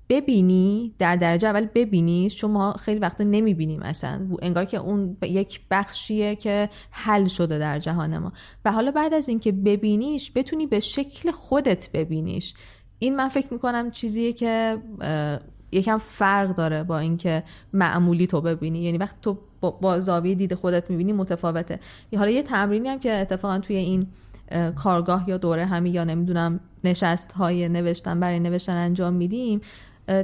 ببینی 0.08 0.94
در 0.98 1.16
درجه 1.16 1.48
اول 1.48 1.68
ببینی 1.74 2.30
چون 2.30 2.50
ما 2.50 2.72
خیلی 2.72 3.00
وقتا 3.00 3.24
نمی‌بینیم 3.24 3.82
اصلا. 3.82 4.26
انگار 4.42 4.64
که 4.64 4.76
اون 4.76 5.16
یک 5.22 5.60
بخشیه 5.70 6.34
که 6.34 6.68
حل 6.90 7.26
شده 7.26 7.58
در 7.58 7.78
جهان 7.78 8.18
ما. 8.18 8.32
و 8.64 8.72
حالا 8.72 8.90
بعد 8.90 9.14
از 9.14 9.28
اینکه 9.28 9.52
ببینیش 9.52 10.32
بتونی 10.34 10.66
به 10.66 10.80
شکل 10.80 11.30
خودت 11.30 11.92
ببینیش. 11.92 12.54
این 12.98 13.16
من 13.16 13.28
فکر 13.28 13.52
می‌کنم 13.52 13.90
چیزیه 13.90 14.32
که 14.32 14.78
یکم 15.72 15.98
فرق 15.98 16.54
داره 16.54 16.82
با 16.82 16.98
اینکه 16.98 17.42
معمولی 17.72 18.26
تو 18.26 18.40
ببینی. 18.40 18.82
یعنی 18.82 18.98
وقتی 18.98 19.18
تو 19.22 19.38
با- 19.60 19.70
با 19.70 20.00
زاویه 20.00 20.34
دید 20.34 20.54
خودت 20.54 20.90
می‌بینی 20.90 21.12
متفاوته. 21.12 21.80
حالا 22.16 22.30
یه 22.30 22.42
تمرینی 22.42 22.88
هم 22.88 22.98
که 22.98 23.12
اتفاقا 23.12 23.58
توی 23.58 23.76
این 23.76 24.06
اه، 24.50 24.70
کارگاه 24.70 25.28
یا 25.28 25.36
دوره 25.36 25.64
همی 25.64 25.90
یا 25.90 26.04
نمی‌دونم 26.04 26.60
نشست 26.84 27.32
های 27.32 27.68
نوشتن 27.68 28.20
برای 28.20 28.40
نوشتن 28.40 28.76
انجام 28.76 29.12
میدیم 29.14 29.60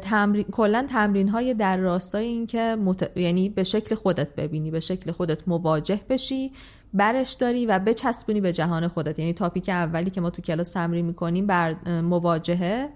تمرین 0.02 0.44
کلا 0.44 0.86
تمرین 0.90 1.28
های 1.28 1.54
در 1.54 1.76
راستای 1.76 2.26
این 2.26 2.46
که 2.46 2.76
مت... 2.84 3.16
یعنی 3.16 3.48
به 3.48 3.64
شکل 3.64 3.94
خودت 3.94 4.34
ببینی 4.34 4.70
به 4.70 4.80
شکل 4.80 5.10
خودت 5.12 5.48
مواجه 5.48 6.00
بشی 6.08 6.52
برش 6.94 7.32
داری 7.32 7.66
و 7.66 7.78
بچسبونی 7.78 8.40
به 8.40 8.52
جهان 8.52 8.88
خودت. 8.88 9.18
یعنی 9.18 9.32
تاپیک 9.32 9.68
اولی 9.68 10.10
که 10.10 10.20
ما 10.20 10.30
تو 10.30 10.42
کلاس 10.42 10.72
تمرین 10.72 11.06
می‌کنیم 11.06 11.46
بر 11.46 12.00
مواجهه. 12.00 12.88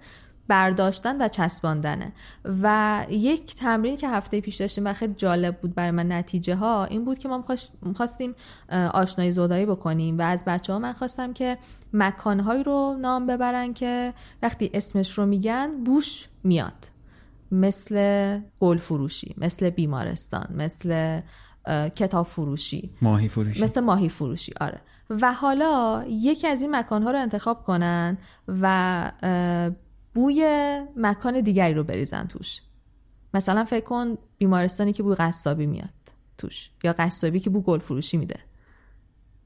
برداشتن 0.49 1.21
و 1.21 1.27
چسباندنه. 1.27 2.11
و 2.63 3.05
یک 3.09 3.55
تمرین 3.55 3.97
که 3.97 4.09
هفته 4.09 4.41
پیش 4.41 4.55
داشتیم 4.55 4.87
و 4.87 4.93
خیلی 4.93 5.13
جالب 5.13 5.57
بود 5.61 5.75
برای 5.75 5.91
من 5.91 6.11
نتیجه 6.11 6.55
ها 6.55 6.85
این 6.85 7.05
بود 7.05 7.17
که 7.17 7.29
ما 7.29 7.45
می‌خواستیم 7.81 8.35
آشنایی 8.93 9.31
زودایی 9.31 9.65
بکنیم 9.65 10.17
و 10.17 10.21
از 10.21 10.43
بچه 10.45 10.73
ها 10.73 10.79
من 10.79 10.93
خواستم 10.93 11.33
که 11.33 11.57
مکانهایی 11.93 12.63
رو 12.63 12.97
نام 13.01 13.27
ببرن 13.27 13.73
که 13.73 14.13
وقتی 14.41 14.71
اسمش 14.73 15.17
رو 15.17 15.25
میگن 15.25 15.83
بوش 15.83 16.27
میاد. 16.43 16.99
مثل 17.51 18.39
گل 18.59 18.77
فروشی 18.77 19.35
مثل 19.37 19.69
بیمارستان 19.69 20.47
مثل 20.55 21.21
کتاب 21.95 22.25
فروشی 22.25 22.91
ماهی 23.01 23.27
فروشی 23.27 23.63
مثل 23.63 23.81
ماهی 23.81 24.09
فروشی 24.09 24.53
آره. 24.61 24.81
و 25.09 25.33
حالا 25.33 26.03
یکی 26.07 26.47
از 26.47 26.61
این 26.61 26.75
مکانها 26.75 27.11
رو 27.11 27.19
انتخاب 27.19 27.63
کنن 27.63 28.17
و 28.47 29.11
بوی 30.19 30.43
مکان 30.95 31.41
دیگری 31.41 31.73
رو 31.73 31.83
بریزن 31.83 32.27
توش. 32.27 32.61
مثلا 33.33 33.63
فکر 33.63 33.85
کن 33.85 34.17
بیمارستانی 34.37 34.93
که 34.93 35.03
بوی 35.03 35.15
قصابی 35.15 35.65
میاد 35.65 35.89
توش 36.37 36.71
یا 36.83 36.93
قصابی 36.93 37.39
که 37.39 37.49
بوی 37.49 37.61
گل 37.61 37.79
فروشی 37.79 38.17
میده. 38.17 38.39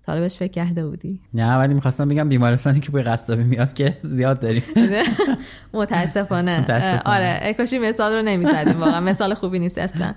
تا 0.06 0.20
بهش 0.20 0.36
فکر 0.38 0.51
کرده 0.51 0.88
بودی؟ 0.88 1.20
نه 1.34 1.58
ولی 1.58 1.74
می‌خواستم 1.74 2.10
بگم 2.10 2.30
بیمارستانی 2.30 2.80
که 2.80 2.91
بوی 2.91 3.04
قصابی 3.04 3.43
میاد 3.43 3.74
که 3.74 3.97
زیاد 4.04 4.39
داریم. 4.39 4.64
متاسفانه. 5.74 6.66
آره 7.06 7.39
ای 7.43 7.54
کاشی 7.54 7.80
مثال 7.80 8.14
رو 8.14 8.22
نمی‌زدیم 8.22 8.80
واقعا. 8.80 8.99
مثال 8.99 9.34
خوبی 9.34 9.60
نیست 9.60 9.78
اصلا. 9.78 10.14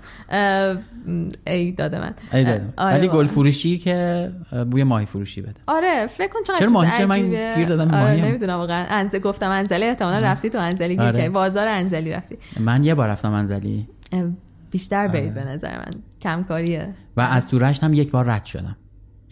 ای 1.47 1.71
داده 1.71 1.99
من. 1.99 2.13
ای 2.33 2.45
آره 2.77 2.95
ولی. 2.95 3.07
گل 3.07 3.25
فروشی 3.25 3.77
که 3.77 4.29
بوی 4.71 4.83
ماهی 4.83 5.05
فروشی 5.05 5.41
بده. 5.41 5.55
آره 5.67 6.07
فکر 6.07 6.27
کن 6.33 6.39
چرا 6.59 6.69
ماهی؟ 6.71 6.97
چرا 6.97 7.07
من. 7.07 7.19
گیر 7.55 7.67
دادم 7.67 7.91
آره 7.91 8.03
ماهی 8.03 8.19
هم؟ 8.19 8.27
نمی‌دونم 8.27 8.57
واقعا. 8.57 8.85
انزه 8.89 9.19
گفتم 9.19 9.49
انزلی 9.49 9.85
احتمالاً 9.85 10.17
رفتی 10.17 10.49
تو 10.49 10.57
انزلی 10.59 10.95
گیر 10.95 11.01
آره. 11.01 11.17
کردی. 11.17 11.29
بازار 11.29 11.67
انزلی 11.67 12.11
رفتی. 12.11 12.37
من 12.59 12.83
یه 12.83 12.95
بار 12.95 13.07
رفتم 13.07 13.29
منزلی 13.29 13.87
اه، 14.11 14.23
بیشتر 14.71 15.07
برید 15.07 15.31
آره. 15.37 15.43
به 15.45 15.49
نظر 15.51 15.77
من. 15.77 15.91
کمکاریه. 16.21 16.89
و 17.17 17.21
از 17.21 17.49
تو 17.49 17.59
رشت 17.59 17.83
هم 17.83 17.93
یک 17.93 18.11
بار 18.11 18.25
رد 18.25 18.45
شدم. 18.45 18.75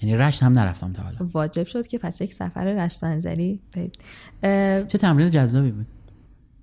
یعنی 0.02 0.18
رشت 0.18 0.44
هم 0.44 0.54
نرفتم 0.54 0.94
تا 0.94 1.02
حالا. 1.02 1.18
واجب 1.34 1.64
شد 1.64 1.88
که 1.88 1.98
پس 1.98 2.22
یک 2.22 2.34
سفر 2.34 2.74
رشت 2.74 3.04
انزلی 3.04 3.60
برید. 3.76 3.98
چه 4.88 4.98
تمرین 4.98 5.32
جذابی 5.32 5.72
بود. 5.72 5.86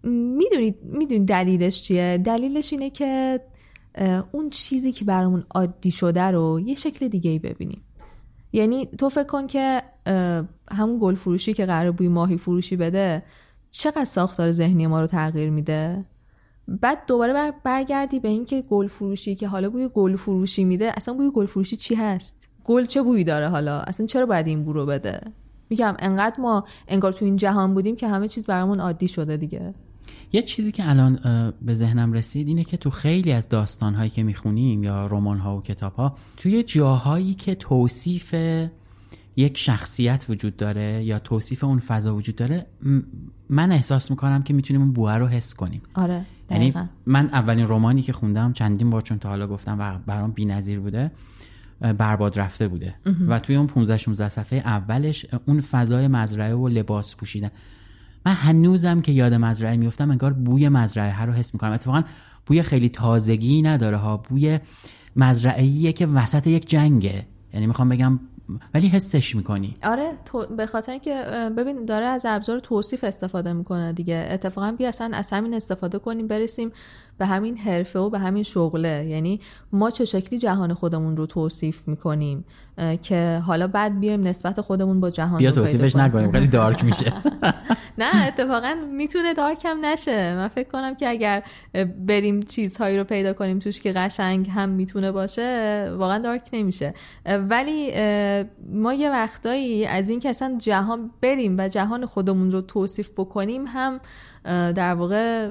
می‌دونید 0.05 0.77
می‌دونید 0.83 1.29
دلیلش 1.29 1.83
چیه؟ 1.83 2.19
دلیلش 2.25 2.73
اینه 2.73 2.91
که 2.91 3.41
اون 4.33 4.51
چیزی 4.51 4.93
که 4.93 5.05
برامون 5.05 5.45
عادی 5.51 5.91
شده 5.91 6.23
رو 6.23 6.61
یه 6.61 6.75
شکل 6.75 7.09
دیگه 7.09 7.31
ای 7.31 7.39
ببینیم. 7.39 7.83
یعنی 8.53 8.87
تو 8.99 9.09
فکر 9.09 9.27
کن 9.27 9.47
که 9.47 9.83
همون 10.71 10.99
گل 11.01 11.15
فروشی 11.15 11.55
که 11.55 11.67
قرار 11.67 11.91
بوی 11.91 12.09
ماهی 12.09 12.39
فروشی 12.39 12.77
بده 12.77 13.23
چقدر 13.71 14.05
ساختار 14.05 14.53
ذهنی 14.53 14.87
ما 14.87 15.01
رو 15.01 15.07
تغییر 15.07 15.51
میده؟ 15.51 16.05
بعد 16.69 16.99
دوباره 17.07 17.33
بر 17.33 17.55
برگردی 17.65 18.21
به 18.21 18.29
اینکه 18.29 18.63
گل 18.63 18.87
فروشی 18.87 19.35
که 19.35 19.49
حالا 19.49 19.71
بوی 19.71 19.89
گل 19.95 20.17
فروشی 20.17 20.65
میده 20.65 20.93
اصلا 20.97 21.15
بوی 21.15 21.31
گل 21.31 21.47
فروشی 21.47 21.77
چی 21.77 21.95
هست؟ 21.95 22.42
گل 22.65 22.85
چه 22.85 23.03
بویی 23.03 23.25
داره 23.25 23.49
حالا؟ 23.49 23.81
اصلا 23.81 24.07
چرا 24.07 24.27
باید 24.27 24.47
این 24.47 24.65
بو 24.65 24.73
رو 24.73 24.87
بده؟ 24.87 25.21
میگم 25.71 25.95
انقدر 25.99 26.41
ما 26.41 26.65
انگار 26.89 27.13
تو 27.13 27.25
این 27.25 27.37
جهان 27.37 27.75
بودیم 27.75 27.97
که 27.97 28.09
همه 28.09 28.29
چیز 28.29 28.47
برامون 28.47 28.81
عادی 28.81 29.09
شده 29.09 29.37
دیگه. 29.37 29.75
یه 30.33 30.43
چیزی 30.43 30.73
که 30.73 30.91
الان 30.91 31.19
به 31.63 31.75
ذهنم 31.75 32.13
رسید 32.13 32.49
اینه 32.49 32.65
که 32.65 32.77
تو 32.77 32.91
خیلی 32.91 33.33
از 33.33 33.49
داستانهایی 33.49 34.11
که 34.11 34.23
می‌خونیم 34.23 34.85
یا 34.85 35.07
رمان‌ها 35.07 35.57
و 35.57 35.63
کتاب‌ها 35.63 36.17
توی 36.37 36.63
جاهایی 36.63 37.35
که 37.35 37.55
توصیف 37.55 38.35
یک 39.37 39.59
شخصیت 39.59 40.27
وجود 40.29 40.57
داره 40.57 41.03
یا 41.05 41.19
توصیف 41.19 41.65
اون 41.65 41.79
فضا 41.79 42.17
وجود 42.17 42.37
داره 42.37 42.67
من 43.49 43.73
احساس 43.73 44.11
می‌کنم 44.11 44.43
که 44.43 44.55
می‌تونیم 44.55 44.83
اون 44.83 44.93
بوه 44.93 45.13
رو 45.13 45.27
حس 45.27 45.55
کنیم. 45.55 45.83
آره 45.95 46.25
یعنی 46.51 46.75
من 47.07 47.29
اولین 47.33 47.67
رمانی 47.69 48.03
که 48.03 48.13
خوندم 48.13 48.53
چندین 48.53 48.91
بار 48.91 49.03
چون 49.03 49.19
تا 49.19 49.29
حالا 49.29 49.47
گفتم 49.47 49.77
و 49.79 49.99
برام 50.07 50.31
بی‌نظیر 50.31 50.81
بوده 50.81 51.11
برباد 51.83 52.39
رفته 52.39 52.69
بوده. 52.69 52.95
و 53.29 53.39
توی 53.39 53.57
اون 53.57 53.67
15 53.67 53.97
16 53.97 54.29
صفحه 54.29 54.59
اولش 54.59 55.27
اون 55.47 55.61
فضای 55.61 56.09
مزرعه 56.09 56.55
و 56.55 56.69
لباس 56.69 57.17
پوشیدن. 57.17 57.51
من 58.27 58.33
هنوزم 58.33 59.01
که 59.01 59.13
یاد 59.13 59.35
مزرعه 59.35 59.77
میفتم 59.77 60.11
انگار 60.11 60.33
بوی 60.33 60.69
مزرعه 60.69 61.23
رو 61.23 61.33
حس 61.33 61.55
می‌کنم. 61.55 61.73
اتفاقا 61.73 62.03
بوی 62.47 62.63
خیلی 62.63 62.89
تازگی 62.89 63.63
نداره 63.63 63.97
ها. 63.97 64.17
بوی 64.17 64.59
مزرعه‌ایه 65.17 65.93
که 65.93 66.07
وسط 66.07 66.47
یک 66.47 66.69
جنگه. 66.69 67.27
یعنی 67.55 67.67
می‌خوام 67.67 67.89
بگم 67.89 68.21
ولی 68.75 68.89
حسش 68.89 69.37
می‌کنی. 69.37 69.77
آره 69.83 70.13
تو 70.25 70.47
به 70.57 70.67
خاطر 70.67 70.93
اینکه 70.93 71.23
اه، 71.27 71.51
ببین 71.51 71.85
داره 71.85 72.07
از 72.07 72.27
ابزار 72.29 72.61
توصیف 72.61 73.05
استفاده 73.05 73.53
می‌کنه 73.53 73.93
دیگه. 73.93 74.27
اتفاقا 74.31 74.73
بیا 74.73 74.89
اصلا 74.89 75.11
از 75.13 75.31
همین 75.31 75.55
استفاده 75.55 75.99
کنیم 75.99 76.27
برسیم 76.27 76.73
به 77.23 77.27
همین 77.27 77.57
حرفه 77.57 77.99
و 77.99 78.11
به 78.11 78.19
همین 78.19 78.43
شغله. 78.43 79.07
یعنی 79.07 79.41
ما 79.73 79.91
چه 79.91 80.05
شکلی 80.05 80.39
جهان 80.39 80.75
خودمون 80.75 81.17
رو 81.17 81.27
توصیف 81.27 81.89
می‌کنیم؟ 81.89 82.45
که 83.03 83.43
حالا 83.47 83.67
بعد 83.67 84.01
بیایم 84.01 84.23
نسبت 84.23 84.61
خودمون 84.61 85.01
با 85.01 85.11
جهان 85.11 85.39
بیا 85.39 85.51
توصیفش 85.51 85.93
کنیم. 85.93 86.05
نکنیم 86.05 86.33
خیلی 86.33 86.47
دارک 86.47 86.85
میشه. 86.85 87.13
نه 87.99 88.27
اتفاقا 88.27 88.75
می‌تونه 88.93 89.35
دارک 89.35 89.65
هم 89.65 89.85
نشه. 89.85 90.35
من 90.35 90.49
فکر 90.49 90.69
کنم 90.69 90.95
که 90.95 91.09
اگر 91.09 91.43
بریم 92.07 92.41
چیزهایی 92.41 92.99
رو 92.99 93.05
پیدا 93.05 93.33
کنیم 93.33 93.59
توش 93.59 93.81
که 93.81 93.93
قشنگ 93.93 94.49
هم 94.49 94.69
می‌تونه 94.69 95.13
باشه 95.13 95.93
واقعا 95.97 96.19
دارک 96.19 96.43
نمیشه. 96.53 96.95
ولی 97.27 97.91
ما 98.73 98.95
یه 98.95 99.11
وقتایی 99.11 99.87
از 99.87 100.09
این 100.09 100.21
که 100.21 100.29
اصلا 100.29 100.57
جهان 100.59 101.11
بریم 101.21 101.57
و 101.59 101.69
جهان 101.69 102.07
خودمون 102.07 102.51
رو 102.51 102.61
توصیف 102.61 103.11
بکنیم 103.17 103.65
هم 103.67 104.01
در 104.45 104.95
واقع 104.95 105.49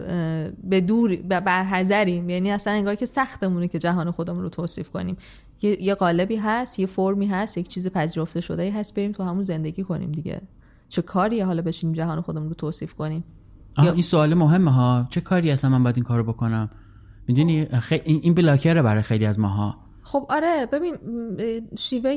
به 0.64 0.82
دور 0.82 1.16
برحذریم. 1.16 2.30
یعنی 2.30 2.52
اصلا 2.52 2.74
انگار 2.74 2.96
که 2.96 3.06
سختمونه 3.06 3.68
که 3.68 3.80
جهان 3.80 4.12
خودمون 4.12 4.44
رو 4.44 4.50
توصیف 4.50 4.90
کنیم. 4.90 5.18
یه 5.62 5.96
قالبی 5.96 6.36
هست 6.36 6.80
یه 6.80 6.86
فرمی 6.86 7.28
هست 7.28 7.58
یک 7.58 7.68
چیز 7.68 7.88
پذیرفته 7.88 8.42
شده 8.42 8.62
ای 8.64 8.70
هست 8.70 8.96
بریم 8.96 9.12
تو 9.12 9.24
همون 9.24 9.42
زندگی 9.42 9.84
کنیم 9.84 10.12
دیگه. 10.12 10.42
چه 10.90 11.02
کاریه 11.02 11.46
حالا 11.46 11.62
بشینیم 11.62 11.96
جهان 11.96 12.22
خودمون 12.22 12.48
رو 12.48 12.54
توصیف 12.54 12.94
کنیم؟ 12.94 13.24
یا- 13.84 13.92
این 13.92 14.02
سوال 14.02 14.34
مهمه 14.34 14.72
ها. 14.72 15.08
چه 15.10 15.22
کاری 15.22 15.52
اصلا 15.52 15.70
من 15.70 15.84
باید 15.84 15.96
این 15.96 16.06
کارو 16.06 16.24
بکنم؟ 16.24 16.70
می‌دونی 17.28 17.66
خی... 17.66 18.02
این 18.06 18.34
بلاکره 18.34 18.82
برای 18.82 19.02
خیلی 19.02 19.26
از 19.26 19.40
ماها. 19.40 19.76
خب 20.02 20.26
آره 20.30 20.66
ببین 20.72 20.96
شیوه 21.78 22.16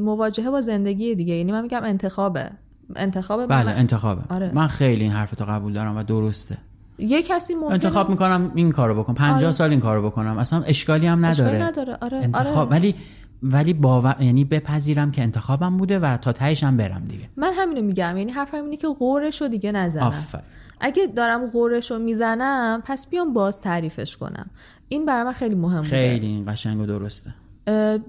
مواجهه 0.00 0.50
با 0.50 0.60
زندگی 0.60 1.14
دیگه. 1.14 1.34
یعنی 1.34 1.52
من 1.52 1.62
میگم 1.62 1.84
انتخابه. 1.84 2.50
انتخاب 2.96 3.46
بله 3.46 3.70
انتخابه. 3.70 4.22
آره. 4.34 4.50
من 4.54 4.66
خیلی 4.66 5.02
این 5.02 5.12
حرفتو 5.12 5.44
قبول 5.44 5.72
دارم 5.72 5.96
و 5.96 6.02
درسته. 6.02 6.58
یه 6.98 7.22
کسی 7.22 7.54
ممکنه 7.54 7.72
انتخاب 7.72 8.10
می‌کنم 8.10 8.52
این 8.54 8.72
کارو 8.72 8.94
بکنم 8.94 9.14
50 9.14 9.36
آره. 9.36 9.52
سال 9.52 9.70
این 9.70 9.80
کارو 9.80 10.02
بکنم. 10.10 10.38
اصلا 10.38 10.62
اشکالی 10.62 11.06
هم 11.06 11.24
نداره. 11.24 11.50
اشکالی 11.50 11.70
نداره. 11.70 11.98
آره 12.02 12.18
انتخاب 12.18 12.56
آره. 12.56 12.68
ولی 12.68 12.94
ولی 13.42 13.72
باور 13.72 14.16
یعنی 14.20 14.44
بپذیرم 14.44 15.10
که 15.10 15.22
انتخابم 15.22 15.76
بوده 15.76 15.98
و 15.98 16.16
تا 16.16 16.32
تهش 16.32 16.64
هم 16.64 16.76
برم 16.76 17.04
دیگه. 17.08 17.28
من 17.36 17.52
همینو 17.56 17.82
میگم. 17.82 18.16
یعنی 18.16 18.32
حرفم 18.32 18.64
اینه 18.64 18.76
که 18.76 18.88
قورش 18.88 19.42
رو 19.42 19.48
دیگه 19.48 19.72
نزنم. 19.72 20.02
آفر 20.02 20.42
اگه 20.80 21.06
دارم 21.06 21.46
قورش 21.46 21.90
رو 21.90 21.98
می‌زنم 21.98 22.82
پس 22.84 23.10
بیام 23.10 23.32
باز 23.32 23.60
تعریفش 23.60 24.16
کنم. 24.16 24.50
این 24.88 25.06
برای 25.06 25.22
من 25.22 25.32
خیلی 25.32 25.54
مهم 25.54 25.76
بوده. 25.76 25.88
خیلی 25.88 26.26
این 26.26 26.52
قشنگ 26.52 26.80
و 26.80 26.86
درسته. 26.86 27.34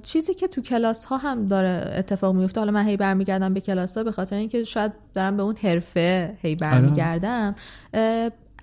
چیزی 0.04 0.34
که 0.34 0.48
تو 0.48 0.62
کلاس 0.62 1.06
ها 1.06 1.18
هم 1.18 1.48
داره 1.48 1.94
اتفاق 1.98 2.36
میفته 2.36 2.60
حالا 2.60 2.72
من 2.72 2.88
هی 2.88 2.98
برمیگردم 2.98 3.54
به 3.54 3.62
کلاس 3.62 3.98
ها 3.98 4.04
به 4.04 4.12
خاطر 4.12 4.36
اینکه 4.36 4.64
شاید 4.64 4.92
دارم 5.14 5.38
به 5.38 5.44
اون 5.44 5.56
حرفه 5.56 6.38
هی 6.42 6.56
برمیگردم. 6.56 7.56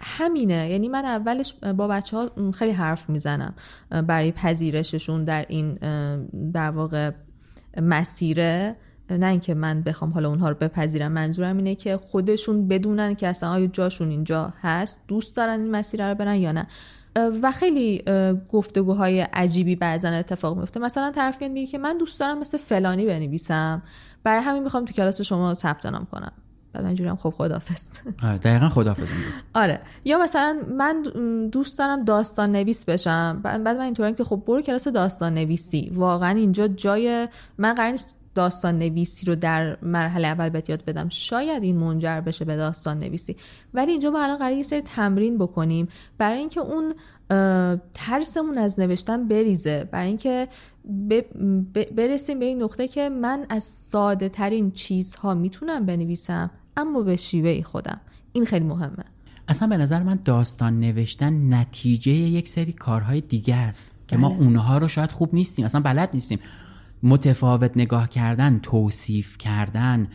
همینه. 0.01 0.71
یعنی 0.71 0.89
من 0.89 1.05
اولش 1.05 1.55
با 1.55 1.89
بچه 1.89 2.17
ها 2.17 2.31
خیلی 2.55 2.73
حرف 2.73 3.11
می‌زنم. 3.11 3.55
برای 3.91 4.33
پذیرششون 4.33 5.25
در 5.25 5.47
این 5.49 5.75
در 6.53 6.71
واقع 6.71 7.11
مسیره. 7.77 8.77
نه 9.11 9.27
اینکه 9.27 9.55
من 9.55 9.83
بخوام 9.83 10.11
حالا 10.11 10.29
اونها 10.29 10.49
رو 10.49 10.55
بپذیرم. 10.55 11.13
منظورم 11.13 11.57
اینه 11.57 11.75
که 11.75 11.97
خودشون 11.97 12.69
بدونن 12.69 13.15
که 13.15 13.29
اصلا 13.29 13.51
آیا 13.51 13.67
جاشون 13.67 14.11
اینجا 14.11 14.53
هست. 14.63 15.01
دوست 15.09 15.37
دارن 15.37 15.61
این 15.61 15.71
مسیر 15.71 16.09
رو 16.09 16.15
برن 16.15 16.37
یا 16.37 16.53
نه. 16.53 16.67
و 17.17 17.51
خیلی 17.51 18.03
گفتگوهای 18.53 19.21
عجیبی 19.21 19.77
بعضا 19.77 20.09
اتفاق 20.09 20.59
میفته 20.59 20.81
مثلا 20.81 21.11
طرف 21.11 21.41
میاد 21.41 21.53
میگه 21.53 21.67
که 21.67 21.79
من 21.79 21.99
دوست 21.99 22.21
دارم 22.21 22.39
مثل 22.39 22.59
فلانی 22.59 23.07
بنویسم. 23.07 23.83
برای 24.25 24.43
همین 24.43 24.63
می‌خوام 24.63 24.85
تو 24.85 24.93
کلاس 24.93 25.21
شما 25.21 25.55
ثبت 25.55 25.87
نام 25.87 26.07
کنم. 26.13 26.33
بعد 26.73 26.83
من 26.83 26.89
اینجوریم 26.89 27.17
خب 27.17 27.31
خدافظ 27.31 27.91
دقیقا 28.23 28.69
میگم 28.77 29.33
آره. 29.55 29.81
یا 30.05 30.19
مثلا 30.19 30.61
من 30.79 31.03
دوست 31.53 31.79
دارم 31.79 32.05
داستان 32.05 32.53
نویس 32.53 32.85
بشم. 32.85 33.41
بعد 33.43 33.61
من 33.61 33.81
اینطوریم 33.81 34.15
که 34.15 34.25
خب 34.25 34.43
برو 34.47 34.63
کلاس 34.63 34.89
داستان 34.89 35.35
نویسی 35.35 35.93
واقعا 35.95 36.31
اینجا 36.31 36.69
جای 36.69 37.29
من 37.59 37.75
قرار 37.75 37.91
نیست 37.91 38.22
داستان 38.35 38.79
نویسی 38.79 39.27
رو 39.27 39.35
در 39.35 39.79
مرحله 39.83 40.29
اول 40.29 40.49
بهت 40.49 40.71
یاد 40.71 40.85
بدم. 40.85 41.09
شاید 41.09 41.63
این 41.63 41.77
منجر 41.77 42.21
بشه 42.21 42.45
به 42.45 42.57
داستان 42.57 42.99
نویسی 42.99 43.37
ولی 43.75 43.91
اینجا 43.91 44.11
ما 44.11 44.23
الان 44.23 44.39
قرار 44.39 44.53
یه 44.53 44.63
سری 44.63 44.81
تمرین 44.81 45.39
بکنیم 45.39 45.89
برای 46.19 46.39
اینکه 46.39 46.61
اون 46.61 46.95
ترسمون 47.95 48.59
از 48.59 48.81
نوشتن 48.81 49.29
بریزه. 49.29 49.89
برای 49.93 50.09
اینکه 50.09 50.49
برسیم 51.97 52.39
به 52.39 52.45
این 52.45 52.63
نقطه 52.63 52.89
که 52.89 53.09
من 53.09 53.47
از 53.49 53.65
ساده 53.65 54.29
ترین 54.29 54.71
چیزها 54.71 55.35
می‌تونم 55.35 55.87
بنویسم 55.87 56.51
اما 56.77 57.03
به 57.03 57.17
شیوه 57.17 57.63
خودم. 57.63 58.01
این 58.33 58.45
خیلی 58.45 58.65
مهمه. 58.65 59.05
اصلا 59.49 59.69
به 59.69 59.77
نظر 59.77 60.03
من 60.03 60.19
داستان 60.25 60.81
نوشتن 60.81 61.55
نتیجه 61.55 62.13
یک 62.13 62.49
سری 62.49 62.73
کارهای 62.73 63.21
دیگه 63.21 63.55
است 63.55 63.95
که 64.09 64.17
ما 64.17 64.29
بله. 64.29 64.39
اونها 64.39 64.79
رو 64.79 64.89
شاید 64.89 65.11
خوب 65.11 65.35
نیستیم 65.35 65.65
اصلا 65.65 65.81
بلد 65.81 66.11
نیستیم. 66.15 66.39
متفاوت 67.03 67.77
نگاه 67.77 68.09
کردن 68.09 68.59
توصیف 68.59 69.39
کردن 69.39 70.07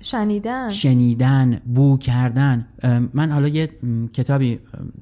شنیدن. 0.00 0.68
شنیدن 0.68 1.60
بو 1.74 1.98
کردن. 1.98 2.66
ام، 2.82 3.10
من 3.14 3.30
حالا 3.30 3.48
یه 3.48 3.68
کتابی 4.12 4.52
ام، 4.52 4.92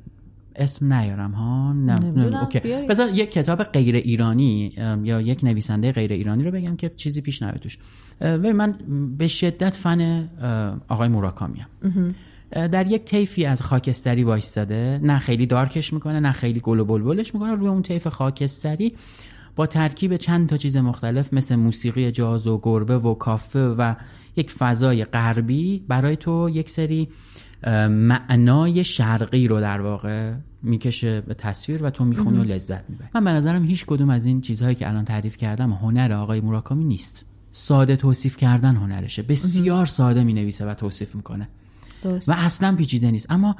اسم 0.57 0.93
نیارم 0.93 1.33
ها؟ 1.33 1.73
نه 1.73 2.41
اوکی. 2.41 2.61
بذار 2.61 3.09
یک 3.15 3.31
کتاب 3.31 3.63
غیر 3.63 3.95
ایرانی 3.95 4.73
ام، 4.77 5.05
یا 5.05 5.21
یک 5.21 5.45
نویسنده 5.45 5.93
غیر 5.93 6.13
ایرانی 6.13 6.45
رو 6.45 6.51
بگم 6.51 6.77
که 6.77 6.93
چیزی 6.97 7.21
پیش 7.21 7.43
نیاد 7.43 7.57
توش. 7.57 7.79
ببین 8.21 8.53
من 8.53 8.75
به 9.19 9.29
شدت 9.29 9.75
فن 9.75 10.29
آقای 10.89 11.09
موراکامی 11.09 11.59
در 12.53 12.87
یک 12.87 13.05
طیفی 13.05 13.45
از 13.45 13.63
خاکستری 13.63 14.25
وایستاده. 14.25 15.01
نه 15.03 15.19
خیلی 15.19 15.47
دارکش 15.47 15.93
می‌کنه 15.93 16.21
نه 16.21 16.33
خیلی 16.33 16.61
گل 16.61 16.81
و 16.81 16.85
بلبلش 16.85 17.35
می‌کنه. 17.35 17.55
روی 17.55 17.69
اون 17.69 17.83
طیف 17.83 18.07
خاکستری 18.07 18.95
با 19.57 19.67
ترکیب 19.67 20.17
چند 20.17 20.49
تا 20.49 20.57
چیز 20.57 20.77
مختلف 20.77 21.33
مثل 21.33 21.57
موسیقی 21.57 22.11
جاز 22.11 22.47
و 22.47 22.61
گربه 22.63 22.99
و 22.99 23.15
کافه 23.15 23.65
و 23.65 23.95
یک 24.37 24.51
فضای 24.51 25.05
غربی 25.05 25.85
برای 25.89 26.17
تو 26.17 26.51
یک 26.53 26.71
سری 26.71 27.09
معنای 27.91 28.85
شرقی 28.85 29.49
رو 29.49 29.61
در 29.61 29.81
واقع 29.81 30.33
می‌کشه 30.63 31.21
به 31.21 31.35
تصویر 31.35 31.83
و 31.83 31.91
تو 31.91 32.05
می‌خونی 32.05 32.39
و 32.39 32.45
لذت 32.45 32.91
می‌بری. 32.91 33.09
من 33.15 33.25
به 33.25 33.31
نظرم 33.31 33.65
هیچ 33.65 33.87
کدوم 33.87 34.11
از 34.11 34.25
این 34.25 34.41
چیزهایی 34.41 34.75
که 34.75 34.89
الان 34.89 35.05
تعریف 35.05 35.37
کردم 35.37 35.73
هنر 35.73 36.13
آقای 36.13 36.41
موراکامی 36.41 36.85
نیست. 36.85 37.27
ساده 37.53 37.97
توصیف 37.97 38.37
کردن 38.37 38.77
هنرشه. 38.77 39.23
بسیار 39.23 39.87
ساده 39.87 40.25
می‌نویسه 40.25 40.67
و 40.67 40.75
توصیف 40.75 41.15
می‌کنه. 41.15 41.49
درست. 42.03 42.29
و 42.29 42.33
اصلا 42.37 42.77
پیچیده 42.77 43.11
نیست. 43.11 43.27
اما 43.31 43.57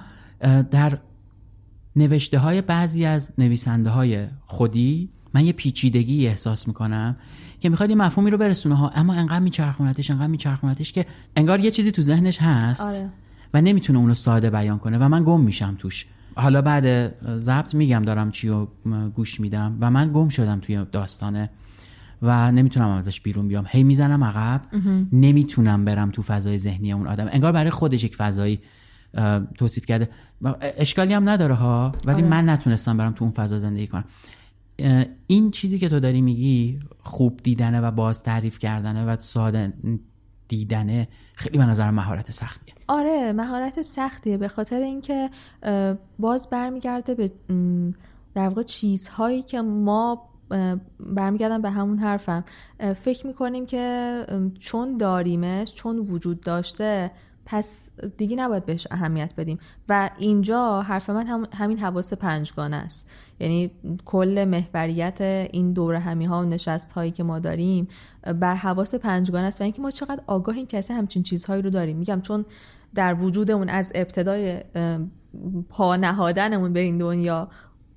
در 0.71 0.99
نوشته 1.97 2.39
های 2.39 2.63
بعضی 2.63 3.05
از 3.05 3.33
نویسنده 3.39 3.91
های 3.91 4.27
خودی 4.47 5.09
من 5.35 5.45
یه 5.45 5.53
پیچیدگی 5.53 6.27
احساس 6.27 6.69
می‌کنم 6.69 7.17
که 7.61 7.69
می‌خواد 7.69 7.91
یه 7.91 7.97
مفهومی 7.97 8.31
رو 8.31 8.39
برسونه 8.39 8.75
ها. 8.75 8.89
اما 8.89 9.15
انقدر 9.15 9.41
میچرخونتش 9.41 10.11
انقدر 10.11 10.27
میچرخونتش 10.27 10.93
که 10.93 11.07
انگار 11.37 11.61
یه 11.61 11.71
چیزی 11.71 11.93
تو 11.93 12.03
ذهنش 12.03 12.39
هست 12.41 12.81
آره. 12.81 13.11
و 13.55 13.61
نمی‌تونه 13.61 13.99
اونو 13.99 14.15
ساده 14.15 14.51
بیان 14.51 14.79
کنه 14.79 14.99
و 14.99 15.09
من 15.09 15.25
گم 15.25 15.41
میشم 15.41 15.77
توش. 15.79 16.07
حالا 16.37 16.63
بعد 16.63 17.15
ضبط 17.39 17.75
میگم 17.75 18.03
دارم 18.07 18.31
چی 18.31 18.49
رو 18.49 18.69
گوش 19.15 19.41
میدم 19.41 19.77
و 19.81 19.91
من 19.91 20.11
گم 20.13 20.29
شدم 20.29 20.61
توی 20.61 20.85
داستانه 20.93 21.51
و 22.23 22.53
نمی‌تونم 22.53 22.89
ازش 22.89 23.21
بیرون 23.21 23.49
بیام. 23.49 23.65
هی 23.69 23.83
می‌زنم 23.83 24.25
عقب. 24.25 24.61
نمی‌تونم 25.13 25.85
برم 25.85 26.11
تو 26.11 26.23
فضای 26.23 26.59
ذهنی 26.59 26.93
اون 26.93 27.07
آدم. 27.07 27.29
انگار 27.33 27.53
برای 27.53 27.71
خودش 27.71 28.05
یک 28.05 28.17
فضایی 28.17 28.61
اه، 29.15 29.41
توصیف 29.55 29.87
کرده. 29.87 30.09
اشکالی 30.79 31.15
هم 31.15 31.29
نداره 31.29 31.55
ها 31.55 31.93
ولی 32.05 32.23
من 32.23 32.49
نتونستم 32.49 32.97
برم 32.97 33.13
تو 33.13 33.25
اون 33.25 33.33
فضا 33.33 33.59
زندگی 33.59 33.87
کنم. 33.87 34.05
این 35.27 35.51
چیزی 35.51 35.79
که 35.79 35.89
تو 35.89 36.01
داری 36.01 36.21
میگی 36.21 36.81
خوب 36.99 37.41
دیدنه 37.43 37.81
و 37.81 37.91
باز 37.91 38.23
تعریف 38.23 38.59
کردنه 38.59 39.05
و 39.05 39.17
ساده 39.19 39.73
دیدنه 40.49 41.09
خیلی 41.35 41.59
به 41.59 41.67
نظر 41.67 41.91
مهارت 41.91 42.31
سختیه. 42.31 42.75
آره 42.89 43.33
مهارت 43.33 43.83
سختیه 43.83 44.37
به 44.37 44.49
خاطر 44.49 44.81
اینکه 44.81 45.31
باز 46.19 46.51
برمیگرده 46.51 47.15
به 47.15 47.33
در 48.35 48.49
واقع 48.49 48.63
چیزهایی 48.63 49.43
که 49.43 49.61
ما 49.61 50.31
برمیگردم 51.01 51.63
به 51.63 51.71
همون 51.71 51.99
حرفم. 51.99 52.45
فکر 53.03 53.27
می‌کنیم 53.27 53.67
که 53.67 54.27
چون 54.59 54.97
داریمش 54.97 55.75
چون 55.75 55.99
وجود 55.99 56.41
داشته 56.41 57.11
پس 57.53 57.91
دیگه 58.17 58.37
نباید 58.37 58.67
بهش 58.67 58.87
اهمیت 58.91 59.33
بدیم. 59.37 59.59
و 59.89 60.11
اینجا 60.19 60.83
حرف 60.83 61.11
من 61.11 61.27
هم 61.27 61.47
همین 61.55 61.79
حواس 61.79 62.13
پنجگانه 62.13 62.77
است. 62.77 63.11
یعنی 63.41 63.71
کل 64.05 64.45
محوریت 64.45 65.21
این 65.53 65.73
دوره 65.73 65.99
همی 65.99 66.25
ها 66.25 66.41
و 66.41 66.45
نشست 66.45 66.93
هایی 66.93 67.11
که 67.11 67.23
ما 67.23 67.39
داریم 67.39 67.89
بر 68.41 68.55
حواس 68.55 68.95
پنجگانه 68.95 69.47
است 69.47 69.61
و 69.61 69.65
اینکه 69.65 69.83
ما 69.83 69.91
چقدر 69.91 70.23
آگاهیم 70.27 70.67
که 70.67 70.79
اصلا 70.79 70.97
همچین 70.97 71.23
چیزهایی 71.23 71.63
رو 71.63 71.71
داریم. 71.71 71.97
میگم 71.97 72.21
چون 72.21 72.45
در 72.95 73.15
وجودمون 73.15 73.69
از 73.69 73.93
ابتدای 73.95 74.65
پا 75.69 75.97
نهادنمون 75.97 76.73
به 76.73 76.81
این 76.81 76.99
دنیا 76.99 77.49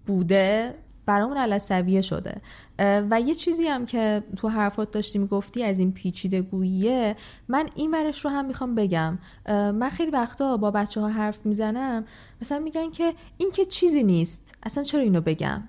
بوده 0.06 0.76
برامون 1.06 1.38
علصویه 1.38 2.02
شده. 2.02 2.42
و 2.80 3.22
یه 3.22 3.36
چیزی 3.36 3.68
هم 3.68 3.86
که 3.86 4.24
تو 4.38 4.50
حرفات 4.50 4.92
داشتی 4.92 5.20
می‌گفتی 5.20 5.64
از 5.64 5.80
این 5.80 5.92
پیچیده 5.92 6.42
گوییه 6.42 7.16
من 7.48 7.70
این 7.76 7.92
ورش 7.92 8.26
رو 8.26 8.32
هم 8.32 8.46
می‌خوام 8.46 8.76
بگم. 8.76 9.20
من 9.50 9.90
خیلی 9.90 10.12
وقتا 10.12 10.58
با 10.58 10.72
بچه 10.72 11.02
ها 11.02 11.08
حرف 11.08 11.46
می‌زنم 11.46 12.06
مثلا 12.42 12.60
میگن 12.60 12.92
که 12.92 13.14
این 13.38 13.52
که 13.52 13.66
چیزی 13.66 14.04
نیست 14.04 14.54
اصلا 14.64 14.84
چرا 14.84 15.02
اینو 15.02 15.22
بگم؟ 15.22 15.64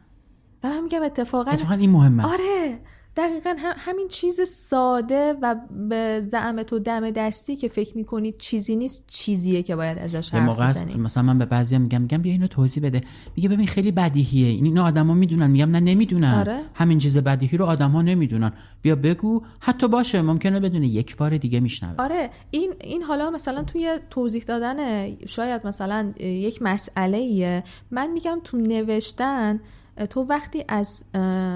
و 0.64 0.68
من 0.68 0.80
میگم 0.80 1.03
اتفاقا 1.03 1.51
اتفاقا 1.51 1.74
این 1.74 1.91
مهمه 1.91 2.24
است. 2.24 2.41
آره. 2.41 2.78
دقیقا 3.17 3.55
هم 3.59 3.75
همین 3.79 4.09
چیز 4.09 4.41
ساده 4.41 5.35
و 5.43 5.57
به 5.89 6.23
زعم 6.25 6.62
تو 6.62 6.79
دم 6.79 7.11
دستی 7.11 7.57
که 7.57 7.69
فکر 7.69 7.97
می‌کنید 7.97 8.37
چیزی 8.39 8.77
نیست 8.77 9.05
چیزیه 9.07 9.62
که 9.62 9.77
باید 9.77 9.99
ازش 9.99 10.31
حرف 10.31 10.61
بزنیم. 10.61 11.01
مثلا 11.01 11.23
من 11.23 11.39
به 11.39 11.47
بعضیا 11.47 11.79
میگم 11.79 12.03
میگم 12.03 12.19
بیا 12.19 12.33
اینو 12.33 12.47
توضیح 12.47 12.83
بده. 12.83 13.01
میگه 13.37 13.49
ببین 13.49 13.67
خیلی 13.67 13.93
بدیهیه. 13.93 14.49
این 14.49 14.65
اینو 14.65 14.83
آدما 14.83 15.15
می‌دونن. 15.15 15.51
میگم 15.51 15.71
نه 15.71 15.81
نمی‌دونن. 15.81 16.35
آره. 16.35 16.61
همین 16.75 16.99
چیز 16.99 17.19
بدیهی 17.19 17.59
رو 17.59 17.65
آدما 17.65 18.03
نمی‌دونن. 18.03 18.53
بیا 18.83 18.97
بگو. 18.97 19.43
حتی 19.61 19.89
باشه 19.89 20.23
ممکنه 20.23 20.61
بدونه. 20.61 20.87
یک 20.87 21.17
بار 21.17 21.39
دیگه 21.39 21.61
میشنوه. 21.61 21.95
آره. 21.99 22.31
این 22.51 22.73
این 22.81 23.03
حالا 23.03 23.31
مثلا 23.31 23.62
توی 23.62 23.99
توضیح 24.11 24.45
دادن 24.45 25.07
شاید 25.27 25.67
مثلا 25.67 26.12
یک 26.21 26.62
مسئله 26.62 27.62
من 27.91 28.12
میگم 28.12 28.41
تو 28.45 28.57
نوشتن 28.57 29.61
تو 30.11 30.22
وقتی 30.22 30.64
از 30.68 31.05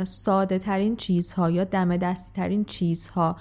ساده 0.09 0.59
ترین 0.59 0.97
چیزها 0.97 1.51
یا 1.51 1.65
دم 1.65 1.97
دستی 1.97 2.33
ترین 2.33 2.65
چیزها 2.65 3.37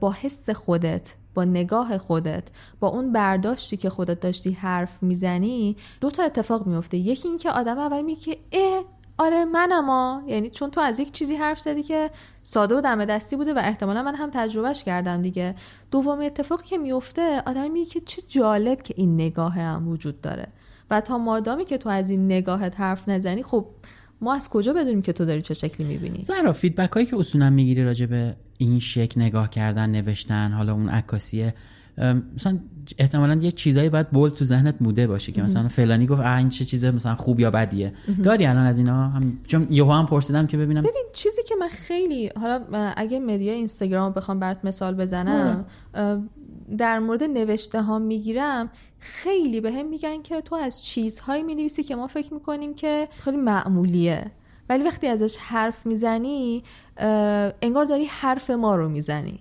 با 0.00 0.12
حس 0.12 0.50
خودت 0.50 1.14
با 1.34 1.44
نگاه 1.44 1.98
خودت 1.98 2.48
با 2.80 2.88
اون 2.88 3.12
برداشتی 3.12 3.76
که 3.76 3.90
خودت 3.90 4.20
داشتی 4.20 4.52
حرف 4.52 5.02
می‌زنی 5.02 5.76
دو 6.00 6.10
تا 6.10 6.22
اتفاق 6.22 6.66
میفته 6.66 6.96
یکی 6.96 7.28
این 7.28 7.38
که 7.38 7.50
آدم 7.50 7.78
اول 7.78 8.02
میگه 8.02 8.20
که 8.20 8.38
اه 8.52 8.84
آره 9.18 9.44
منم 9.44 10.22
یعنی 10.26 10.50
چون 10.50 10.70
تو 10.70 10.80
از 10.80 11.00
یک 11.00 11.12
چیزی 11.12 11.36
حرف 11.36 11.60
زدی 11.60 11.82
که 11.82 12.10
ساده 12.42 12.74
و 12.74 12.80
دم 12.80 13.04
دستی 13.04 13.36
بوده 13.36 13.54
و 13.54 13.58
احتمالا 13.58 14.02
من 14.02 14.14
هم 14.14 14.30
تجربهش 14.32 14.84
کردم 14.84 15.22
دیگه. 15.22 15.54
دومی 15.90 16.26
اتفاقی 16.26 16.66
که 16.66 16.78
میفته 16.78 17.42
آدم 17.46 17.70
میگه 17.70 17.90
که 17.90 18.00
چه 18.00 18.22
جالب 18.28 18.82
که 18.82 18.94
این 18.96 19.14
نگاه 19.14 19.54
هم 19.54 19.88
وجود 19.88 20.20
داره. 20.20 20.48
و 20.90 21.00
تا 21.00 21.18
مادامی 21.18 21.64
که 21.64 21.78
تو 21.78 21.88
از 21.88 22.10
این 22.10 22.26
نگاهت 22.26 22.80
حرف 22.80 23.08
نزنی 23.08 23.42
خب 23.42 23.66
ما 24.20 24.34
از 24.34 24.48
کجا 24.48 24.72
بدونیم 24.72 25.02
که 25.02 25.12
تو 25.12 25.24
داری 25.24 25.42
چه 25.42 25.54
شکلی 25.54 25.86
می‌بینی؟ 25.86 26.24
زهرا 26.24 26.52
فیدبک 26.52 26.92
هایی 26.92 27.06
که 27.06 27.16
اصولا 27.16 27.50
می‌گیری 27.50 27.84
راجع 27.84 28.06
به 28.06 28.36
این 28.58 28.78
شکل 28.78 29.20
نگاه 29.20 29.50
کردن 29.50 29.90
نوشتن 29.90 30.52
حالا 30.52 30.72
اون 30.72 30.88
عکاسیه 30.88 31.54
مثلا 32.36 32.58
احتمالا 32.98 33.34
یه 33.34 33.50
چیزایی 33.52 33.88
باید 33.88 34.10
بولد 34.10 34.34
تو 34.34 34.44
ذهنت 34.44 34.74
موده 34.80 35.06
باشه 35.06 35.32
که 35.32 35.42
مثلا 35.42 35.68
فلانی 35.68 36.06
گفت 36.06 36.20
اه 36.20 36.38
این 36.38 36.48
چه 36.48 36.64
چیزه 36.64 36.90
مثلا 36.90 37.14
خوب 37.14 37.40
یا 37.40 37.50
بدیه. 37.50 37.92
داری 38.24 38.46
الان 38.46 38.66
از 38.66 38.78
اینا 38.78 39.08
هم 39.08 39.38
چون 39.46 39.66
یهو 39.70 39.92
هم 39.92 40.06
پرسیدم 40.06 40.46
که 40.46 40.56
ببینم. 40.56 40.80
ببین 40.80 41.04
چیزی 41.12 41.42
که 41.42 41.54
من 41.60 41.68
خیلی 41.68 42.30
حالا 42.40 42.60
اگه 42.96 43.20
مدیا 43.20 43.52
اینستاگرام 43.52 44.12
بخوام 44.12 44.40
برات 44.40 44.64
مثال 44.64 44.94
بزنم 44.94 45.64
اه، 45.94 46.18
در 46.78 46.98
مورد 46.98 47.22
نوشته 47.22 47.82
ها 47.82 47.98
می‌گیرم 47.98 48.70
خیلی 48.98 49.60
به 49.60 49.72
هم 49.72 49.86
میگن 49.86 50.22
که 50.22 50.40
تو 50.40 50.54
از 50.54 50.84
چیزهایی 50.84 51.42
می‌نویسی 51.42 51.82
که 51.82 51.96
ما 51.96 52.06
فکر 52.06 52.34
می‌کنیم 52.34 52.74
که 52.74 53.08
خیلی 53.10 53.36
معمولیه. 53.36 54.30
ولی 54.68 54.84
وقتی 54.84 55.06
ازش 55.06 55.36
حرف 55.36 55.86
می‌زنی 55.86 56.64
انگار 57.62 57.84
داری 57.84 58.04
حرف 58.04 58.50
ما 58.50 58.76
رو 58.76 58.88
می‌زنی. 58.88 59.40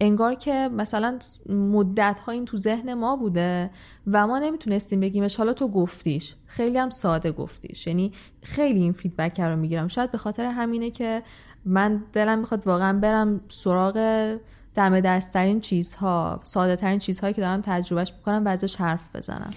انگار 0.00 0.34
که 0.34 0.70
مثلا 0.72 1.18
مدت 1.48 2.18
ها 2.18 2.32
این 2.32 2.44
تو 2.44 2.56
ذهن 2.56 2.94
ما 2.94 3.16
بوده 3.16 3.70
و 4.06 4.26
ما 4.26 4.38
نمی‌تونستیم 4.38 5.00
بگیمش 5.00 5.36
حالا 5.36 5.52
تو 5.52 5.68
گفتیش. 5.68 6.34
خیلی 6.46 6.78
هم 6.78 6.90
ساده 6.90 7.32
گفتیش. 7.32 7.86
یعنی 7.86 8.12
خیلی 8.42 8.80
این 8.82 8.92
فیدبک 8.92 9.40
رو 9.40 9.56
می‌گیرم. 9.56 9.88
شاید 9.88 10.10
به 10.10 10.18
خاطر 10.18 10.44
همینه 10.44 10.90
که 10.90 11.22
من 11.64 12.04
دلم 12.12 12.38
می‌خواد 12.38 12.66
واقعا 12.66 12.98
برم 12.98 13.40
سراغ 13.48 14.36
دم 14.76 15.00
دستترین 15.00 15.60
چیزها 15.60 16.40
ساده 16.44 16.76
ترین 16.76 16.98
چیزهایی 16.98 17.34
که 17.34 17.40
دارم 17.40 17.60
تجربهش 17.64 18.12
می‌کنم 18.18 18.44
و 18.44 18.48
ازش 18.48 18.76
حرف 18.76 19.16
بزنم. 19.16 19.50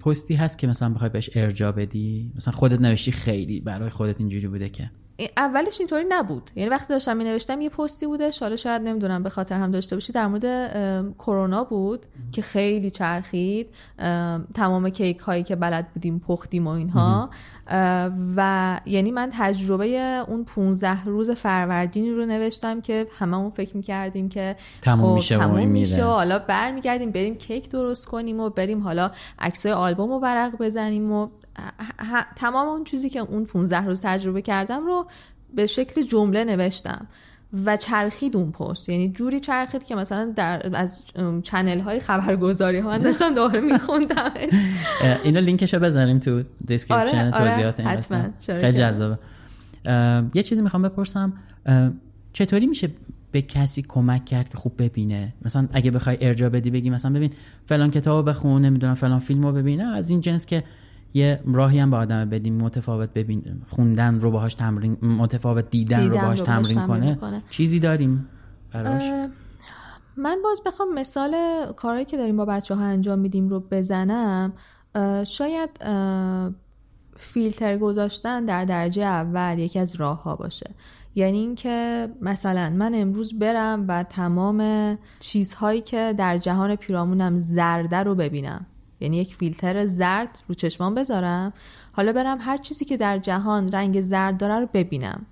پستی 0.00 0.34
هست 0.34 0.58
که 0.58 0.66
مثلا 0.66 0.88
بخوای 0.88 1.10
بهش 1.10 1.30
ارجا 1.34 1.72
بدی؟ 1.72 2.32
مثلا 2.36 2.54
خودت 2.54 2.80
نوشتی 2.80 3.12
خیلی 3.12 3.60
برای 3.60 3.90
خودت 3.90 4.20
اینجوری 4.20 4.48
بوده 4.48 4.68
که. 4.68 4.90
اولش 5.36 5.80
اینطوری 5.80 6.04
نبود. 6.08 6.50
یعنی 6.56 6.70
وقتی 6.70 6.88
داشتم 6.88 7.16
می 7.16 7.24
نوشتم 7.24 7.60
یه 7.60 7.68
پستی 7.68 8.06
بوده 8.06 8.30
حالا 8.40 8.56
شاید 8.56 8.82
نمی‌دونم 8.82 9.22
به 9.22 9.30
خاطر 9.30 9.54
هم 9.54 9.70
داشته 9.70 9.96
باشی. 9.96 10.12
در 10.12 10.26
مورد 10.26 11.14
کرونا 11.18 11.64
بود 11.64 12.06
که 12.32 12.42
خیلی 12.42 12.90
چرخید. 12.90 13.68
ام، 13.98 14.46
تمام 14.54 14.88
کیک 14.88 15.18
هایی 15.18 15.42
که 15.42 15.56
بلد 15.56 15.88
بودیم 15.92 16.18
پختیم 16.18 16.66
و 16.66 16.70
اینها. 16.70 17.30
و 18.36 18.80
یعنی 18.86 19.12
من 19.12 19.30
تجربه 19.32 20.24
اون 20.28 20.44
15 20.44 21.04
روز 21.04 21.30
فروردینی 21.30 22.10
رو 22.10 22.26
نوشتم 22.26 22.80
که 22.80 23.06
هممون 23.18 23.50
فکر 23.50 23.76
می‌کردیم 23.76 24.28
که 24.28 24.56
تموم 24.82 25.08
خب 25.08 25.14
میشه 25.14 25.38
تموم. 25.38 25.68
میشه 25.68 26.04
و 26.04 26.08
حالا 26.08 26.38
برمیگردیم 26.38 27.10
بریم 27.10 27.34
کیک 27.34 27.70
درست 27.70 28.06
کنیم 28.06 28.40
و 28.40 28.50
بریم 28.50 28.80
حالا 28.80 29.10
عکسای 29.38 29.72
آلبوم 29.72 30.10
رو 30.10 30.18
ورق 30.18 30.56
بزنیم 30.58 31.12
و 31.12 31.28
تمام 32.36 32.68
اون 32.68 32.84
چیزی 32.84 33.10
که 33.10 33.20
اون 33.20 33.44
15 33.44 33.86
روز 33.86 34.00
تجربه 34.02 34.42
کردم 34.42 34.86
رو 34.86 35.06
به 35.54 35.66
شکل 35.66 36.02
جمله 36.02 36.44
نوشتم 36.44 37.06
و 37.64 37.76
چرخید 37.76 38.36
اون 38.36 38.52
پست 38.52 38.88
یعنی 38.88 39.08
جوری 39.08 39.40
چرخید 39.40 39.84
که 39.84 39.94
مثلا 39.94 40.32
در 40.36 40.70
از 40.76 41.02
channel 41.42 41.80
های 41.80 42.00
خبرگزاری 42.00 42.78
ها 42.78 42.88
من 42.88 42.98
داشتم 43.02 43.34
دوباره 43.34 43.60
میخوندم 43.60 44.32
اینو 45.24 45.40
لینکشو 45.40 45.78
بذاریم 45.78 46.18
تو 46.18 46.42
description 46.66 47.16
آره، 47.16 47.30
آره، 47.30 47.50
توضیحات 47.50 47.80
این 47.80 47.88
حتما. 47.88 48.18
قسمت. 48.18 48.38
چرا 48.38 48.60
خیلی؟ 48.60 48.78
جذابه 48.78 49.18
یه 50.34 50.42
چیزی 50.42 50.62
می‌خوام 50.62 50.82
بپرسم 50.82 51.32
چطوری 52.32 52.66
میشه 52.66 52.90
به 53.32 53.42
کسی 53.42 53.82
کمک 53.82 54.24
کرد 54.24 54.48
که 54.48 54.58
خوب 54.58 54.72
ببینه 54.82 55.34
مثلا 55.44 55.68
اگه 55.72 55.90
بخوای 55.90 56.16
ارجاع 56.20 56.48
بدی 56.50 56.70
بگی 56.70 56.90
مثلا 56.90 57.12
ببین 57.12 57.30
فلان 57.66 57.90
کتابو 57.90 58.30
بخون 58.30 58.64
نمی‌دونم 58.64 58.94
فلان 58.94 59.18
فیلمو 59.18 59.52
ببین 59.52 59.80
نه، 59.80 59.96
از 59.96 60.10
این 60.10 60.20
جنس 60.20 60.46
که 60.46 60.64
یه 61.14 61.40
راهی 61.46 61.78
هم 61.78 61.90
به 61.90 61.96
آدم 61.96 62.30
بدیم 62.30 62.54
متفاوت 62.54 63.12
ببین 63.12 63.62
خوندن 63.68 64.20
رو 64.20 64.30
باهاش 64.30 64.54
تمرین 64.54 64.96
متفاوت 65.02 65.70
دیدن, 65.70 65.96
رو 65.96 66.08
دیدن 66.08 66.20
باهاش 66.20 66.40
رو 66.40 66.46
باهاش 66.46 66.68
تمرین 66.68 66.86
تمرین 66.86 67.14
کنه. 67.14 67.30
کنه. 67.30 67.42
چیزی 67.50 67.78
داریم 67.78 68.28
براش؟ 68.72 69.12
من 70.16 70.38
باز 70.44 70.62
بخوام 70.66 70.94
مثال 70.94 71.36
کارهایی 71.76 72.04
که 72.04 72.16
داریم 72.16 72.36
با 72.36 72.44
بچه 72.44 72.74
ها 72.74 72.84
انجام 72.84 73.18
میدیم 73.18 73.48
رو 73.48 73.60
بزنم. 73.70 74.52
اه، 74.94 75.24
شاید 75.24 75.70
اه، 75.80 76.50
فیلتر 77.16 77.78
گذاشتن 77.78 78.44
در 78.44 78.64
درجه 78.64 79.02
اول 79.02 79.58
یکی 79.58 79.78
از 79.78 79.94
راه 79.94 80.22
ها 80.22 80.36
باشه. 80.36 80.70
یعنی 81.14 81.38
اینکه 81.38 82.08
مثلا 82.20 82.70
من 82.70 82.94
امروز 82.94 83.38
برم 83.38 83.84
و 83.88 84.02
تمام 84.02 84.98
چیزهایی 85.20 85.80
که 85.80 86.14
در 86.18 86.38
جهان 86.38 86.76
پیرامونم 86.76 87.38
زرده 87.38 87.96
رو 87.96 88.14
ببینم. 88.14 88.66
یعنی 89.00 89.16
یک 89.16 89.36
فیلتر 89.36 89.86
زرد 89.86 90.38
رو 90.48 90.54
چشمان 90.54 90.94
بذارم. 90.94 91.52
حالا 91.92 92.12
برم 92.12 92.38
هر 92.40 92.56
چیزی 92.56 92.84
که 92.84 92.96
در 92.96 93.18
جهان 93.18 93.72
رنگ 93.72 94.00
زرد 94.00 94.36
داره 94.36 94.60
رو 94.60 94.68
ببینم. 94.74 95.26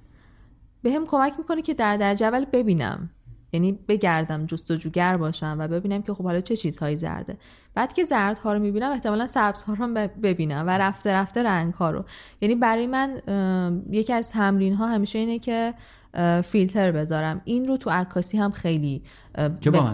به 0.83 0.93
هم 0.93 1.07
کمک 1.07 1.33
می‌کنه 1.39 1.63
که 1.63 1.75
در 1.75 1.97
درجه 1.97 2.27
اول 2.27 2.45
ببینم. 2.45 3.11
یعنی 3.53 3.79
بگردم 3.89 4.47
جستجوگر 4.47 5.17
باشم 5.17 5.57
و 5.61 5.69
ببینم 5.69 6.03
که 6.03 6.15
خب 6.15 6.25
حالا 6.25 6.41
چه 6.41 6.57
چیزهایی 6.57 6.97
زرده. 6.97 7.39
بعد 7.75 7.93
که 7.93 8.05
زردها 8.05 8.53
رو 8.53 8.59
می‌بینم 8.59 8.91
احتمالا 8.91 9.27
سبزها 9.27 9.75
رو 9.75 9.85
هم 9.85 9.95
ب- 9.95 10.11
ببینم 10.23 10.67
و 10.67 10.79
رفته 10.79 11.13
رفته 11.13 11.43
رنگ 11.43 11.75
ها 11.75 11.91
رو. 11.91 12.05
یعنی 12.41 12.55
برای 12.55 12.87
من 12.87 13.23
یکی 13.91 14.13
از 14.13 14.31
تمرین 14.31 14.75
ها 14.75 14.87
همیشه 14.87 15.19
اینه 15.19 15.39
که 15.39 15.75
فیلتر 16.45 16.93
بذارم. 16.93 17.41
این 17.45 17.69
رو 17.69 17.77
تو 17.77 17.91
عکاسی 17.91 18.39
هم 18.39 18.51
خیلی 18.51 19.03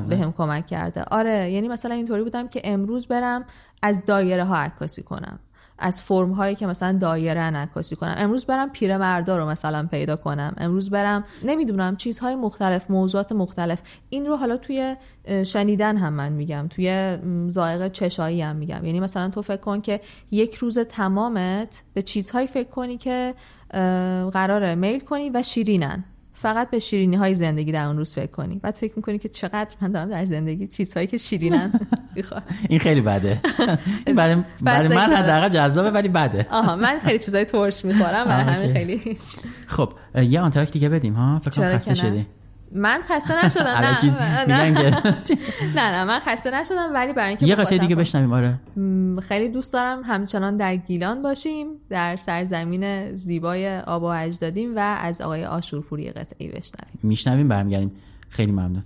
به. 0.09 0.17
هم 0.17 0.33
کمک 0.33 0.67
کرده. 0.67 1.03
آره 1.03 1.51
یعنی 1.51 1.69
مثلا 1.69 1.95
اینطوری 1.95 2.23
بودم 2.23 2.49
که 2.49 2.61
امروز 2.65 3.07
برم 3.07 3.45
از 3.83 4.05
دایره 4.05 4.45
ها 4.45 4.57
عکاسی 4.57 5.03
کنم. 5.03 5.39
از 5.81 6.03
فرم 6.03 6.31
هایی 6.31 6.55
که 6.55 6.67
مثلا 6.67 6.99
دایره 6.99 7.41
عکاسی 7.41 7.97
کنم. 7.97 8.15
امروز 8.17 8.47
برم 8.47 8.71
پیرمردا 8.71 9.37
رو 9.37 9.47
مثلا 9.47 9.89
پیدا 9.91 10.17
کنم. 10.17 10.55
امروز 10.57 10.91
برم 10.91 11.25
نمی‌دونم 11.45 11.97
چیزهای 11.97 12.35
مختلف 12.35 12.91
موضوعات 12.91 13.33
مختلف. 13.33 13.83
این 14.09 14.27
رو 14.27 14.37
حالا 14.37 14.57
توی 14.57 14.97
شنیدن 15.45 15.97
هم 15.97 16.13
من 16.13 16.33
میگم. 16.33 16.67
توی 16.71 17.19
ذائقه 17.51 17.91
چشایی 17.91 18.43
هم 18.43 18.57
میگم. 18.57 18.85
یعنی 18.85 19.01
مثلا 19.01 19.29
تو 19.29 19.43
فکر 19.43 19.61
کن 19.61 19.81
که 19.81 20.01
یک 20.31 20.55
روز 20.55 20.79
تمامت 20.79 21.83
به 21.95 22.03
چیزهایی 22.03 22.47
فکر 22.47 22.69
کنی 22.69 22.97
که 22.97 23.35
قراره 24.33 24.75
میل 24.75 25.01
کنی 25.01 25.31
و 25.31 25.43
شیرینن. 25.43 26.05
فقط 26.33 26.71
به 26.71 26.79
شیرینی 26.79 27.17
های 27.17 27.35
زندگی 27.35 27.73
در 27.73 27.87
اون 27.87 27.97
روز 27.97 28.15
فکر 28.15 28.31
کنی. 28.31 28.59
بعد 28.63 28.75
فکر 28.75 28.93
می‌کنی 28.97 29.19
که 29.19 29.29
چقدر 29.29 29.77
من 29.81 29.93
دارم 29.93 30.11
در 30.11 30.25
زندگی 30.25 30.67
چیزهایی 30.67 31.07
که 31.07 31.17
شیرینن 31.17 31.73
می‌خوام. 32.17 32.43
این 32.69 32.79
خیلی 32.79 33.01
بده. 33.01 33.41
برای, 34.17 34.37
برای 34.63 34.89
من. 34.89 35.13
حداقل 35.13 35.49
جذابه 35.49 35.91
ولی 35.91 36.09
بده. 36.09 36.47
آها 36.51 36.77
من 36.77 36.99
خیلی 36.99 37.19
چیزای 37.19 37.45
ترش 37.45 37.85
می‌خورم 37.85 38.25
برای 38.25 38.45
همین. 38.55 38.73
خیلی. 38.73 39.19
خب 39.67 39.93
یه 40.23 40.41
آنتراک 40.41 40.73
دیگه 40.73 40.89
بدیم 40.89 41.15
ها؟ 41.15 41.39
فکر 41.39 41.51
کنم 41.51 41.75
خسته؟ 41.75 41.95
شدی. 41.95 42.27
من 42.73 43.03
خسته 43.09 43.45
نشدم 43.45 43.63
نه 43.67 44.05
نه. 44.45 44.71
نه. 45.75 45.91
نه 45.91 46.05
من 46.05 46.21
خسته 46.21 46.51
نشدم 46.51 46.91
ولی 46.95 47.13
برای 47.13 47.29
اینکه 47.29 47.47
یه 47.47 47.55
قطعه 47.55 47.79
دیگه 47.79 47.97
بشنویم 47.97 48.33
آره. 48.33 48.55
خیلی 49.29 49.49
دوست 49.49 49.73
دارم 49.73 50.03
همچنان 50.05 50.57
در 50.57 50.77
گیلان 50.77 51.23
باشیم 51.23 51.67
در 51.91 52.17
سرزمین 52.17 53.15
زیبای 53.15 53.79
آب 53.79 54.03
و 54.03 54.07
اجدادیم 54.07 54.77
و 54.77 54.79
از 54.79 55.21
آقای 55.21 55.45
آشورپوری 55.45 56.11
قطعی 56.11 56.49
بشنویم. 56.49 56.99
میشنویم 57.03 57.49
برمیگردیم. 57.49 57.93
خیلی 58.29 58.53
ممنون. 58.53 58.85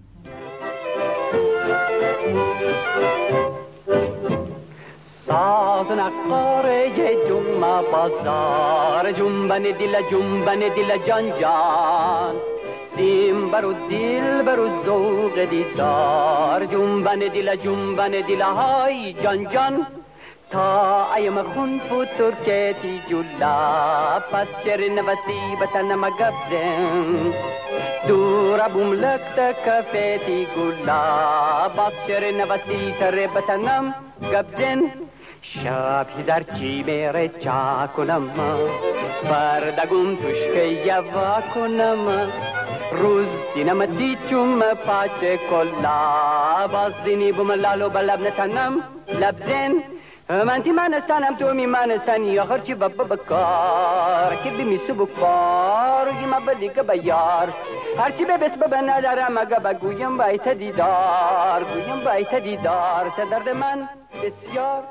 ساز 5.26 5.87
نقاره 5.99 6.91
جمعه 7.28 7.83
بازار 7.93 9.12
جنبن 9.12 9.62
دل 9.62 9.95
جنبن 10.11 10.59
دل 10.59 11.07
جان 11.07 11.41
جان. 11.41 12.35
سیم 12.97 13.51
برو 13.51 13.72
دل 13.72 14.43
برو 14.43 14.84
ذوق 14.86 15.45
دیدار. 15.45 16.64
جنبن 16.64 17.18
دل 17.18 17.57
جنبن 17.57 18.11
دل 18.11 18.40
های 18.40 19.12
جان 19.12 19.51
جان. 19.51 19.86
تا 20.53 21.14
ایم 21.14 21.43
خون 21.43 21.80
فتور 21.88 22.34
کتی 22.47 23.03
جلا 23.09 24.20
پس 24.32 24.47
چر 24.64 24.80
نفسی 24.88 25.57
بتن 25.61 25.95
مگبزن 25.95 27.32
دورا 28.09 28.68
بوم 28.68 28.93
لکت 28.93 29.57
کفتی 29.66 30.47
گلا 30.57 31.68
باز 31.76 31.93
چر 32.07 32.30
نفسی 32.30 32.95
تر 33.01 33.26
بتنم 33.26 33.95
گبزن 34.32 34.82
شب 35.43 36.07
در 36.26 36.43
چی 36.43 36.82
میره 36.82 37.28
چا 37.28 37.88
کنم؟ 37.97 38.30
بردگم 39.24 40.16
توش 40.16 40.36
یوا 40.86 41.43
کنم؟ 41.55 42.32
روز 42.93 43.26
چوم 44.30 44.61
پاچه 44.74 45.38
کلا. 45.51 46.90
دینی 47.05 47.32
بوم 47.32 47.53
لالو 47.53 47.88
بلب 47.88 48.20
نتنم. 48.20 48.82
لبزن 49.09 49.72
من 50.28 50.62
تی 50.62 50.72
منستانم 50.72 51.36
تو 51.36 51.55
می 51.55 51.66
منستانی 51.66 52.38
آخر 52.38 52.59
چی 52.59 52.74
بابا 52.74 53.05
بکار 53.05 54.36
که 54.45 54.51
بی 54.51 54.64
میسو 54.64 54.95
بکار 54.95 56.12
گی 56.20 56.26
ما 56.26 56.40
بلیگ 56.40 56.82
بیار 56.82 57.49
هرچی 57.99 58.24
به 58.24 58.38
بس 58.38 58.51
بابا 58.51 58.76
ندارم 58.76 59.38
اگه 59.38 59.57
بگویم 59.57 60.18
بایت 60.18 60.49
دیدار. 60.49 61.64
گویم 61.64 62.05
بایت 62.05 62.34
دیدار. 62.34 63.12
ته 63.16 63.24
درد 63.24 63.49
من 63.49 63.88
بسیار. 64.22 64.82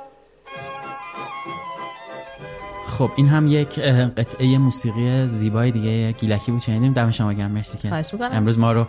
خب 3.01 3.11
این 3.15 3.27
هم 3.27 3.47
یک 3.47 3.79
قطعه 4.17 4.57
موسیقی 4.57 5.27
زیبای 5.27 5.71
دیگه 5.71 6.11
گیلکی 6.11 6.51
بود 6.51 6.61
شنیدیم؟ 6.61 6.93
دم 6.93 7.11
شما 7.11 7.33
گرم 7.33 7.51
مرسی 7.51 7.77
که. 7.77 8.03
امروز 8.21 8.59
ما 8.59 8.71
رو 8.71 8.87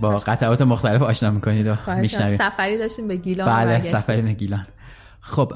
با 0.00 0.16
قطعات 0.16 0.62
مختلف 0.62 1.02
آشنا 1.02 1.30
می‌کنید 1.30 1.66
و 1.66 1.74
میشنوید. 2.00 2.38
سفری 2.38 2.78
داشتیم 2.78 3.08
به 3.08 3.16
گیلان 3.16 3.46
بله 3.46 3.66
برگشتیم. 3.66 4.00
سفر 4.00 4.20
به 4.20 4.32
گیلان. 4.32 4.66
خب 5.20 5.52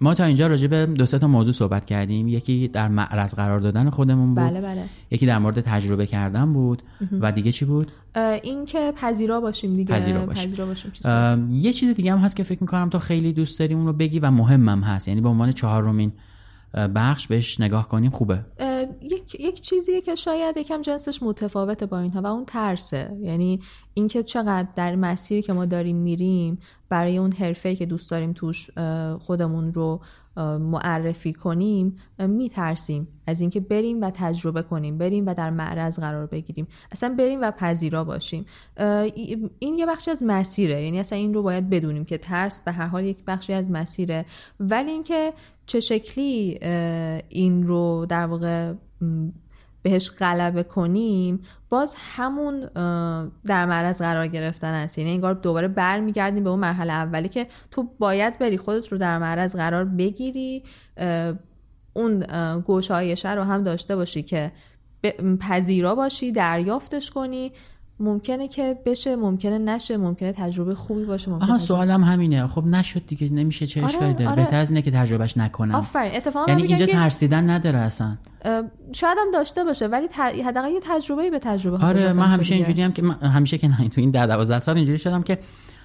ما 0.00 0.14
تا 0.14 0.24
اینجا 0.24 0.46
راجع 0.46 0.66
به 0.66 0.86
دو 0.86 1.06
تا 1.06 1.26
موضوع 1.26 1.52
صحبت 1.52 1.84
کردیم. 1.84 2.28
یکی 2.28 2.68
در 2.68 2.88
معرض 2.88 3.34
قرار 3.34 3.60
دادن 3.60 3.90
خودمون 3.90 4.34
بود. 4.34 4.44
بله 4.44 4.60
بله. 4.60 4.84
یکی 5.10 5.26
در 5.26 5.38
مورد 5.38 5.60
تجربه 5.60 6.06
کردن 6.06 6.52
بود. 6.52 6.82
و 7.20 7.32
دیگه 7.32 7.52
چی 7.52 7.64
بود؟ 7.64 7.92
این 8.42 8.64
که 8.64 8.92
پذیرا 8.96 9.40
باشیم 9.40 9.76
دیگه. 9.76 9.94
پذیرا 9.94 10.26
باشیم. 10.26 10.44
پذیرا 10.44 10.66
باشیم 10.66 10.92
یه 11.50 11.72
چیز 11.72 11.94
دیگه 11.94 12.12
هم 12.12 12.18
هست 12.18 12.36
که 12.36 12.42
فکر 12.42 12.58
می‌کنم 12.60 12.88
تو 12.88 12.98
خیلی 12.98 13.32
دوست 13.32 13.58
داری 13.58 13.74
اون 13.74 13.86
رو 13.86 13.92
بگی 13.92 14.18
و 14.18 14.30
مهمم 14.30 14.80
هست. 14.80 15.08
یعنی 15.08 15.20
به 15.20 15.28
عنوان 15.28 15.52
چهارمین 15.52 16.12
بخش 16.74 17.26
بهش 17.26 17.60
نگاه 17.60 17.88
کنیم 17.88 18.10
خوبه. 18.10 18.44
یک 19.02 19.40
یک 19.40 19.60
چیزیه 19.60 20.00
که 20.00 20.14
شاید 20.14 20.56
یکم 20.56 20.82
جنسش 20.82 21.22
متفاوته 21.22 21.86
با 21.86 21.98
اینها 21.98 22.20
و 22.20 22.26
اون 22.26 22.44
ترسه. 22.44 23.16
یعنی 23.20 23.60
اینکه 23.94 24.22
چقدر 24.22 24.68
در 24.76 24.96
مسیری 24.96 25.42
که 25.42 25.52
ما 25.52 25.66
داریم 25.66 25.96
میریم 25.96 26.58
برای 26.88 27.18
اون 27.18 27.32
حرفه 27.32 27.76
که 27.76 27.86
دوست 27.86 28.10
داریم 28.10 28.32
توش 28.32 28.70
خودمون 29.18 29.72
رو 29.74 30.00
معرفی 30.60 31.32
کنیم 31.32 31.96
میترسیم 32.18 33.08
از 33.26 33.40
اینکه 33.40 33.60
بریم 33.60 34.00
و 34.00 34.10
تجربه 34.14 34.62
کنیم 34.62 34.98
بریم 34.98 35.26
و 35.26 35.34
در 35.34 35.50
معرض 35.50 35.98
قرار 35.98 36.26
بگیریم. 36.26 36.66
اصلا 36.92 37.14
بریم 37.18 37.40
و 37.42 37.50
پذیرا 37.50 38.04
باشیم. 38.04 38.46
این 39.58 39.78
یه 39.78 39.86
بخشی 39.86 40.10
از 40.10 40.22
مسیره. 40.26 40.84
یعنی 40.84 41.00
اصلا 41.00 41.18
این 41.18 41.34
رو 41.34 41.42
باید 41.42 41.70
بدونیم 41.70 42.04
که 42.04 42.18
ترس 42.18 42.64
به 42.64 42.72
هر 42.72 42.86
حال 42.86 43.04
یک 43.04 43.24
بخشی 43.26 43.52
از 43.52 43.70
مسیره. 43.70 44.24
ولی 44.60 44.90
اینکه 44.90 45.32
چه 45.72 45.80
شکلی 45.80 46.58
این 47.28 47.66
رو 47.66 48.06
در 48.08 48.26
واقع 48.26 48.72
بهش 49.82 50.10
غلبه 50.10 50.62
کنیم؟ 50.62 51.40
باز 51.68 51.96
همون 51.98 52.60
در 53.46 53.66
معرض 53.66 54.02
قرار 54.02 54.26
گرفتن 54.26 54.74
است. 54.74 54.98
یعنی 54.98 55.10
انگار 55.10 55.34
دوباره 55.34 55.68
برمیگردیم 55.68 56.44
به 56.44 56.50
اون 56.50 56.58
مرحله 56.58 56.92
اولی 56.92 57.28
که 57.28 57.46
تو 57.70 57.88
باید 57.98 58.38
بری 58.38 58.58
خودت 58.58 58.88
رو 58.88 58.98
در 58.98 59.18
معرض 59.18 59.56
قرار 59.56 59.84
بگیری 59.84 60.62
اون 61.92 62.24
اه، 62.28 62.60
گشایشه 62.60 63.34
رو 63.34 63.42
هم 63.42 63.62
داشته 63.62 63.96
باشی 63.96 64.22
که 64.22 64.52
پذیرا 65.40 65.94
باشی 65.94 66.32
دریافتش 66.32 67.10
کنی. 67.10 67.52
ممکنه 68.02 68.48
که 68.48 68.78
بشه 68.86 69.16
ممکنه 69.16 69.58
نشه 69.58 69.96
ممکنه 69.96 70.32
تجربه 70.32 70.74
خوبی 70.74 71.04
باشه 71.04 71.30
ممکنه 71.30 71.48
آها 71.48 71.58
سوالم 71.58 72.04
همینه 72.04 72.46
خب 72.46 72.64
نشد 72.66 73.06
دیگه 73.06 73.28
نمیشه 73.28 73.66
چه 73.66 73.80
آره، 73.80 73.88
اشکالی 73.88 74.14
داره 74.14 74.30
آره. 74.30 74.42
بهتر 74.42 74.56
از 74.56 74.70
اینه 74.70 74.82
که 74.82 74.90
تجربهش 74.90 75.36
نکنم 75.36 75.74
آفرین 75.74 76.14
اتفاقا 76.16 76.46
یعنی 76.48 76.62
اینجا 76.62 76.86
که- 76.86 76.92
ترسیدن 76.92 77.50
نداره 77.50 77.78
اصلا 77.78 78.16
شاید 78.92 79.18
هم 79.20 79.30
داشته 79.32 79.64
باشه 79.64 79.86
ولی 79.86 80.08
ت... 80.08 80.14
حداقل 80.20 80.70
یه 80.70 80.80
تجربه 80.82 81.30
به 81.30 81.38
تجربه 81.38 81.86
آره 81.86 82.12
من 82.12 82.22
میشه 82.22 82.24
همیشه. 82.34 82.54
اینجوری 82.54 82.82
هم 82.82 82.92
که 82.92 83.02
من 83.02 83.14
همیشه 83.14 83.58
که 83.58 83.68
نه 83.68 83.88
تو 83.88 84.00
این 84.00 84.10
ده 84.10 84.26
12 84.26 84.58
سال 84.58 84.76
اینجوری 84.76 84.98
شدم 84.98 85.22
که 85.22 85.38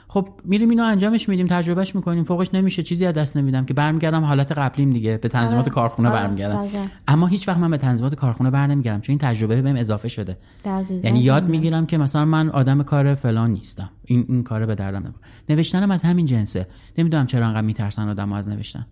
خب 0.09 0.29
میریم 0.43 0.69
اینو 0.69 0.83
انجامش 0.83 1.29
میدیم 1.29 1.47
تجربهش 1.47 1.95
می‌کنیم 1.95 2.23
فوقش 2.23 2.53
نمیشه 2.53 2.83
چیزی 2.83 3.05
از 3.05 3.13
دست 3.13 3.37
نمیدم 3.37 3.65
که 3.65 3.73
برمیگردم 3.73 4.23
حالت 4.23 4.51
قبلیم 4.51 4.93
دیگه. 4.93 5.17
به 5.17 5.29
تنظیمات 5.29 5.65
آره، 5.65 5.73
کارخونه 5.73 6.09
آره، 6.09 6.19
برمیگردم. 6.21 6.61
دقیقاً. 6.61 6.85
اما 7.07 7.27
هیچ 7.27 7.47
وقت 7.47 7.57
من 7.57 7.71
به 7.71 7.77
تنظیمات 7.77 8.15
کارخونه 8.15 8.49
بر 8.49 8.67
نمیگردم 8.67 9.01
چون 9.01 9.13
این 9.13 9.19
تجربه 9.19 9.61
بهم 9.61 9.75
اضافه 9.75 10.07
شده. 10.07 10.37
دقیقاً. 10.65 11.07
یعنی 11.07 11.19
یاد. 11.19 11.49
می‌گیرم 11.49 11.85
که 11.85 11.97
مثلا 11.97 12.25
من 12.25 12.49
آدم 12.49 12.83
کار 12.83 13.15
فلان 13.15 13.51
نیستم. 13.51 13.89
این 14.05 14.25
این 14.29 14.43
کار 14.43 14.65
به 14.65 14.75
دردم 14.75 14.97
نمی‌خوره. 14.97 15.25
نوشتنم 15.49 15.91
از 15.91 16.03
همین 16.03 16.25
جنسه. 16.25 16.67
نمی‌دونم 16.97 17.25
چرا 17.25 17.47
انقدر 17.47 17.61
میترسن 17.61 18.09
آدم 18.09 18.33
از 18.33 18.49
نوشتن. 18.49 18.85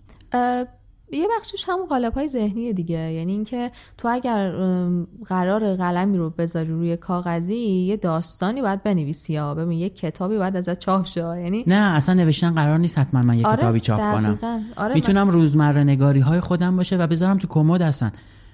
یه 1.12 1.28
بخشش 1.38 1.66
همون 1.68 1.86
قالب 1.86 2.14
های 2.14 2.28
ذهنی 2.28 2.74
دیگه. 2.74 3.12
یعنی 3.12 3.32
اینکه 3.32 3.72
تو 3.98 4.08
اگر 4.12 4.52
قرار 5.26 5.76
قلمی 5.76 6.18
رو 6.18 6.30
بذاری 6.30 6.70
روی 6.70 6.98
کاغذی 6.98 7.56
یه 7.56 7.98
داستانی 7.98 8.62
باید 8.62 8.84
بنویسی 8.84 9.36
ها. 9.36 9.56
ببین 9.56 9.80
یه 9.80 9.90
کتابی 9.90 10.38
باید 10.38 10.56
ازت 10.56 10.80
چاپ 10.80 11.06
شه. 11.06 11.22
یعنی 11.22 11.64
نه 11.68 11.96
اصلا 11.96 12.16
نوشتن 12.16 12.56
قرار 12.56 12.78
نیست 12.78 13.00
حتما 13.00 13.22
من 13.22 13.38
یه 13.38 13.48
آره، 13.48 13.58
کتابی 13.58 13.80
چاپ 13.80 14.00
کنم. 14.00 14.30
دقیقاً. 14.30 14.62
آره، 14.76 14.94
می‌تونم 14.94 15.30
روزمره 15.30 15.84
نگاری 15.84 16.20
های 16.20 16.40
خودم 16.40 16.76
باشه 16.76 16.98
و 16.98 17.08
بذارم 17.08 17.38
تو 17.38 17.48
کمد 17.48 17.82
هستن. 17.82 18.12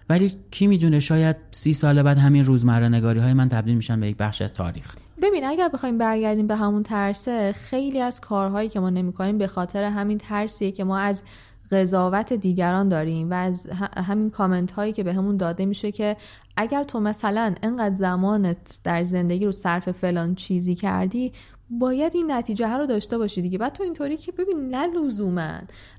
ولی 0.10 0.32
کی 0.52 0.68
می‌دونه 0.68 1.00
شاید 1.00 1.36
سی 1.52 1.74
سال 1.74 2.04
بعد 2.04 2.18
همین 2.18 2.46
روزمره 2.46 2.90
نگاری 2.90 3.20
های 3.20 3.34
من 3.34 3.50
تبدیل 3.50 3.76
میشن 3.76 4.00
به 4.00 4.08
یک 4.08 4.18
بخش 4.18 4.42
از 4.42 4.54
تاریخ. 4.54 4.96
ببین 5.22 5.46
اگر 5.48 5.70
بخوایم 5.70 5.98
برگردیم 5.98 6.48
به 6.48 6.56
همون 6.56 6.84
ترسه 6.84 7.52
خیلی 7.52 8.02
از 8.02 8.22
کارهایی 8.22 8.70
که 8.70 8.80
ما 8.80 8.90
نمی‌کنیم 8.90 9.38
به 9.38 9.48
خاطر 9.48 9.84
همین 9.84 10.18
ترسیه 10.18 10.72
که 10.72 10.84
ما 10.84 10.98
از 10.98 11.24
قضاوت 11.72 12.34
دیگران 12.34 12.90
داریم 12.90 13.32
و 13.32 13.34
از 13.34 13.68
همین 13.98 14.30
کامنت 14.30 14.72
هایی 14.72 14.94
که 14.94 15.04
به 15.04 15.14
همون 15.14 15.38
داده 15.38 15.66
میشه 15.66 15.92
که 15.92 16.18
اگر 16.58 16.84
تو 16.84 17.00
مثلا 17.00 17.56
انقدر 17.64 17.96
زمانت 17.96 18.80
در 18.84 19.04
زندگی 19.04 19.46
رو 19.46 19.52
صرف 19.52 19.92
فلان 19.92 20.36
چیزی 20.36 20.76
کردی 20.76 21.34
باید 21.80 22.16
این 22.16 22.32
نتیجه 22.32 22.68
ها 22.68 22.78
رو 22.78 22.86
داشته 22.86 23.18
باشی 23.18 23.42
دیگه. 23.42 23.58
بعد 23.58 23.74
تو 23.74 23.84
اینطوری 23.84 24.18
که 24.18 24.32
ببین 24.32 24.70
نه 24.70 24.88
لزوما 24.88 25.52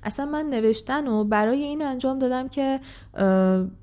اصلا 0.03 0.25
من 0.25 0.45
نوشتن 0.45 1.07
و 1.07 1.23
برای 1.23 1.63
این 1.63 1.81
انجام 1.81 2.19
دادم 2.19 2.47
که 2.47 2.79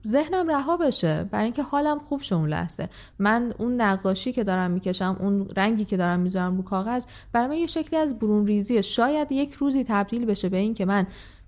ذهنم 0.07 0.51
رها 0.51 0.77
بشه. 0.77 1.29
برای 1.31 1.45
اینکه 1.45 1.63
حالم 1.63 1.99
خوب 1.99 2.23
شه 2.23 2.35
اون 2.35 2.49
لحظه. 2.49 2.89
من 3.19 3.55
اون 3.59 3.81
نقاشی 3.81 4.33
که 4.33 4.45
دارم 4.45 4.71
می‌کشم 4.71 5.17
اون 5.21 5.49
رنگی 5.57 5.85
که 5.85 5.97
دارم 5.97 6.21
می‌ذارم 6.21 6.57
رو 6.57 6.63
کاغذ 6.63 7.07
برای 7.33 7.49
من 7.49 7.57
یه 7.57 7.67
شکلی 7.67 8.01
از 8.01 8.19
برون 8.19 8.47
ریزیه 8.47 8.81
شاید 8.81 9.33
یک 9.33 9.53
روزی 9.53 9.85
تبدیل 9.85 10.25
بشه 10.25 10.49
به 10.49 10.57
این 10.57 10.75
که 10.75 10.85
من 10.85 11.07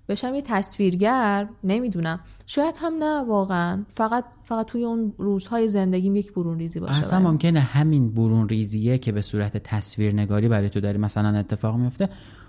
بشم 0.08 0.34
یه 0.34 0.42
تصویرگر؟ 0.42 1.48
نمی‌دونم. 1.64 2.20
شاید 2.46 2.74
هم 2.78 2.94
نه 2.98 3.22
واقعا. 3.22 3.84
فقط 3.88 4.24
فقط 4.44 4.66
توی 4.66 4.84
اون 4.84 5.12
روزهای 5.18 5.68
زندگیم 5.68 6.16
یک 6.16 6.32
برون 6.32 6.58
ریزی 6.58 6.80
باشه. 6.80 6.94
اصلا 6.94 7.18
برام. 7.18 7.30
ممکنه 7.32 7.60
همین 7.60 8.14
برون 8.14 8.48
ریزیه 8.48 8.98
که 8.98 9.12
به 9.12 9.22
صورت 9.22 9.56
تصویر 9.56 10.14
نگاری 10.14 10.48
برای 10.48 10.70
تو 10.70 10.80
داری 10.80 10.98
مثلا 10.98 11.38
اتفاق 11.38 11.76
میفته 11.76 12.08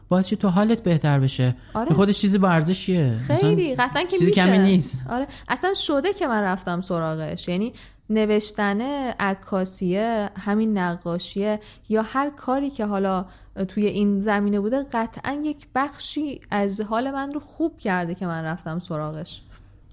باعث 0.10 0.28
شه 0.28 0.36
تو 0.36 0.48
حالت 0.48 0.84
بهتر 0.84 1.20
بشه. 1.20 1.56
آره. 1.74 1.90
به 1.90 1.96
خودش 1.96 2.20
چیزی 2.20 2.38
با 2.38 2.50
ارزشیه 2.50 3.14
خیلی 3.28 3.76
قطعا 3.76 4.04
که 4.04 4.10
چیزی 4.10 4.26
میشه. 4.26 4.46
کمی 4.46 4.58
نیست. 4.58 5.02
آره. 5.10 5.28
اصلا 5.48 5.74
شده 5.74 6.14
که 6.14 6.28
من 6.28 6.42
رفتم 6.42 6.82
سراغش. 6.82 7.48
یعنی 7.48 7.74
نوشتن 8.10 8.82
عکاسیه 9.20 10.30
همین 10.38 10.78
نقاشیه 10.78 11.60
یا 11.90 12.02
هر 12.02 12.30
کاری 12.30 12.70
که 12.70 12.86
حالا 12.86 13.26
توی 13.68 13.86
این 13.86 14.20
زمینه 14.20 14.60
بوده 14.60 14.86
قطعا 14.94 15.42
یک 15.44 15.68
بخشی 15.76 16.42
از 16.52 16.82
حال 16.82 17.12
من 17.12 17.34
رو 17.34 17.40
خوب 17.40 17.78
کرده 17.78 18.16
که 18.16 18.26
من 18.26 18.44
رفتم 18.44 18.80
سراغش. 18.80 19.42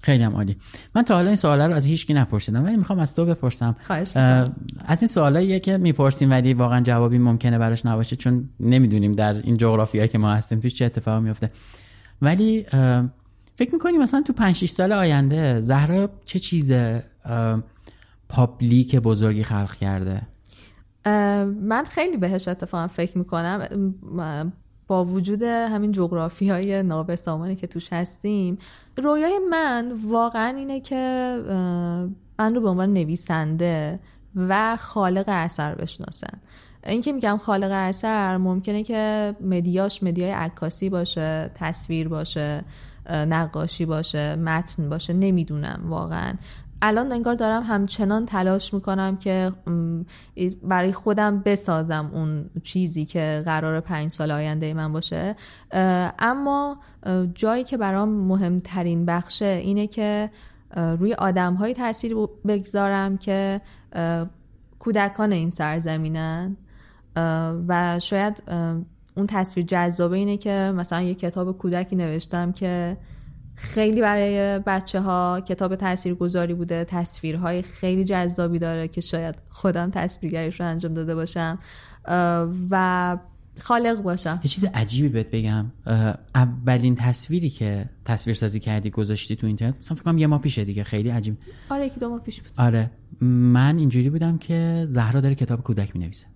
خیلی 0.01 0.23
هم 0.23 0.35
عالی. 0.35 0.57
من 0.95 1.01
تا 1.01 1.15
حالا 1.15 1.27
این 1.27 1.35
سوالا 1.35 1.67
رو 1.67 1.73
از 1.73 1.85
هیچکی 1.85 2.13
نپرسیدم 2.13 2.65
ولی 2.65 2.75
می‌خوام 2.75 2.99
از 2.99 3.15
تو 3.15 3.25
بپرسم. 3.25 3.75
از 4.85 5.01
این 5.01 5.07
سوالاییه 5.07 5.59
که 5.59 5.77
می‌پرسیم 5.77 6.31
ولی 6.31 6.53
واقعا 6.53 6.81
جوابی 6.81 7.17
ممکنه 7.17 7.57
براش 7.57 7.85
نباشه 7.85 8.15
چون 8.15 8.49
نمی‌دونیم 8.59 9.11
در 9.11 9.33
این 9.33 9.57
جغرافیایی 9.57 10.07
که 10.07 10.17
ما 10.17 10.33
هستیم 10.33 10.59
توش 10.59 10.75
چه 10.75 10.85
اتفاقی 10.85 11.23
میفته 11.23 11.51
ولی 12.21 12.65
فکر 13.55 13.73
می‌کنی 13.73 13.97
مثلا 13.97 14.21
تو 14.21 14.33
5 14.33 14.55
6 14.55 14.69
سال 14.69 14.91
آینده 14.91 15.61
زهرا 15.61 16.09
چه 16.25 16.39
چیز 16.39 16.73
public 18.31 18.95
بزرگی 18.95 19.43
خلق 19.43 19.75
کرده. 19.75 20.21
من 21.45 21.83
خیلی 21.89 22.17
بهش 22.17 22.47
اتفاقا 22.47 22.87
فکر 22.87 23.17
می‌کنم. 23.17 24.53
با 24.87 25.05
وجود 25.05 25.41
همین 25.43 25.91
جغرافیای 25.91 26.83
نابسامانی 26.83 27.55
که 27.55 27.67
توش 27.67 27.93
هستیم 27.93 28.57
رویای 28.97 29.39
من 29.49 29.91
واقعا 30.07 30.57
اینه 30.57 30.79
که 30.79 30.95
من 32.39 32.55
رو 32.55 32.61
به 32.61 32.69
عنوان 32.69 32.93
نویسنده 32.93 33.99
و 34.35 34.75
خالق 34.75 35.25
اثر 35.27 35.75
بشناسن. 35.75 36.39
این 36.85 37.01
که 37.01 37.11
میگم 37.11 37.37
خالق 37.37 37.71
اثر 37.71 38.37
ممکنه 38.37 38.83
که 38.83 39.35
media 39.41 39.85
ش 39.85 40.03
media 40.03 40.26
ی 40.26 40.31
عکاسی 40.31 40.89
باشه 40.89 41.51
تصویر 41.55 42.07
باشه 42.07 42.63
نقاشی 43.09 43.85
باشه 43.85 44.35
متن 44.35 44.89
باشه 44.89 45.13
نمی‌دونم 45.13 45.81
واقعا. 45.85 46.33
الان 46.81 47.11
انگار 47.11 47.35
دارم 47.35 47.63
همچنان 47.63 48.25
تلاش 48.25 48.73
می‌کنم 48.73 49.17
که 49.17 49.51
برای 50.63 50.91
خودم 50.91 51.39
بسازم 51.39 52.11
اون 52.13 52.45
چیزی 52.63 53.05
که 53.05 53.41
قرار 53.45 53.79
پنج 53.79 54.11
سال 54.11 54.31
آینده 54.31 54.73
من 54.73 54.93
باشه. 54.93 55.35
اما 56.19 56.77
جایی 57.35 57.63
که 57.63 57.77
برام 57.77 58.09
مهمترین 58.09 59.05
بخشه 59.05 59.45
اینه 59.45 59.87
که 59.87 60.29
روی 60.75 61.13
آدم 61.13 61.53
های 61.53 61.73
تاثیر 61.73 62.15
بگذارم 62.47 63.17
که 63.17 63.61
کودکان 64.79 65.31
این 65.31 65.49
سرزمینن. 65.49 66.57
و 67.67 67.99
شاید 67.99 68.43
اون 69.17 69.27
تصویر 69.27 69.65
جذابه 69.65 70.17
اینه 70.17 70.37
که 70.37 70.73
مثلا 70.75 71.01
یه 71.01 71.15
کتاب 71.15 71.57
کودکی 71.57 71.95
نوشتم 71.95 72.51
که 72.51 72.97
خیلی 73.61 74.01
برای 74.01 74.59
بچه 74.59 74.99
ها 74.99 75.41
کتاب 75.47 75.75
تاثیرگذاری 75.75 76.53
بوده 76.53 76.85
تصویرهای 76.85 77.61
خیلی 77.61 78.03
جذابی 78.03 78.59
داره 78.59 78.87
که 78.87 79.01
شاید 79.01 79.35
خودم 79.49 79.91
تصویرگریش 79.91 80.59
رو 80.59 80.65
انجام 80.67 80.93
داده 80.93 81.15
باشم. 81.15 81.59
و 82.69 83.17
خالق 83.61 84.01
باشم. 84.01 84.39
یه 84.43 84.49
چیز 84.49 84.65
عجیبی 84.73 85.09
بهت 85.09 85.31
بگم. 85.31 85.65
اولین 86.35 86.95
تصویری 86.95 87.49
که 87.49 87.89
تصویر 88.05 88.35
سازی 88.35 88.59
کردی 88.59 88.89
گذاشتی 88.89 89.35
تو 89.35 89.47
اینترنت؟ 89.47 89.77
مثلا 89.77 89.95
فکر 89.95 90.05
کنم 90.05 90.17
یه 90.17 90.27
ماه 90.27 90.41
پیشه 90.41 90.63
دیگه. 90.63 90.83
خیلی 90.83 91.09
عجیب. 91.09 91.37
آره 91.69 91.85
یکی 91.85 91.99
دو 91.99 92.09
ماه 92.09 92.19
پیش 92.19 92.41
بود. 92.41 92.51
آره. 92.57 92.91
من 93.21 93.77
اینجوری 93.77 94.09
بودم 94.09 94.37
که 94.37 94.83
زهرا 94.87 95.21
داره 95.21 95.35
کتاب 95.35 95.63
کودک 95.63 95.95
می‌نویسه. 95.95 96.27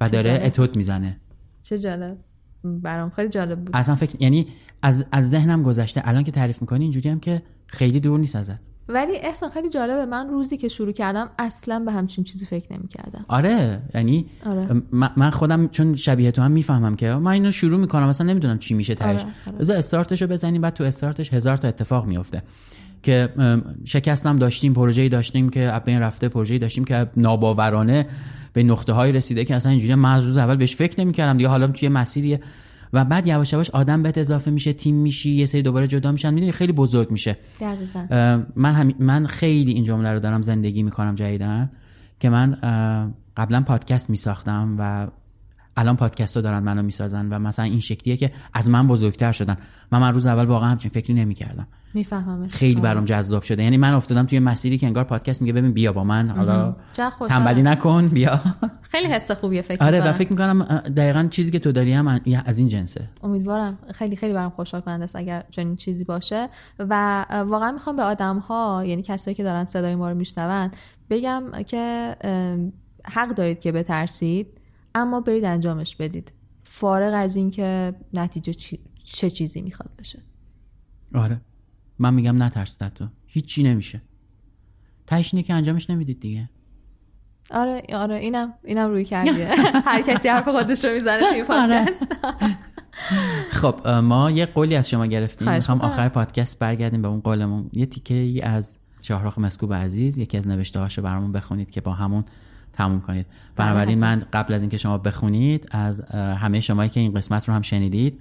و 0.00 0.08
داره. 0.08 0.40
اتود 0.44 0.76
می‌زنه. 0.76 1.20
چه 1.62 1.78
جالب. 1.78 2.18
برام 2.64 3.10
خیلی 3.10 3.28
جالب 3.28 3.58
بود. 3.58 3.76
اصلا 3.76 3.94
فکر 3.94 4.22
یعنی 4.22 4.46
از 4.82 5.04
از 5.12 5.30
ذهنم 5.30 5.62
گذشته. 5.62 6.02
الان 6.04 6.24
که 6.24 6.30
تعریف 6.30 6.60
می‌کنی 6.60 6.84
اینجوری 6.84 7.08
هم 7.08 7.20
که 7.20 7.42
خیلی 7.66 8.00
دور 8.00 8.18
نیست 8.18 8.36
ازت. 8.36 8.70
ولی 8.88 9.16
احسان 9.16 9.50
خیلی 9.50 9.68
جالبه. 9.68 10.06
من 10.06 10.28
روزی 10.28 10.56
که 10.56 10.68
شروع 10.68 10.92
کردم 10.92 11.30
اصلا 11.38 11.78
به 11.78 11.92
همچین 11.92 12.24
چیزی 12.24 12.46
فکر 12.46 12.72
نمی‌کردم. 12.72 13.24
آره 13.28 13.82
یعنی 13.94 14.26
آره. 14.46 14.82
من 14.92 15.30
خودم 15.30 15.68
چون 15.68 15.94
شبیه 15.94 16.30
تو 16.30 16.42
هم 16.42 16.50
می‌فهمم 16.50 16.96
که 16.96 17.14
من 17.14 17.30
اینو 17.30 17.50
شروع 17.50 17.80
می‌کنم 17.80 18.08
اصلا 18.08 18.26
نمی‌دونم 18.26 18.58
چی 18.58 18.74
میشه 18.74 18.94
تهش. 18.94 19.20
آره، 19.20 19.32
آره. 19.46 19.58
بذار 19.58 19.76
استارتشو 19.76 20.26
بزنیم 20.26 20.60
بعد 20.60 20.74
تو 20.74 20.84
استارتش 20.84 21.34
هزار 21.34 21.56
تا 21.56 21.68
اتفاق 21.68 22.06
میفته 22.06 22.42
که 23.02 23.28
شکستم 23.84 24.36
داشتیم 24.36 24.74
پروژه‌ای 24.74 25.08
داشتیم 25.08 25.48
که 25.48 25.80
بین 25.84 26.00
رفته 26.00 26.28
پروژه‌ای 26.28 26.58
داشتیم 26.58 26.84
که 26.84 27.06
ناباورانه 27.16 28.06
به 28.52 28.62
نقطه 28.62 28.92
های 28.92 29.12
رسیده 29.12 29.44
که 29.44 29.54
اصلا 29.54 29.70
اینجوری 29.70 29.94
من 29.94 30.14
از 30.14 30.24
روز 30.24 30.38
اول 30.38 30.56
بهش 30.56 30.76
فکر 30.76 31.00
نمی‌کردم. 31.00 31.36
دیگه 31.36 31.48
حالا 31.48 31.66
توی 31.66 31.88
مسیریه 31.88 32.40
و 32.92 33.04
بعد 33.04 33.26
یواش 33.26 33.52
یواش 33.52 33.70
آدم 33.70 34.02
بهت 34.02 34.18
اضافه 34.18 34.50
میشه 34.50 34.72
تیم 34.72 34.94
میشی 34.94 35.30
یه 35.30 35.46
سری 35.46 35.62
دوباره 35.62 35.86
جدا 35.86 36.12
میشن 36.12 36.34
می‌دونی 36.34 36.52
خیلی 36.52 36.72
بزرگ 36.72 37.10
میشه. 37.10 37.38
دقیقا. 37.60 38.42
من 38.56 38.72
هم 38.72 38.92
من 38.98 39.26
خیلی 39.26 39.72
این 39.72 39.84
جمله 39.84 40.12
رو 40.12 40.18
دارم 40.18 40.42
زندگی 40.42 40.82
می‌کنم 40.82 41.14
جدیدن 41.14 41.70
که 42.20 42.30
من 42.30 42.56
قبلا 43.36 43.60
پادکست 43.60 44.10
میساختم 44.10 44.76
و 44.78 45.06
الان 45.76 45.96
پادکست 45.96 46.36
رو 46.36 46.42
دارن 46.42 46.58
منو 46.58 46.82
می‌سازن 46.82 47.28
و 47.28 47.38
مثلا 47.38 47.64
این 47.64 47.80
شکلیه 47.80 48.16
که 48.16 48.32
از 48.54 48.68
من 48.68 48.88
بزرگتر 48.88 49.32
شدن. 49.32 49.56
من 49.92 49.98
من 49.98 50.14
روز 50.14 50.26
اول 50.26 50.44
واقعا 50.44 50.68
همچین 50.68 50.90
فکری 50.90 51.14
نمی‌کردم. 51.14 51.66
میفهممش. 51.94 52.54
خیلی 52.54 52.80
برام 52.80 53.04
جذاب 53.04 53.42
شده. 53.42 53.62
یعنی 53.62 53.76
من 53.76 53.94
افتادم 53.94 54.26
توی 54.26 54.38
مسیری 54.38 54.78
که 54.78 54.86
انگار 54.86 55.04
پادکست 55.04 55.42
میگه 55.42 55.52
ببین 55.52 55.72
بیا 55.72 55.92
با 55.92 56.04
من. 56.04 56.28
حالا. 56.30 56.76
تنبلی 57.28 57.62
نکن 57.62 58.08
بیا. 58.08 58.40
خیلی 58.82 59.06
حس 59.06 59.30
خوبیه 59.30 59.62
فکر 59.62 59.84
آره 59.84 60.08
و. 60.08 60.12
فکر 60.12 60.30
می‌کنم 60.30 60.62
دقیقا 60.96 61.28
چیزی 61.30 61.50
که 61.50 61.58
تو 61.58 61.72
داری 61.72 61.92
هم 61.92 62.20
از 62.44 62.58
این 62.58 62.68
جنسه. 62.68 63.08
امیدوارم. 63.22 63.78
خیلی 63.94 64.16
خیلی 64.16 64.32
برام 64.34 64.50
خوشحال 64.50 64.80
کننده 64.80 65.04
است 65.04 65.16
اگر 65.16 65.44
چنین 65.50 65.76
چیزی 65.76 66.04
باشه. 66.04 66.48
و 66.78 67.24
واقعا 67.48 67.72
می‌خوام 67.72 67.96
به 67.96 68.02
آدم 68.02 68.38
ها 68.38 68.84
یعنی 68.86 69.02
کسایی 69.02 69.34
که 69.34 69.42
دارن 69.42 69.64
صدای 69.64 69.94
ما 69.94 70.08
رو 70.10 70.16
میشنون 70.16 70.70
بگم 71.10 71.42
که 71.66 72.16
حق 73.04 73.28
دارید 73.28 73.60
که 73.60 73.72
بترسید 73.72 74.46
اما 74.94 75.20
برید 75.20 75.44
انجامش 75.44 75.96
بدید. 75.96 76.32
فارغ 76.62 77.12
از 77.16 77.36
اینکه 77.36 77.94
نتیجه 78.14 78.52
چی- 78.52 78.80
چه 79.04 79.30
چیزی 79.30 79.62
می‌خواد 79.62 79.90
بشه. 79.98 80.18
آره. 81.14 81.40
من 82.00 82.14
میگم 82.14 82.42
نترس 82.42 82.74
تو 82.74 83.06
هیچی 83.26 83.62
نمیشه. 83.62 84.02
تهش 85.06 85.34
که 85.34 85.54
انجامش 85.54 85.90
نمی‌دید 85.90 86.20
دیگه. 86.20 86.48
آره 87.50 87.82
آره 87.92 88.16
اینم 88.16 88.52
اینم 88.64 88.90
روی 88.90 89.04
کردیه. 89.04 89.48
هر 89.86 90.02
کسی 90.02 90.28
حرف 90.28 90.48
خودش 90.48 90.84
رو 90.84 90.92
می‌زنه 90.92 91.20
توی 91.30 91.42
آره. 91.48 91.84
پادکست. 91.84 92.06
خب 93.60 93.88
ما 93.88 94.30
یه 94.30 94.46
قولی 94.46 94.76
از 94.76 94.90
شما 94.90 95.06
گرفتیم. 95.06 95.52
می‌خوام. 95.52 95.80
آخر 95.80 96.08
پادکست 96.08 96.58
برگردیم 96.58 97.02
به 97.02 97.08
اون 97.08 97.20
قولمون. 97.20 97.70
یه 97.72 97.86
تیکه 97.86 98.14
ای 98.14 98.40
از 98.40 98.74
شاهرخ 99.02 99.38
مسکوب 99.38 99.74
عزیز 99.74 100.18
یکی 100.18 100.36
از 100.38 100.48
نوشته 100.48 100.80
هاشو 100.80 101.02
برامون 101.02 101.32
بخونید 101.32 101.70
که 101.70 101.80
با 101.80 101.92
همون 101.92 102.24
تموم 102.72 103.00
کنید. 103.00 103.26
بنابراین 103.56 103.98
من 103.98 104.22
قبل 104.32 104.54
از 104.54 104.62
اینکه 104.62 104.76
شما 104.76 104.98
بخونید 104.98 105.68
از 105.70 106.00
همه 106.14 106.60
شمایی 106.60 106.90
که 106.90 107.00
این 107.00 107.14
قسمت 107.14 107.48
رو 107.48 107.54
هم 107.54 107.62
شنیدید 107.62 108.20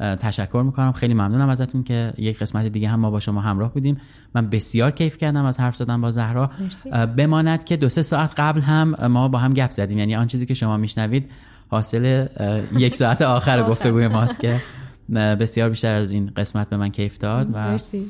تشکر 0.00 0.62
می‌کنم. 0.66 0.92
خیلی 0.92 1.14
ممنونم 1.14 1.48
ازتون 1.48 1.82
که 1.82 2.12
یک 2.18 2.38
قسمت 2.38 2.66
دیگه 2.66 2.88
هم 2.88 3.00
ما 3.00 3.10
با 3.10 3.20
شما 3.20 3.40
همراه 3.40 3.72
بودیم. 3.72 3.96
من 4.34 4.50
بسیار 4.50 4.90
کیف 4.90 5.16
کردم 5.16 5.44
از 5.44 5.60
حرف 5.60 5.76
زدن 5.76 6.00
با 6.00 6.10
زهرا. 6.10 6.50
مرسی. 6.60 6.90
بماند 7.16 7.64
که 7.64 7.76
دو 7.76 7.88
سه 7.88 8.02
ساعت 8.02 8.32
قبل 8.36 8.60
هم 8.60 9.06
ما 9.06 9.28
با 9.28 9.38
هم 9.38 9.54
گپ 9.54 9.70
زدیم. 9.70 9.98
یعنی 9.98 10.16
آن 10.16 10.26
چیزی 10.26 10.46
که 10.46 10.54
شما 10.54 10.76
میشنوید 10.76 11.30
حاصل 11.68 12.26
یک 12.72 12.94
ساعت 12.94 13.22
آخر 13.38 13.62
گفتگوی 13.62 14.08
ماست 14.08 14.40
که 14.40 14.60
بسیار 15.14 15.68
بیشتر 15.68 15.94
از 15.94 16.10
این 16.10 16.32
قسمت 16.36 16.68
به 16.68 16.76
من 16.76 16.88
کیف 16.88 17.18
داد 17.18 17.48
و 17.52 17.58
مرسی. 17.58 18.06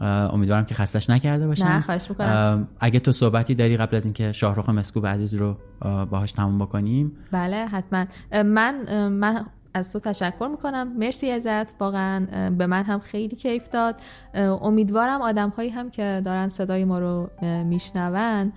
امیدوارم 0.00 0.64
که 0.64 0.74
خستش 0.74 1.10
نکرده 1.10 1.46
باشم 1.46 1.64
نه، 1.64 1.80
خواهش 1.80 2.10
می‌کنم. 2.10 2.68
اگه 2.80 3.00
تو 3.00 3.12
صحبتی 3.12 3.54
داری 3.54 3.76
قبل 3.76 3.96
از 3.96 4.04
اینکه 4.04 4.32
شاهرخ 4.32 4.68
مسکوب 4.68 5.06
عزیز 5.06 5.34
رو 5.34 5.56
اه، 5.82 6.04
باهاش 6.04 6.32
تموم 6.32 6.58
بکنیم. 6.58 7.12
بله 7.32 7.66
حتما. 7.66 8.04
من 8.42 9.08
من 9.08 9.44
از 9.74 9.92
تو 9.92 9.98
تشکر 9.98 10.48
می‌کنم. 10.50 10.92
مرسی 10.98 11.30
ازت. 11.30 11.80
واقعا 11.80 12.50
به 12.50 12.66
من 12.66 12.84
هم 12.84 12.98
خیلی 12.98 13.36
کیف 13.36 13.68
داد. 13.68 13.96
امیدوارم 14.34 15.22
آدم 15.22 15.48
هایی 15.48 15.70
هم 15.70 15.90
که 15.90 16.22
دارن 16.24 16.48
صدای 16.48 16.84
ما 16.84 16.98
رو 16.98 17.30
میشنون 17.64 18.52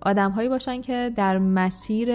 آدم 0.00 0.30
هایی 0.30 0.48
باشن 0.48 0.80
که 0.80 1.12
در 1.16 1.38
مسیر 1.38 2.08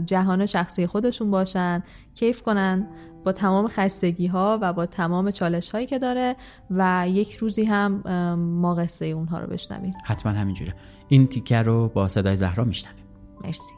جهان 0.00 0.46
شخصی 0.46 0.86
خودشون 0.86 1.30
باشن 1.30 1.82
کیف 2.14 2.42
کنن 2.42 2.86
با 3.24 3.32
تمام 3.32 3.68
خستگی 3.68 4.26
ها 4.26 4.58
و 4.62 4.72
با 4.72 4.86
تمام 4.86 5.30
چالش 5.30 5.70
هایی 5.70 5.86
که 5.86 5.98
داره 5.98 6.36
و 6.70 7.04
یک 7.08 7.34
روزی 7.34 7.64
هم 7.64 8.02
ما 8.36 8.74
قصه 8.74 9.06
اونها 9.06 9.40
رو 9.40 9.46
بشنویم. 9.46 9.94
حتما 10.04 10.32
همینجوره. 10.32 10.74
این 11.08 11.26
تیکه 11.26 11.62
رو 11.62 11.88
با 11.88 12.08
صدای 12.08 12.36
زهرا 12.36 12.64
میشنویم. 12.64 13.04
مرسی. 13.44 13.72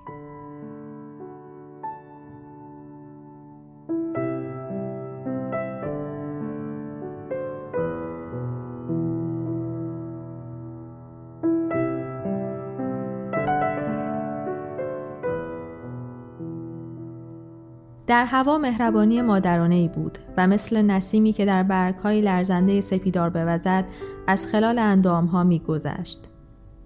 در 18.11 18.25
هوا 18.25 18.59
مهربانی 18.59 19.23
مادرانه 19.23 19.75
ای 19.75 19.89
بود 19.89 20.19
و 20.37 20.47
مثل 20.47 20.83
نسیمی 20.83 21.33
که 21.33 21.45
در 21.45 21.63
برگهای 21.63 22.21
لرزنده 22.21 22.81
سپیدار 22.81 23.31
بوزد 23.31 23.85
از 24.27 24.47
خلال 24.47 24.79
اندامها 24.79 25.45
می 25.45 25.59
گذشت. 25.59 26.19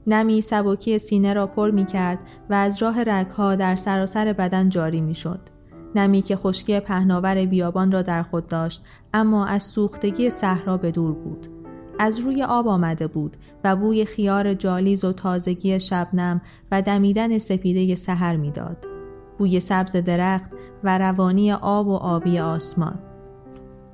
نمی 0.07 0.41
سبکی 0.41 0.99
سینه 0.99 1.33
را 1.33 1.47
پر 1.47 1.71
می 1.71 1.87
کرد 1.87 2.19
و 2.51 2.55
از 2.55 2.83
راه 2.83 3.03
رگها 3.03 3.57
در 3.57 3.77
سراسر 3.77 4.33
بدن 4.33 4.69
جاری 4.69 5.01
می 5.01 5.15
شد. 5.15 5.41
نمی 5.95 6.23
که 6.23 6.37
خشکی 6.37 6.81
پهناور 6.81 7.47
بیابان 7.47 7.93
را 7.93 8.03
در 8.03 8.23
خود 8.23 8.49
داشت 8.49 8.85
اما 9.15 9.47
از 9.47 9.63
سوختگی 9.63 10.31
صحرا 10.31 10.77
به 10.77 10.91
دور 10.91 11.15
بود. 11.15 11.47
از 11.99 12.19
روی 12.19 12.43
آب 12.43 12.69
آمده 12.69 13.07
بود 13.07 13.37
و 13.65 13.77
بوی 13.77 14.05
خیار 14.05 14.55
جالیز 14.55 15.05
و 15.05 15.13
تازگی 15.13 15.81
شبنم 15.81 16.41
و 16.71 16.83
دمیدن 16.83 17.39
سپیده 17.39 17.95
سحر 17.95 18.37
می‌داد. 18.37 18.94
بوی 19.39 19.61
سبز 19.61 19.97
درخت 19.97 20.51
و 20.85 20.99
روانی 20.99 21.53
آب 21.53 21.89
و 21.89 21.95
آبی 21.95 22.39
آسمان. 22.39 22.99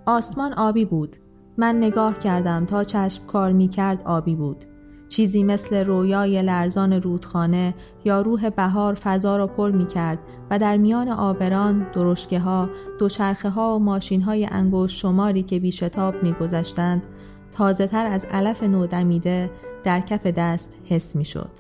آسمان 0.07 0.53
آبی 0.53 0.85
بود. 0.85 1.17
من 1.57 1.77
نگاه 1.79 2.19
کردم 2.19 2.67
تا 2.67 2.85
چشم 2.85 3.27
کار 3.27 3.53
می 3.53 3.69
کرد 3.69 4.03
آبی 4.05 4.35
بود. 4.35 4.65
چیزی 5.09 5.43
مثل 5.43 5.85
رویای 5.85 6.43
لرزان 6.43 6.93
رودخانه 6.93 7.75
یا 8.05 8.21
روح 8.21 8.51
بهار 8.51 8.95
فضا 8.95 9.37
را 9.37 9.47
پر 9.47 9.71
می 9.71 9.87
کرد 9.87 10.19
و 10.51 10.59
در 10.59 10.77
میان 10.77 11.09
آبران، 11.09 11.87
درشکه 11.93 12.39
ها، 12.39 12.69
دوچرخه 12.99 13.51
ها 13.51 13.77
و 13.77 13.79
ماشین 13.79 14.23
های 14.23 14.47
انگوش 14.51 15.01
شماری 15.01 15.43
که 15.43 15.59
بیشتاب 15.59 16.23
می 16.23 16.33
گذشتند، 16.33 17.03
تازه 17.53 17.87
تر 17.87 18.07
از 18.07 18.25
علف 18.25 18.63
نودمیده 18.63 19.51
در 19.85 20.01
کف 20.01 20.27
دست 20.27 20.75
حس 20.89 21.17
می 21.17 21.25
شد. 21.25 21.51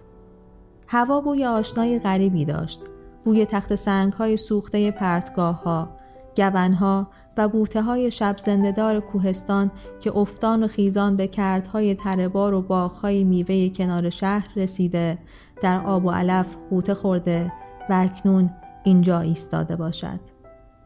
هوا 0.87 1.20
بوی 1.20 1.45
آشنای 1.45 1.99
غریبی 1.99 2.45
داشت. 2.45 2.81
بوی 3.25 3.47
تخت 3.47 3.75
سنگ 3.75 4.12
های 4.12 4.37
سوخته 4.37 4.91
پرتگاه 4.91 5.62
ها، 5.62 5.89
گون 6.37 6.73
ها 6.73 7.07
و 7.37 7.49
بوته 7.49 7.83
های 7.83 8.11
شب 8.11 8.39
زندهدار 8.39 9.01
کوهستان 9.01 9.71
که 10.01 10.16
افتان 10.16 10.62
و 10.62 10.68
خیزان 10.68 11.16
به 11.16 11.27
کردهای 11.27 11.95
تربار 11.95 12.55
و 12.55 12.62
باغهای 12.62 13.25
میوه 13.25 13.68
کنار 13.68 14.11
شهر 14.11 14.49
رسیده 14.57 15.18
در 15.62 15.87
آب 15.87 16.05
و 16.05 16.11
علف 16.11 16.57
غوطه 16.71 16.95
خورده 16.95 17.53
و 17.91 17.93
اکنون 17.93 18.51
اینجا 18.85 19.21
ایستاده 19.21 19.77
باشد. 19.77 20.21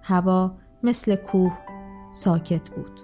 هوا 0.03 0.53
مثل 0.83 1.17
کوه 1.17 1.53
ساکت 2.13 2.71
بود. 2.71 3.04